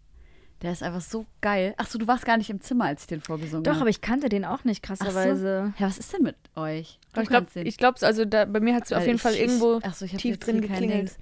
[0.61, 1.73] Der ist einfach so geil.
[1.77, 3.81] Achso, du warst gar nicht im Zimmer, als ich den vorgesungen Doch, habe.
[3.81, 5.73] aber ich kannte den auch nicht, krasserweise.
[5.77, 6.99] Ja, was ist denn mit euch?
[7.13, 9.35] Du ich glaube, ich glaub's, also da, bei mir hat es auf jeden ich- Fall
[9.35, 11.17] irgendwo so, ich hab tief drin geklingelt.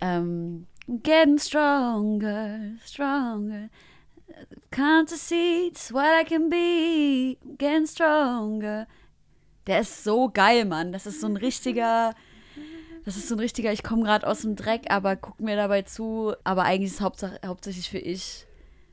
[0.00, 3.68] Ähm, getting stronger, stronger.
[4.72, 7.36] Can't to see just what I can be.
[7.58, 8.86] Getting stronger.
[9.66, 10.92] Der ist so geil, Mann.
[10.92, 12.14] Das ist so ein richtiger.
[13.04, 15.82] Das ist so ein richtiger, ich komme gerade aus dem Dreck, aber guck mir dabei
[15.82, 16.34] zu.
[16.44, 18.46] Aber eigentlich ist es hauptsache, hauptsächlich für ich,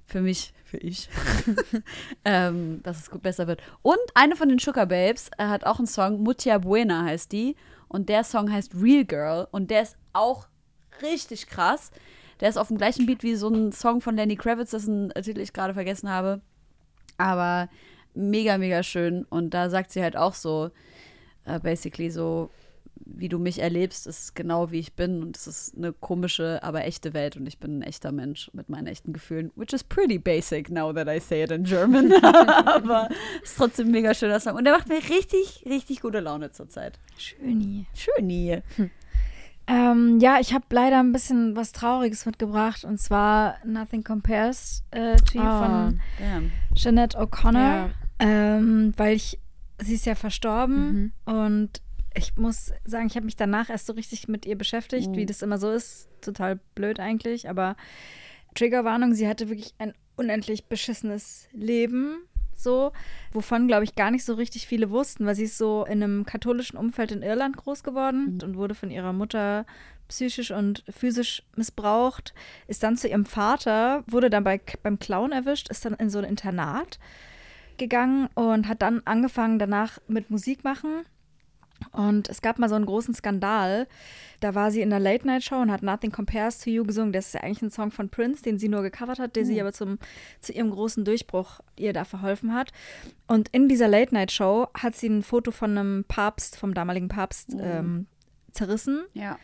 [0.08, 1.08] Für mich, für ich,
[2.26, 3.62] ähm, dass es gut besser wird.
[3.84, 7.56] Und eine von den Sugar Babes äh, hat auch einen Song, Mutia Buena heißt die.
[7.88, 9.48] Und der Song heißt Real Girl.
[9.52, 10.48] Und der ist auch
[11.04, 11.92] richtig krass.
[12.40, 15.42] Der ist auf dem gleichen Beat wie so ein Song von Lenny Kravitz, dessen Titel
[15.42, 16.42] ich gerade vergessen habe.
[17.18, 17.70] Aber
[18.16, 19.26] mega, mega schön.
[19.26, 20.72] Und da sagt sie halt auch so,
[21.46, 22.50] äh, basically so,
[23.06, 25.22] wie du mich erlebst, ist genau wie ich bin.
[25.24, 27.38] Und es ist eine komische, aber echte Welt.
[27.38, 29.52] Und ich bin ein echter Mensch mit meinen echten Gefühlen.
[29.56, 32.12] Which is pretty basic now that I say it in German.
[32.24, 33.10] aber
[33.44, 34.56] es ist trotzdem ein mega schöner Song.
[34.56, 37.00] Und der macht mir richtig, richtig gute Laune zurzeit.
[37.18, 37.86] Schöni.
[37.94, 38.62] Schöni.
[39.68, 45.16] Ähm, ja, ich habe leider ein bisschen was Trauriges mitgebracht und zwar Nothing Compares äh,
[45.18, 46.52] to You von Damn.
[46.74, 47.90] Jeanette O'Connor, Ja.
[48.18, 49.38] ähm, weil ich,
[49.80, 51.34] sie ist ja verstorben Mhm.
[51.34, 51.82] und
[52.20, 55.16] ich muss sagen, ich habe mich danach erst so richtig mit ihr beschäftigt, Mhm.
[55.16, 56.08] wie das immer so ist.
[56.22, 57.76] Total blöd eigentlich, aber
[58.56, 62.18] Triggerwarnung, sie hatte wirklich ein unendlich beschissenes Leben,
[62.56, 62.92] so,
[63.32, 66.26] wovon, glaube ich, gar nicht so richtig viele wussten, weil sie ist so in einem
[66.26, 69.66] katholischen Umfeld in Irland groß geworden und wurde von ihrer Mutter
[70.10, 72.34] psychisch und physisch missbraucht,
[72.68, 76.18] ist dann zu ihrem Vater, wurde dann bei, beim Clown erwischt, ist dann in so
[76.20, 77.00] ein Internat
[77.78, 81.06] gegangen und hat dann angefangen danach mit Musik machen.
[81.92, 83.88] Und es gab mal so einen großen Skandal.
[84.40, 87.12] Da war sie in der Late-Night-Show und hat Nothing Compares to You gesungen.
[87.14, 89.60] Das ist ja eigentlich ein Song von Prince, den sie nur gecovert hat, der sie
[89.60, 89.98] aber zum,
[90.40, 92.72] zu ihrem großen Durchbruch ihr da verholfen hat.
[93.28, 98.08] Und in dieser Late-Night-Show hat sie ein Foto von einem Papst, vom damaligen Papst, ähm,
[98.52, 99.04] zerrissen.
[99.14, 99.38] Ja.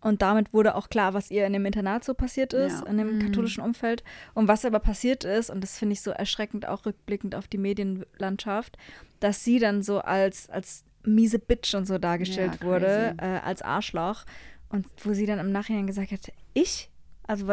[0.00, 2.86] Und damit wurde auch klar, was ihr in dem Internat so passiert ist, Ja.
[2.90, 4.04] in dem katholischen Umfeld.
[4.34, 7.56] Und was aber passiert ist, und das finde ich so erschreckend, auch rückblickend auf die
[7.56, 8.76] Medienlandschaft,
[9.20, 13.62] dass sie dann so als, als miese Bitch und so dargestellt Ja, wurde, äh, als
[13.62, 14.24] Arschloch.
[14.68, 16.90] Und wo sie dann im Nachhinein gesagt hat, ich?
[17.26, 17.46] Also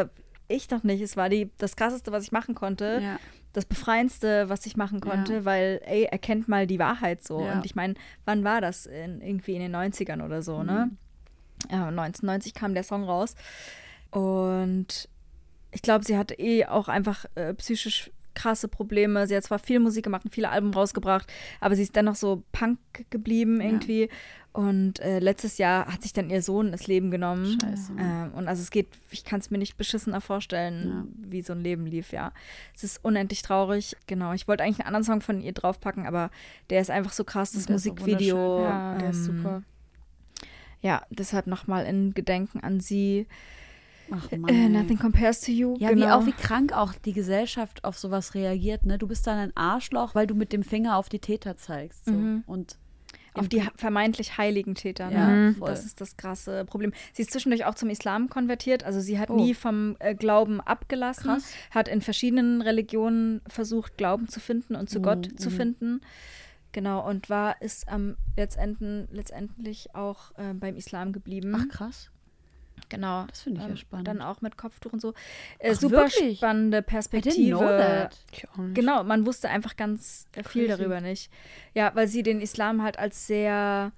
[0.48, 1.02] ich doch nicht.
[1.02, 3.20] Es war die, das Krasseste, was ich machen konnte Ja.
[3.54, 5.46] das Befreiendste, was ich machen konnte, Ja.
[5.46, 7.38] weil, ey, erkennt mal die Wahrheit so.
[7.38, 7.94] Und ich meine,
[8.26, 8.86] wann war das?
[8.86, 10.90] In, irgendwie in den 90ern oder so, ne?
[10.92, 10.98] Mhm.
[11.72, 13.36] Ja, 1990 kam der Song raus.
[14.10, 15.08] Und
[15.72, 18.12] ich glaube, sie hatte eh auch einfach äh, psychisch
[18.42, 19.28] krasse Probleme.
[19.28, 22.44] Sie hat zwar viel Musik gemacht und viele Alben rausgebracht, aber sie ist dennoch so
[22.52, 22.80] Punk
[23.10, 23.68] geblieben Ja.
[23.68, 24.10] irgendwie.
[24.54, 27.58] Und äh, letztes Jahr hat sich dann ihr Sohn das Leben genommen.
[27.62, 27.94] Scheiße.
[27.98, 31.62] Ähm, und also es geht, ich kann es mir nicht beschissener vorstellen, wie so ein
[31.62, 32.34] Leben lief, ja.
[32.76, 33.96] Es ist unendlich traurig.
[34.08, 36.32] Genau, ich wollte eigentlich einen anderen Song von ihr draufpacken, aber
[36.70, 38.64] der ist einfach so krass, das Musikvideo.
[38.64, 39.64] Ja, der ist ähm, super.
[40.82, 43.28] Ja, deshalb nochmal in Gedenken an sie.
[44.12, 45.76] Ach, Mann, Äh, nothing compares to you.
[45.80, 46.06] Ja, genau.
[46.06, 48.98] wie auch wie krank auch die Gesellschaft auf sowas reagiert, ne?
[48.98, 52.06] Du bist dann ein Arschloch, weil du mit dem Finger auf die Täter zeigst.
[52.06, 52.12] So.
[52.12, 52.44] Mhm.
[52.46, 52.78] Und
[53.34, 55.10] Auf die vermeintlich heiligen Täter.
[55.10, 55.56] Ja, Ne?
[55.58, 55.70] voll.
[55.70, 56.92] Das ist das krasse Problem.
[57.14, 58.84] Sie ist zwischendurch auch zum Islam konvertiert.
[58.84, 59.38] Also sie hat Oh.
[59.38, 61.24] nie vom äh, Glauben abgelassen.
[61.32, 61.54] Krass.
[61.70, 65.54] Hat in verschiedenen Religionen versucht, Glauben zu finden und zu Mhm, Gott zu mhm.
[65.56, 66.02] finden.
[66.74, 71.56] Genau, und war, ist am letztenden, letztendlich auch äh, beim Islam geblieben.
[71.56, 72.10] ach krass.
[72.92, 73.26] Genau.
[73.28, 74.08] Das finde ich ja Ähm, spannend.
[74.08, 75.14] Dann auch mit Kopftuch und so.
[75.58, 76.38] Äh, Ach, super wirklich?
[76.38, 77.34] spannende Perspektive.
[78.76, 80.78] Genau, man wusste einfach ganz äh, viel Crazy.
[80.80, 81.32] darüber nicht.
[81.74, 83.92] Ja, weil sie den Islam halt als sehr,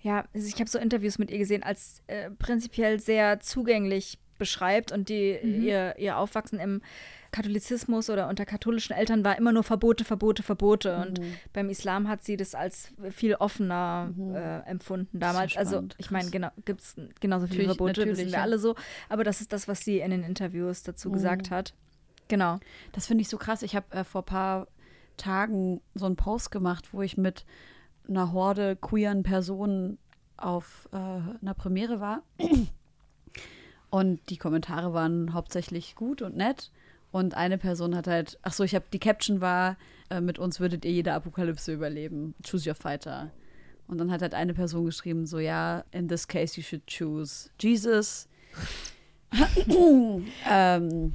[0.00, 4.90] ja, also ich habe so Interviews mit ihr gesehen, als äh, prinzipiell sehr zugänglich beschreibt
[4.90, 5.62] und die Mhm.
[5.62, 6.82] ihr, ihr Aufwachsen im
[7.32, 10.96] Katholizismus oder unter katholischen Eltern war immer nur Verbote, Verbote, Verbote.
[10.98, 11.34] Und Mhm.
[11.52, 15.56] beim Islam hat sie das als viel offener äh, empfunden damals.
[15.56, 18.42] also ich meine, genau, gibt es genauso viele Natürlich, Verbote, wissen natürlich, wir ja.
[18.42, 18.74] alle so.
[19.08, 21.14] Aber das ist das, was sie in den Interviews dazu Mhm.
[21.14, 21.74] gesagt hat.
[22.28, 22.60] Genau.
[22.92, 23.62] Das finde ich so krass.
[23.62, 24.68] Ich habe äh, vor ein paar
[25.16, 27.44] Tagen so einen Post gemacht, wo ich mit
[28.08, 29.98] einer Horde queeren Personen
[30.36, 32.22] auf äh, einer Premiere war.
[33.90, 36.70] Und die Kommentare waren hauptsächlich gut und nett.
[37.12, 39.76] Und eine Person hat halt, ach so, ich habe die Caption war,
[40.10, 42.34] äh, mit uns würdet ihr jede Apokalypse überleben.
[42.42, 43.30] Choose your fighter.
[43.86, 47.50] Und dann hat halt eine Person geschrieben, so ja, in this case you should choose
[47.60, 48.28] Jesus.
[50.50, 51.14] ähm,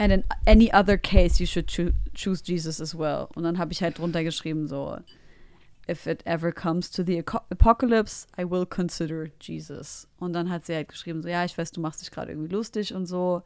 [0.00, 3.28] And in any other case, you should choo choose Jesus as well.
[3.34, 4.98] Und dann habe ich halt drunter geschrieben, so,
[5.86, 7.18] if it ever comes to the
[7.50, 10.08] apocalypse, I will consider Jesus.
[10.18, 12.50] Und dann hat sie halt geschrieben, so, ja, ich weiß, du machst dich gerade irgendwie
[12.50, 13.42] lustig und so,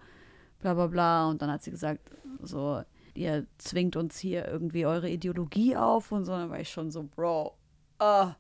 [0.61, 1.29] bla bla bla.
[1.29, 2.11] Und dann hat sie gesagt,
[2.43, 2.83] so,
[3.15, 6.33] ihr zwingt uns hier irgendwie eure Ideologie auf und so.
[6.33, 7.55] Dann war ich schon so, Bro,
[7.99, 8.35] ah.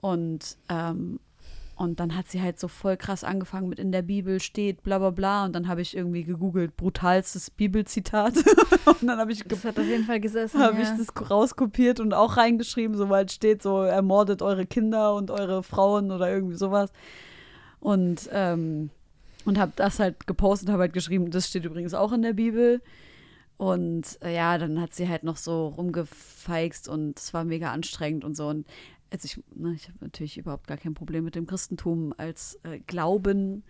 [0.00, 1.20] Und, ähm,
[1.76, 4.98] und dann hat sie halt so voll krass angefangen mit in der Bibel steht, bla
[4.98, 5.44] bla bla.
[5.44, 8.34] Und dann habe ich irgendwie gegoogelt, brutalstes Bibelzitat.
[8.86, 10.60] und dann habe ich, Das hat auf jeden Fall gesessen.
[10.60, 10.82] hab ja.
[10.82, 16.10] ich das rauskopiert und auch reingeschrieben, soweit steht so, ermordet eure Kinder und eure Frauen
[16.10, 16.92] oder irgendwie sowas.
[17.80, 18.90] Und ähm,
[19.46, 22.82] Und habe das halt gepostet, habe halt geschrieben, das steht übrigens auch in der Bibel.
[23.56, 28.24] Und äh, ja, dann hat sie halt noch so rumgefeixt und es war mega anstrengend
[28.24, 28.48] und so.
[28.48, 28.66] Und
[29.12, 32.78] also ich, ne, ich habe natürlich überhaupt gar kein Problem mit dem Christentum als äh,
[32.86, 33.62] Glauben,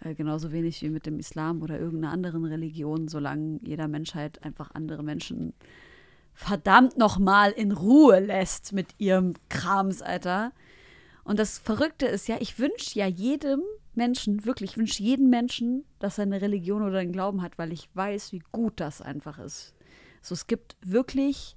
[0.00, 4.42] äh, genauso wenig wie mit dem Islam oder irgendeiner anderen Religion, solange jeder Mensch halt
[4.42, 5.52] einfach andere Menschen
[6.34, 10.52] verdammt nochmal in Ruhe lässt mit ihrem Krams, Alter.
[11.24, 13.62] Und das Verrückte ist ja, ich wünsche ja jedem
[13.96, 17.72] Menschen, wirklich, ich wünsche jedem Menschen, dass er eine Religion oder einen Glauben hat, weil
[17.72, 19.74] ich weiß, wie gut das einfach ist.
[20.22, 21.56] So, es gibt wirklich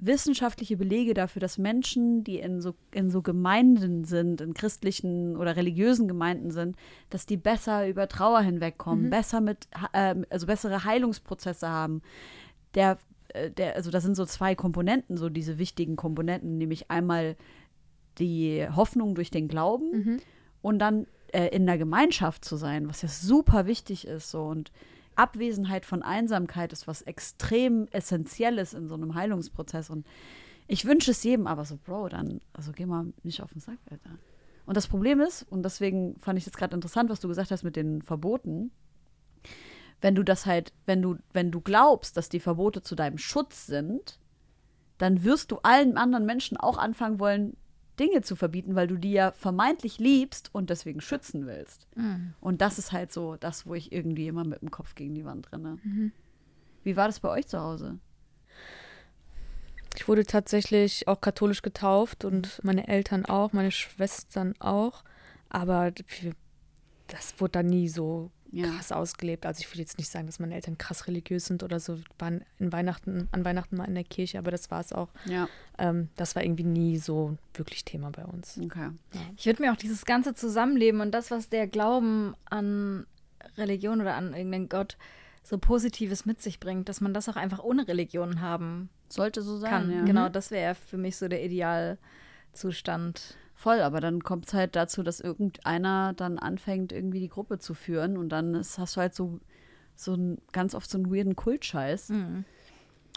[0.00, 5.56] wissenschaftliche Belege dafür, dass Menschen, die in so, in so Gemeinden sind, in christlichen oder
[5.56, 6.76] religiösen Gemeinden sind,
[7.10, 9.10] dass die besser über Trauer hinwegkommen, Mhm.
[9.10, 12.02] besser mit, äh, also bessere Heilungsprozesse haben.
[12.74, 12.98] Der,
[13.30, 17.34] äh, der, also das sind so zwei Komponenten, so diese wichtigen Komponenten, nämlich einmal
[18.18, 20.20] die Hoffnung durch den Glauben Mhm.
[20.62, 24.30] und dann äh, in der Gemeinschaft zu sein, was ja super wichtig ist.
[24.30, 24.42] So.
[24.44, 24.72] Und
[25.16, 29.90] Abwesenheit von Einsamkeit ist was extrem Essentielles in so einem Heilungsprozess.
[29.90, 30.06] Und
[30.66, 33.78] ich wünsche es jedem, aber so, Bro, dann, also geh mal nicht auf den Sack,
[33.90, 34.10] Alter.
[34.66, 37.62] Und das Problem ist, und deswegen fand ich jetzt gerade interessant, was du gesagt hast
[37.62, 38.70] mit den Verboten,
[40.00, 43.66] wenn du das halt, wenn du, wenn du glaubst, dass die Verbote zu deinem Schutz
[43.66, 44.18] sind,
[44.98, 47.56] dann wirst du allen anderen Menschen auch anfangen wollen,
[47.98, 51.86] Dinge zu verbieten, weil du die ja vermeintlich liebst und deswegen schützen willst.
[52.40, 55.24] Und das ist halt so das, wo ich irgendwie immer mit dem Kopf gegen die
[55.24, 55.78] Wand renne.
[56.84, 57.98] Wie war das bei euch zu Hause?
[59.96, 65.02] Ich wurde tatsächlich auch katholisch getauft und meine Eltern auch, meine Schwestern auch.
[65.48, 65.92] Aber
[67.08, 68.66] das wurde da nie so Ja.
[68.70, 69.44] krass ausgelebt.
[69.44, 71.98] Also ich würde jetzt nicht sagen, dass meine Eltern krass religiös sind oder so.
[71.98, 75.08] Wir waren in Weihnachten, an Weihnachten mal in der Kirche, aber das war es auch.
[75.26, 78.58] Ja, Ähm, das war irgendwie nie so wirklich Thema bei uns.
[78.64, 78.90] okay.
[79.36, 83.06] Ich würde mir auch dieses ganze Zusammenleben und das, was der Glauben an
[83.56, 84.96] Religion oder an irgendeinen Gott
[85.42, 89.56] so Positives mit sich bringt, dass man das auch einfach ohne Religion haben Sollte so
[89.58, 89.90] sein, kann.
[89.92, 90.04] ja.
[90.04, 93.36] Genau, das wäre für mich so der Idealzustand.
[93.58, 97.74] Voll, aber dann kommt es halt dazu, dass irgendeiner dann anfängt, irgendwie die Gruppe zu
[97.74, 99.40] führen und dann ist, hast du halt so,
[99.96, 102.44] so ein, ganz oft so einen weirden Kultscheiß Mhm.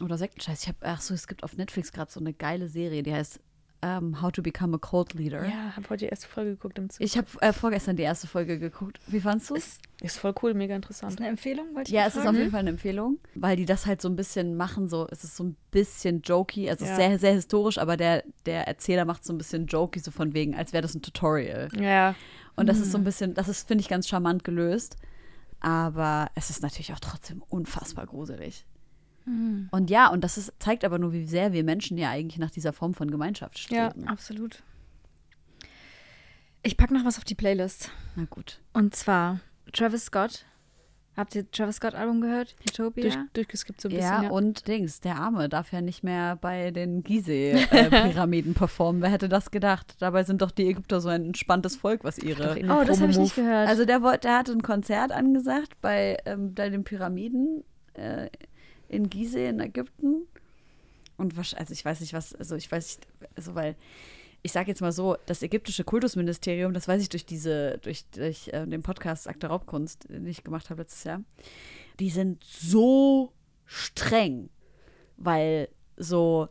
[0.02, 0.64] oder Sektenscheiß.
[0.64, 3.40] Ich habe, ach so, es gibt auf Netflix gerade so eine geile Serie, die heißt
[3.82, 5.44] ähm, How to Become a Cult Leader.
[5.46, 7.02] Ja, habe heute die erste Folge geguckt im Zug.
[7.06, 9.00] Ich habe äh, vorgestern die erste Folge geguckt.
[9.08, 9.80] Wie fandst du es?
[10.02, 11.20] Ist voll cool, mega Ist interessant.
[11.20, 11.74] eine Empfehlung?
[11.76, 12.30] Wollte ich Ja, es ist fragen?
[12.30, 15.24] auf jeden Fall eine Empfehlung, weil die das halt so ein bisschen machen, so, es
[15.24, 17.10] ist so ein bisschen jokey, also es ist Ja.
[17.10, 20.56] sehr, sehr historisch, aber der, der Erzähler macht so ein bisschen jokey, so von wegen,
[20.56, 21.70] als wäre das ein Tutorial.
[21.80, 22.16] Ja,
[22.56, 24.98] Und das ist so ein bisschen, das ist, finde ich, ganz charmant gelöst.
[25.64, 28.66] Aber es ist natürlich auch trotzdem unfassbar gruselig.
[29.72, 32.52] Und ja, und das ist, zeigt aber nur, wie sehr wir Menschen ja eigentlich nach
[32.52, 33.90] dieser Form von Gemeinschaft Ja.
[33.92, 34.08] streben.
[34.08, 34.64] Absolut.
[36.64, 37.92] Ich packe noch was auf die Playlist.
[38.16, 38.60] Na gut.
[38.74, 39.40] Und zwar
[39.74, 40.46] Travis Scott.
[41.18, 42.56] Habt ihr Travis Scott Album gehört?
[42.68, 43.04] Utopia?
[43.04, 44.10] durch, durchgeskippt so ein bisschen.
[44.10, 49.02] Ja, Ja, und Dings, der Arme darf ja nicht mehr bei den Gizeh-Pyramiden performen.
[49.02, 49.96] Wer hätte das gedacht?
[50.00, 52.56] Dabei sind doch die Ägypter so ein entspanntes Volk, was ihre.
[52.70, 53.68] oh, das habe ich nicht gehört.
[53.68, 58.30] Also der, wollte, der hatte ein Konzert angesagt bei, ähm, bei den Pyramiden äh,
[58.92, 60.28] in Gizeh in Ägypten.
[61.18, 63.76] Und also ich weiß nicht was, also ich weiß nicht, also weil
[64.44, 68.48] ich sage jetzt mal so, das ägyptische Kultusministerium, das weiß ich durch diese, durch, durch
[68.48, 71.22] äh, den Podcast Akte Raubkunst, den ich gemacht habe letztes Jahr,
[72.00, 73.34] die sind so
[73.66, 74.50] streng,
[75.18, 76.48] weil so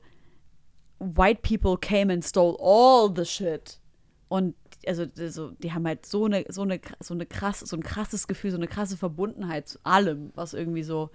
[1.00, 3.80] white people came and stole all the shit.
[4.28, 4.54] Und
[4.86, 8.28] also so, die haben halt so eine, so eine, so eine krass, so ein krasses
[8.28, 11.10] Gefühl, so eine krasse Verbundenheit zu allem, was irgendwie so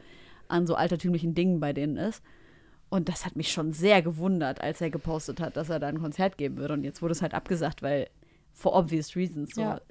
[0.48, 2.24] an so altertümlichen Dingen bei denen ist.
[2.90, 6.00] Und das hat mich schon sehr gewundert, als er gepostet hat, dass er da ein
[6.00, 6.76] Konzert geben würde.
[6.76, 8.08] Und jetzt wurde es halt abgesagt, weil
[8.54, 9.56] for obvious reasons.
[9.56, 9.62] So.
[9.62, 9.82] Ja.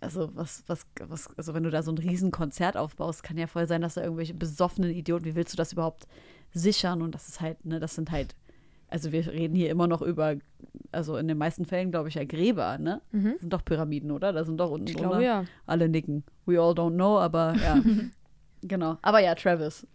[0.00, 3.46] Also was, was, was, also wenn du da so ein riesen Konzert aufbaust, kann ja
[3.46, 6.06] voll sein, dass da irgendwelche besoffenen Idioten, wie willst du das überhaupt
[6.52, 7.02] sichern?
[7.02, 8.34] Und das ist halt, ne, das sind halt,
[8.88, 10.36] also wir reden hier immer noch über,
[10.92, 13.00] also in den meisten Fällen, glaube ich, ja Gräber, ne?
[13.12, 13.32] Mhm.
[13.32, 14.32] Das sind doch Pyramiden, oder?
[14.32, 15.44] Da sind doch unten Ich drunter glaube ja.
[15.66, 16.24] alle nicken.
[16.44, 17.82] We all don't know, aber ja.
[18.62, 18.98] genau.
[19.02, 19.86] Aber ja, Travis.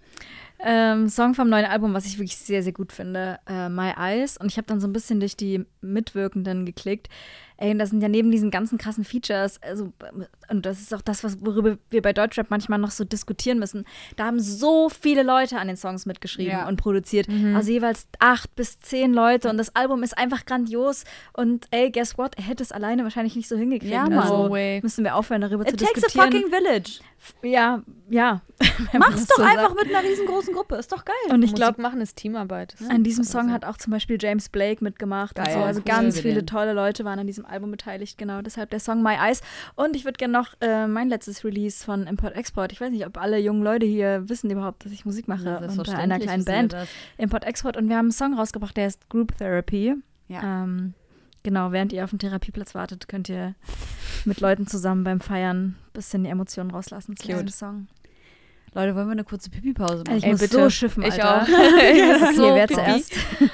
[0.64, 4.38] Ähm, Song vom neuen Album, was ich wirklich sehr, sehr gut finde, äh, My Eyes.
[4.38, 7.08] Und ich habe dann so ein bisschen durch die Mitwirkenden geklickt.
[7.58, 9.94] Ey, und das sind ja neben diesen ganzen krassen Features, also,
[10.50, 13.86] und das ist auch das, was, worüber wir bei Deutschrap manchmal noch so diskutieren müssen.
[14.16, 16.68] Da haben so viele Leute an den Songs mitgeschrieben Ja.
[16.68, 17.28] und produziert.
[17.56, 19.48] Also jeweils acht bis zehn Leute.
[19.48, 21.04] Und das Album ist einfach grandios.
[21.34, 22.36] Und ey, guess what?
[22.38, 23.92] Er hätte es alleine wahrscheinlich nicht so hingekriegt.
[23.94, 24.14] Ja, Mann.
[24.20, 26.32] also No müssen wir aufhören, darüber It zu takes a diskutieren.
[26.32, 27.00] fucking village.
[27.44, 28.42] ja, ja.
[28.98, 29.76] Mach's doch so einfach sagt.
[29.86, 31.16] mit einer riesengroßen Gruppe, ist doch geil.
[31.34, 32.76] Und ich glaube, machen ist Teamarbeit.
[32.80, 33.54] Das an diesem ist Song so.
[33.54, 35.38] hat auch zum Beispiel James Blake mitgemacht.
[35.38, 35.60] Und Geil, so.
[35.60, 35.86] Also cool.
[35.86, 38.42] ganz viele tolle Leute waren an diesem Album beteiligt, genau.
[38.42, 39.42] Deshalb der Song My Eyes.
[39.76, 42.72] Und ich würde gerne noch äh, mein letztes Release von Import Export.
[42.72, 45.98] Ich weiß nicht, ob alle jungen Leute hier wissen überhaupt, dass ich Musik mache unter
[45.98, 46.76] einer kleinen Band.
[47.18, 47.78] Import Export.
[47.78, 49.96] Und wir haben einen Song rausgebracht, der ist Group Therapy.
[50.28, 50.64] Ja.
[50.64, 50.94] Ähm,
[51.44, 53.56] genau, während ihr auf den Therapieplatz wartet, könnt ihr
[54.26, 57.34] mit Leuten zusammen beim Feiern ein bisschen die Emotionen rauslassen zu Cute.
[57.34, 57.88] diesem Song.
[58.74, 60.18] Leute, wollen wir eine kurze Pipi-Pause machen?
[60.18, 60.54] Ich Ey, muss bitte.
[60.54, 61.42] so schiffen, Ich Alter.
[61.44, 61.48] auch.
[62.20, 63.14] Das ist so Okay, wer zuerst?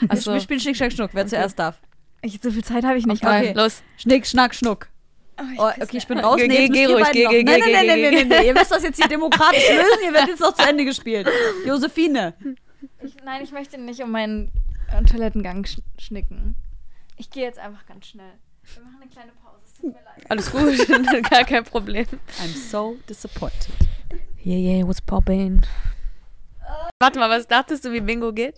[0.09, 1.09] Also, wir spielen Schnick, Schnack, Schnuck.
[1.13, 1.79] Wer zuerst darf.
[2.21, 3.23] Ich, so viel Zeit habe ich nicht.
[3.25, 3.53] Okay.
[3.53, 3.81] Los.
[3.97, 4.89] Schnick, Schnack, Schnuck.
[5.57, 6.37] Oh, okay, ich bin raus.
[6.37, 7.31] Geh, Nee, geh, ruhig, geh, noch.
[7.31, 8.11] geh, Nein, geh, nein, nein, nein, geh.
[8.11, 8.45] nein, nein.
[8.45, 10.03] Ihr müsst das jetzt hier demokratisch lösen.
[10.05, 11.27] Ihr werdet jetzt noch zu Ende gespielt.
[11.65, 12.33] Josephine.
[13.03, 14.51] Ich, nein, ich möchte nicht um meinen
[14.91, 16.55] äh, Toilettengang sch schnicken.
[17.17, 18.33] Ich gehe jetzt einfach ganz schnell.
[18.73, 19.57] Wir machen eine kleine Pause.
[19.63, 20.25] Es tut mir leid.
[20.29, 22.05] Alles gut, gar kein Problem.
[22.41, 23.69] I'm so disappointed.
[24.47, 25.61] Yeah, yeah, what's poppin'?
[27.01, 28.55] Warte mal, was dachtest du, wie Bingo geht?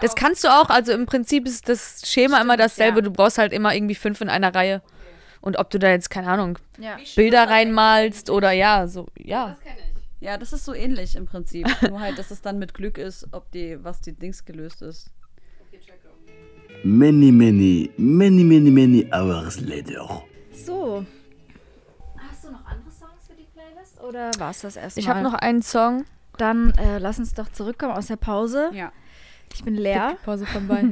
[0.00, 3.00] Das kannst du auch, also im Prinzip ist das Schema immer dasselbe.
[3.00, 4.82] Du brauchst halt immer irgendwie fünf in einer Reihe.
[5.40, 6.96] Und ob du da jetzt, keine Ahnung, Ja.
[7.14, 9.56] Bilder reinmalst oder ja, so, ja.
[10.18, 11.68] Ja, das ist so ähnlich im Prinzip.
[11.88, 15.12] Nur halt, dass es dann mit Glück ist, ob die, was die Dings gelöst ist.
[16.82, 20.24] Many, many, many, many, many hours later.
[20.52, 21.06] So.
[24.08, 26.04] Oder war es das erste Ich habe noch einen Song.
[26.38, 28.70] Dann äh, lass uns doch zurückkommen aus der Pause.
[28.74, 28.92] Ja.
[29.54, 30.16] Ich bin leer.
[30.24, 30.84] Pause vorbei.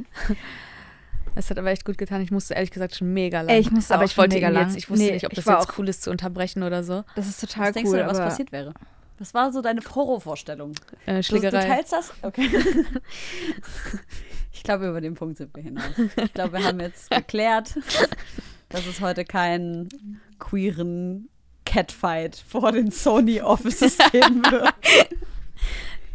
[1.34, 2.22] Das hat aber echt gut getan.
[2.22, 3.50] Ich musste ehrlich gesagt schon mega lang.
[3.50, 4.68] Ey, ich musste aber auch ich wollte mega lang.
[4.68, 7.04] jetzt, ich wusste Nee, nicht, ob das jetzt auch- cool ist zu unterbrechen oder so.
[7.14, 7.98] Das ist total Was denkst cool.
[7.98, 8.72] du, was passiert wäre?
[9.18, 10.72] Was war so deine Horrorvorstellung?
[11.06, 11.66] Äh, Du, du Schlägerei.
[11.66, 12.12] teilst das?
[12.22, 12.48] Okay.
[14.52, 15.84] ich glaube, über den Punkt sind wir hinaus.
[16.16, 17.74] Ich glaube, wir haben jetzt geklärt,
[18.70, 21.28] dass es heute keinen queeren
[21.74, 24.72] Catfight vor den Sony Offices geben wird.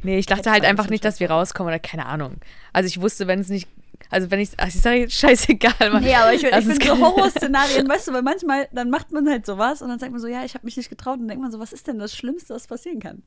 [0.04, 2.38] Nee, ich dachte halt man einfach das nicht, dass wir rauskommen oder keine Ahnung.
[2.72, 3.68] Also ich wusste, wenn es nicht,
[4.10, 5.92] also wenn ich, ach, ich sage jetzt scheißegal.
[5.92, 6.02] Mann.
[6.02, 6.98] Nee, aber ich, Das ich finde so.
[6.98, 10.28] Horrorszenarien, weißt du, weil manchmal, dann macht man halt sowas und dann sagt man so,
[10.28, 12.16] ja, ich habe mich nicht getraut und dann denkt man so, was ist denn das
[12.16, 13.22] Schlimmste, was passieren kann?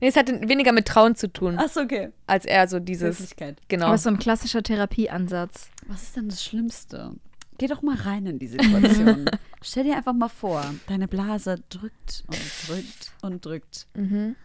[0.00, 2.10] Nee, es hat weniger mit Trauen zu tun, Achso, okay.
[2.26, 3.34] als eher so dieses,
[3.68, 3.86] genau.
[3.86, 5.70] Aber so ein klassischer Therapieansatz.
[5.88, 7.12] Was ist denn das Schlimmste?
[7.58, 9.26] Geh doch mal rein in die Situation.
[9.62, 13.86] Stell dir einfach mal vor, deine Blase drückt und drückt und drückt.
[13.94, 14.36] Mhm.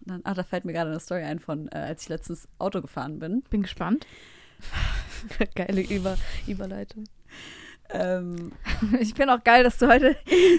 [0.00, 2.48] Und dann, ah, da fällt mir gerade eine Story ein von, äh, als ich letztens
[2.58, 3.42] Auto gefahren bin.
[3.50, 4.06] Bin gespannt.
[5.54, 6.16] Geile Über
[6.46, 7.04] Überleitung.
[7.90, 8.52] Ähm,
[9.00, 10.16] Ich finde auch geil, dass du heute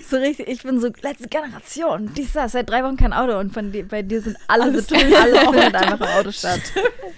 [0.08, 3.54] so richtig, ich bin so letzte Generation, dies, das, seit drei Wochen kein Auto und
[3.54, 5.14] von dir, bei dir sind alle drin.
[5.14, 6.62] alles findet einfach im Auto statt.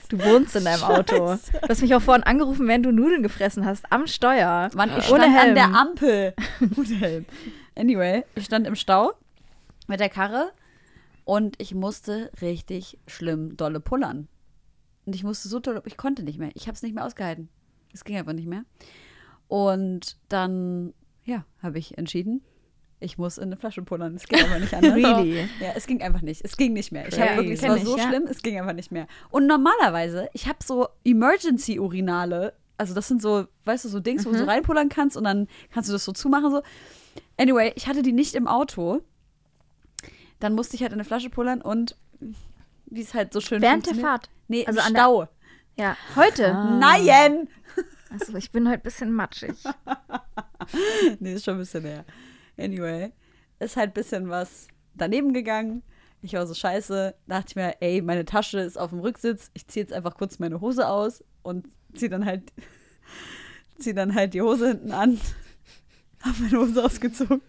[0.09, 1.15] Du wohnst in deinem Auto.
[1.15, 4.69] Du hast mich auch vorhin angerufen, während du Nudeln gefressen hast, am Steuer.
[4.75, 5.55] Mann, ich Ohne stand an Helm.
[5.55, 6.33] der Ampel.
[6.77, 7.25] Ohne Helm.
[7.75, 9.13] Anyway, ich stand im Stau
[9.87, 10.51] mit der Karre
[11.25, 14.27] und ich musste richtig schlimm dolle pullern.
[15.05, 16.51] Und ich musste so doll, ich konnte nicht mehr.
[16.53, 17.49] Ich habe es nicht mehr ausgehalten.
[17.93, 18.63] Es ging einfach nicht mehr.
[19.51, 20.93] Und dann,
[21.25, 22.41] ja, habe ich entschieden,
[23.01, 24.15] ich muss in eine Flasche pullern.
[24.15, 24.93] Es ging einfach nicht anders.
[24.95, 25.41] Really?
[25.59, 26.39] Ja, es ging einfach nicht.
[26.45, 27.05] Es ging nicht mehr.
[27.09, 28.07] Ich Ja, habe wirklich, es war ich, so ja.
[28.07, 29.07] schlimm, es ging einfach nicht mehr.
[29.29, 32.53] Und normalerweise, ich habe so Emergency-Urinale.
[32.77, 35.49] Also das sind so, weißt du, so Dings, wo du so reinpullern kannst und dann
[35.73, 36.49] kannst du das so zumachen.
[36.49, 36.61] So.
[37.37, 39.01] Anyway, ich hatte die nicht im Auto.
[40.39, 41.97] Dann musste ich halt in eine Flasche pullern und
[42.85, 44.29] wie es halt so schön Während der Fahrt.
[44.47, 45.27] Nee, Also im an der- Stau.
[45.77, 46.53] Ja, heute.
[46.79, 47.49] Nein!
[48.11, 49.55] Also ich bin heute ein bisschen matschig.
[51.19, 52.05] nee, ist schon ein bisschen her.
[52.57, 53.11] Anyway,
[53.59, 55.81] ist halt ein bisschen was daneben gegangen.
[56.21, 57.15] Ich war so scheiße.
[57.27, 59.49] Dachte ich mir, ey, meine Tasche ist auf dem Rücksitz.
[59.53, 62.51] Ich ziehe jetzt einfach kurz meine Hose aus und ziehe dann halt,
[63.79, 65.19] zieh dann halt die Hose hinten an.
[66.21, 67.41] Hab meine Hose ausgezogen.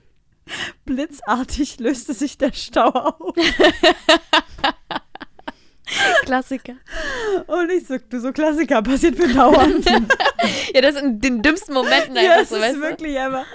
[0.85, 3.35] Blitzartig löste sich der Stau auf.
[6.25, 6.75] Klassiker.
[7.47, 9.87] Und ich so, du so Klassiker, passiert mir dauernd.
[10.75, 12.81] Ja, das in den dümmsten Momenten ja, einfach es so, ist weißt du?
[12.81, 13.47] wirklich einfach.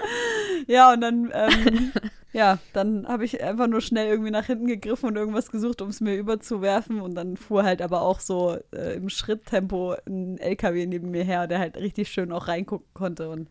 [0.68, 1.92] Ja, und dann, ähm,
[2.32, 5.90] ja, dann habe ich einfach nur schnell irgendwie nach hinten gegriffen und irgendwas gesucht, um
[5.90, 7.02] es mir überzuwerfen.
[7.02, 11.48] Und dann fuhr halt aber auch so äh, im Schritttempo ein LKW neben mir her,
[11.48, 13.30] der halt richtig schön auch reingucken konnte.
[13.30, 13.50] Und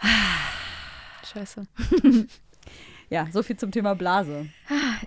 [1.32, 1.66] Scheiße.
[3.10, 4.46] ja, so viel zum Thema Blase.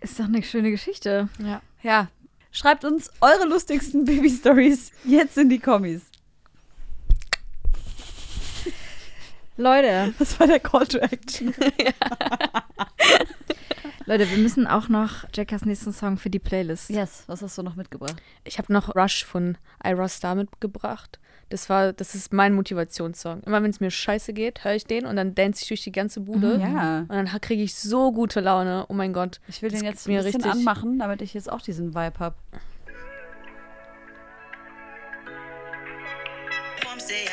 [0.02, 1.30] Ist doch eine schöne Geschichte.
[1.40, 1.62] Ja.
[1.84, 2.10] Ja,
[2.58, 6.02] schreibt uns eure lustigsten Baby-Stories jetzt in die Kommis.
[9.58, 11.54] Leute, Das war der Call to Action.
[14.08, 16.90] Leute, wir müssen auch noch Jackas nächsten Song für die Playlist.
[16.90, 18.16] Yes, was hast du noch mitgebracht?
[18.46, 21.20] Ich habe noch Rush von Ira Star mitgebracht.
[21.50, 23.44] Das war, das ist mein Motivationssong.
[23.44, 25.92] Immer wenn es mir scheiße geht, höre ich den und dann dance ich durch die
[25.92, 26.58] ganze Bude.
[26.58, 27.00] Ja.
[27.00, 28.86] Und dann kriege ich so gute Laune.
[28.88, 29.42] Oh mein Gott.
[29.50, 32.20] Ich will den jetzt ein mir bisschen richtig- anmachen, damit ich jetzt auch diesen Vibe
[32.20, 32.36] habe.
[36.82, 37.26] Form say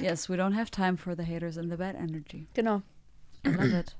[0.00, 0.10] Mind.
[0.10, 2.46] Yes, we don't have time for the haters and the bad energy.
[2.54, 2.82] Genau.
[3.46, 3.94] I love it.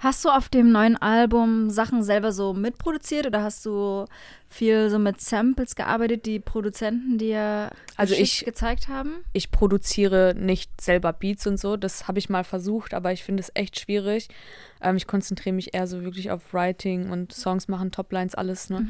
[0.00, 4.06] Hast du auf dem neuen Album Sachen selber so mitproduziert oder hast du
[4.48, 9.24] viel so mit Samples gearbeitet, die Produzenten dir Also ich- gezeigt haben?
[9.32, 11.76] ich produziere nicht selber Beats und so.
[11.76, 14.28] Das habe ich mal versucht, aber ich finde es echt schwierig.
[14.82, 18.68] Ähm, ich konzentriere mich eher so wirklich auf Writing und Songs machen, Toplines, alles.
[18.68, 18.84] Ne?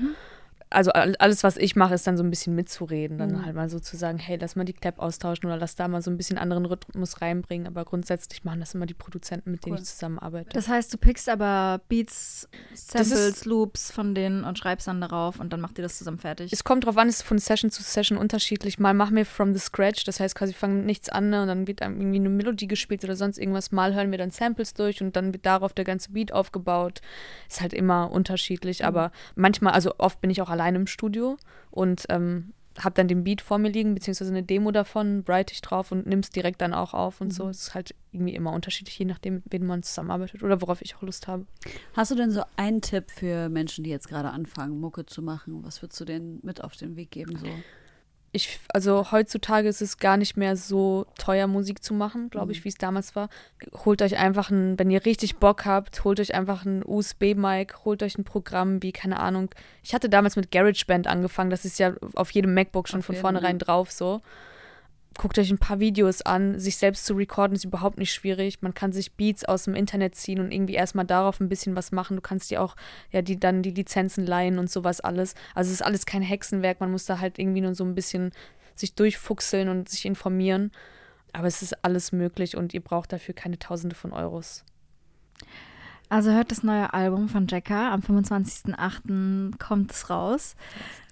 [0.73, 3.19] Also all- alles, was ich mache, ist dann so ein bisschen mitzureden.
[3.19, 5.89] Dann halt mal so zu sagen, hey, lass mal die Clap austauschen oder lass da
[5.89, 7.67] mal so ein bisschen anderen Rhythmus reinbringen.
[7.67, 10.51] Aber grundsätzlich machen das immer die Produzenten, mit denen ich zusammenarbeite.
[10.55, 15.53] Das heißt, du pickst aber Beats, Samples, Loops von denen und schreibst dann darauf und
[15.53, 16.53] dann macht ihr das zusammen fertig.
[16.53, 18.79] Es kommt drauf an, es ist von Session zu Session unterschiedlich.
[18.79, 21.49] Mal machen wir from the scratch, das heißt quasi, fangen mit nichts an ne, und
[21.49, 23.73] dann wird einem irgendwie eine Melodie gespielt oder sonst irgendwas.
[23.73, 27.01] Mal hören wir dann Samples durch und dann wird darauf der ganze Beat aufgebaut.
[27.49, 31.37] Ist halt immer unterschiedlich, aber manchmal, also oft bin ich auch alleine im Studio
[31.71, 35.61] und ähm, habe dann den Beat vor mir liegen, beziehungsweise eine Demo davon, bright ich
[35.61, 37.49] drauf und nimm's direkt dann auch auf und so.
[37.49, 40.97] Es ist halt irgendwie immer unterschiedlich, je nachdem, mit wem man zusammenarbeitet oder worauf ich
[40.97, 41.47] auch Lust habe.
[41.95, 45.65] Hast du denn so einen Tipp für Menschen, die jetzt gerade anfangen, Mucke zu machen?
[45.65, 47.37] Was würdest du denen mit auf den Weg geben?
[47.37, 47.47] So?
[48.35, 52.65] Ich, also heutzutage ist es gar nicht mehr so teuer, Musik zu machen, glaube ich,
[52.65, 53.29] wie es damals war.
[53.85, 58.03] Holt euch einfach ein, wenn ihr richtig Bock habt, holt euch einfach ein USB-Mic, holt
[58.03, 59.51] euch ein Programm wie, keine Ahnung.
[59.83, 63.17] Ich hatte damals mit GarageBand angefangen, das ist ja auf jedem MacBook schon Auf von
[63.17, 64.23] vornherein drauf so.
[65.19, 66.59] Guckt euch ein paar Videos an.
[66.59, 68.63] Sich selbst zu recorden ist überhaupt nicht schwierig.
[68.63, 71.93] Man kann sich Beats aus dem Internet ziehen und irgendwie erstmal darauf ein bisschen was
[71.93, 72.17] machen.
[72.17, 72.77] Du kannst dir auch
[73.11, 75.35] ja die dann die Lizenzen leihen und sowas alles.
[75.55, 76.81] Also es ist alles kein Hexenwerk.
[76.81, 78.33] Man muss da halt irgendwie nur so ein bisschen
[78.75, 80.71] sich durchfuchseln und sich informieren.
[81.33, 84.65] Aber es ist alles möglich und ihr braucht dafür keine Tausende von Euros.
[86.09, 87.91] Also hört das neue Album von Jacka.
[87.91, 89.59] Am 25.08.
[89.59, 90.57] kommt es raus.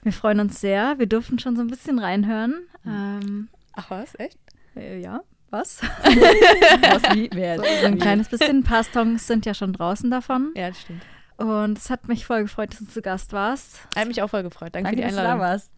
[0.02, 0.98] Wir freuen uns sehr.
[0.98, 2.66] Wir durften schon so ein bisschen reinhören.
[2.86, 4.38] Ähm, Ach was, echt?
[4.76, 5.20] äh, ja,
[5.50, 5.80] was?
[6.04, 7.58] Was, wie, wer?
[7.58, 8.58] So ein kleines bisschen.
[8.58, 10.52] Ein paar Songs sind ja schon draußen davon.
[10.56, 11.02] Ja, das stimmt.
[11.38, 13.80] Und es hat mich voll gefreut, dass du zu Gast warst.
[13.96, 14.74] Hat mich auch voll gefreut.
[14.76, 15.40] Danke, Danke, für die dass du da Einladung.
[15.40, 15.70] warst.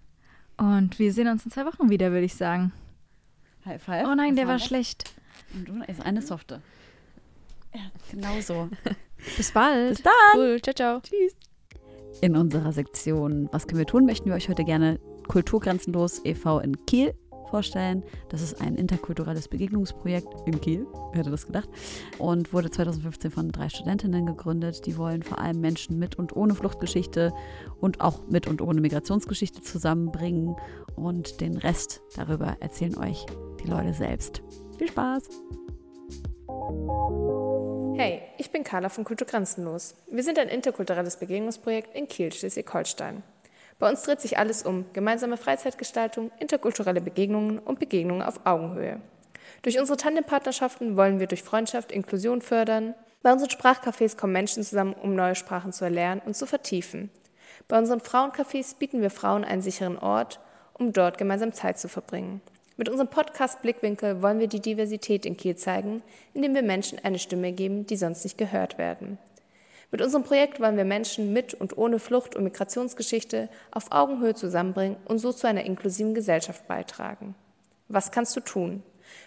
[0.59, 2.73] Und wir sehen uns in zwei Wochen wieder, würde ich sagen.
[3.65, 4.07] High five.
[4.07, 4.65] Oh nein, Was der war das?
[4.67, 5.15] schlecht.
[5.55, 6.61] Und du ist eine softe.
[7.75, 8.69] Ja, genau so.
[9.39, 9.95] Bis bald.
[9.95, 10.13] Bis dann.
[10.35, 11.03] Cool, ciao, ciao.
[12.21, 14.99] In unserer Sektion Was können wir tun, möchten wir euch heute gerne
[15.29, 16.59] Kulturgrenzenlos e.V.
[16.61, 17.15] in Kiel
[17.49, 18.03] vorstellen.
[18.29, 21.69] Das ist ein interkulturelles Begegnungsprojekt in Kiel, wer hätte das gedacht,
[22.19, 24.87] und wurde 2015 von drei Studentinnen gegründet.
[24.87, 27.33] Die wollen vor allem Menschen mit und ohne Fluchtgeschichte
[27.81, 30.57] und auch mit und ohne Migrationsgeschichte zusammenbringen
[30.97, 33.27] und den Rest darüber erzählen euch
[33.63, 34.43] die Leute selbst.
[34.79, 35.29] Viel Spaß!
[37.97, 39.95] Hey, ich bin Carla von Kultur Grenzenlos.
[40.11, 43.23] Wir sind ein interkulturelles Begegnungsprojekt in Kiel, Schleswig-Holstein.
[43.79, 49.01] Bei uns dreht sich alles um gemeinsame Freizeitgestaltung, interkulturelle Begegnungen und Begegnungen auf Augenhöhe.
[49.63, 52.95] Durch unsere Tandempartnerschaften wollen wir durch Freundschaft Inklusion fördern.
[53.23, 57.11] Bei unseren Sprachcafés kommen Menschen zusammen, um neue Sprachen zu erlernen und zu vertiefen.
[57.69, 60.41] Bei unseren Frauencafés bieten wir Frauen einen sicheren Ort,
[60.75, 62.41] um dort gemeinsam Zeit zu verbringen.
[62.77, 66.03] Mit unserem Podcast Blickwinkel wollen wir die Diversität in Kiel zeigen,
[66.35, 69.19] indem wir Menschen eine Stimme geben, die sonst nicht gehört werden.
[69.93, 74.97] Mit unserem Projekt wollen wir Menschen mit und ohne Flucht- und Migrationsgeschichte auf Augenhöhe zusammenbringen
[75.05, 77.35] und so zu einer inklusiven Gesellschaft beitragen.
[77.89, 78.83] Was kannst du tun?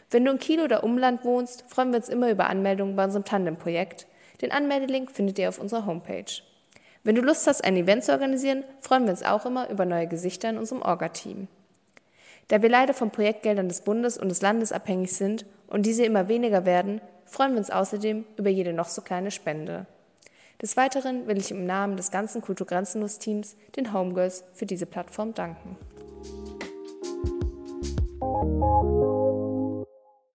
[0.10, 3.26] Wenn du in Kiel oder Umland wohnst, freuen wir uns immer über Anmeldungen bei unserem
[3.26, 4.08] Tandem-Projekt.
[4.42, 6.42] Den Anmeldelink findet ihr auf unserer Homepage.
[7.04, 10.08] Wenn du Lust hast, ein Event zu organisieren, freuen wir uns auch immer über neue
[10.08, 11.48] Gesichter in unserem Orga-Team.
[12.48, 16.28] Da wir leider von Projektgeldern des Bundes und des Landes abhängig sind und diese immer
[16.28, 19.86] weniger werden, freuen wir uns außerdem über jede noch so kleine Spende.
[20.61, 25.77] Des Weiteren will ich im Namen des ganzen Kulturgrenzenlos-Teams den Homegirls für diese Plattform danken.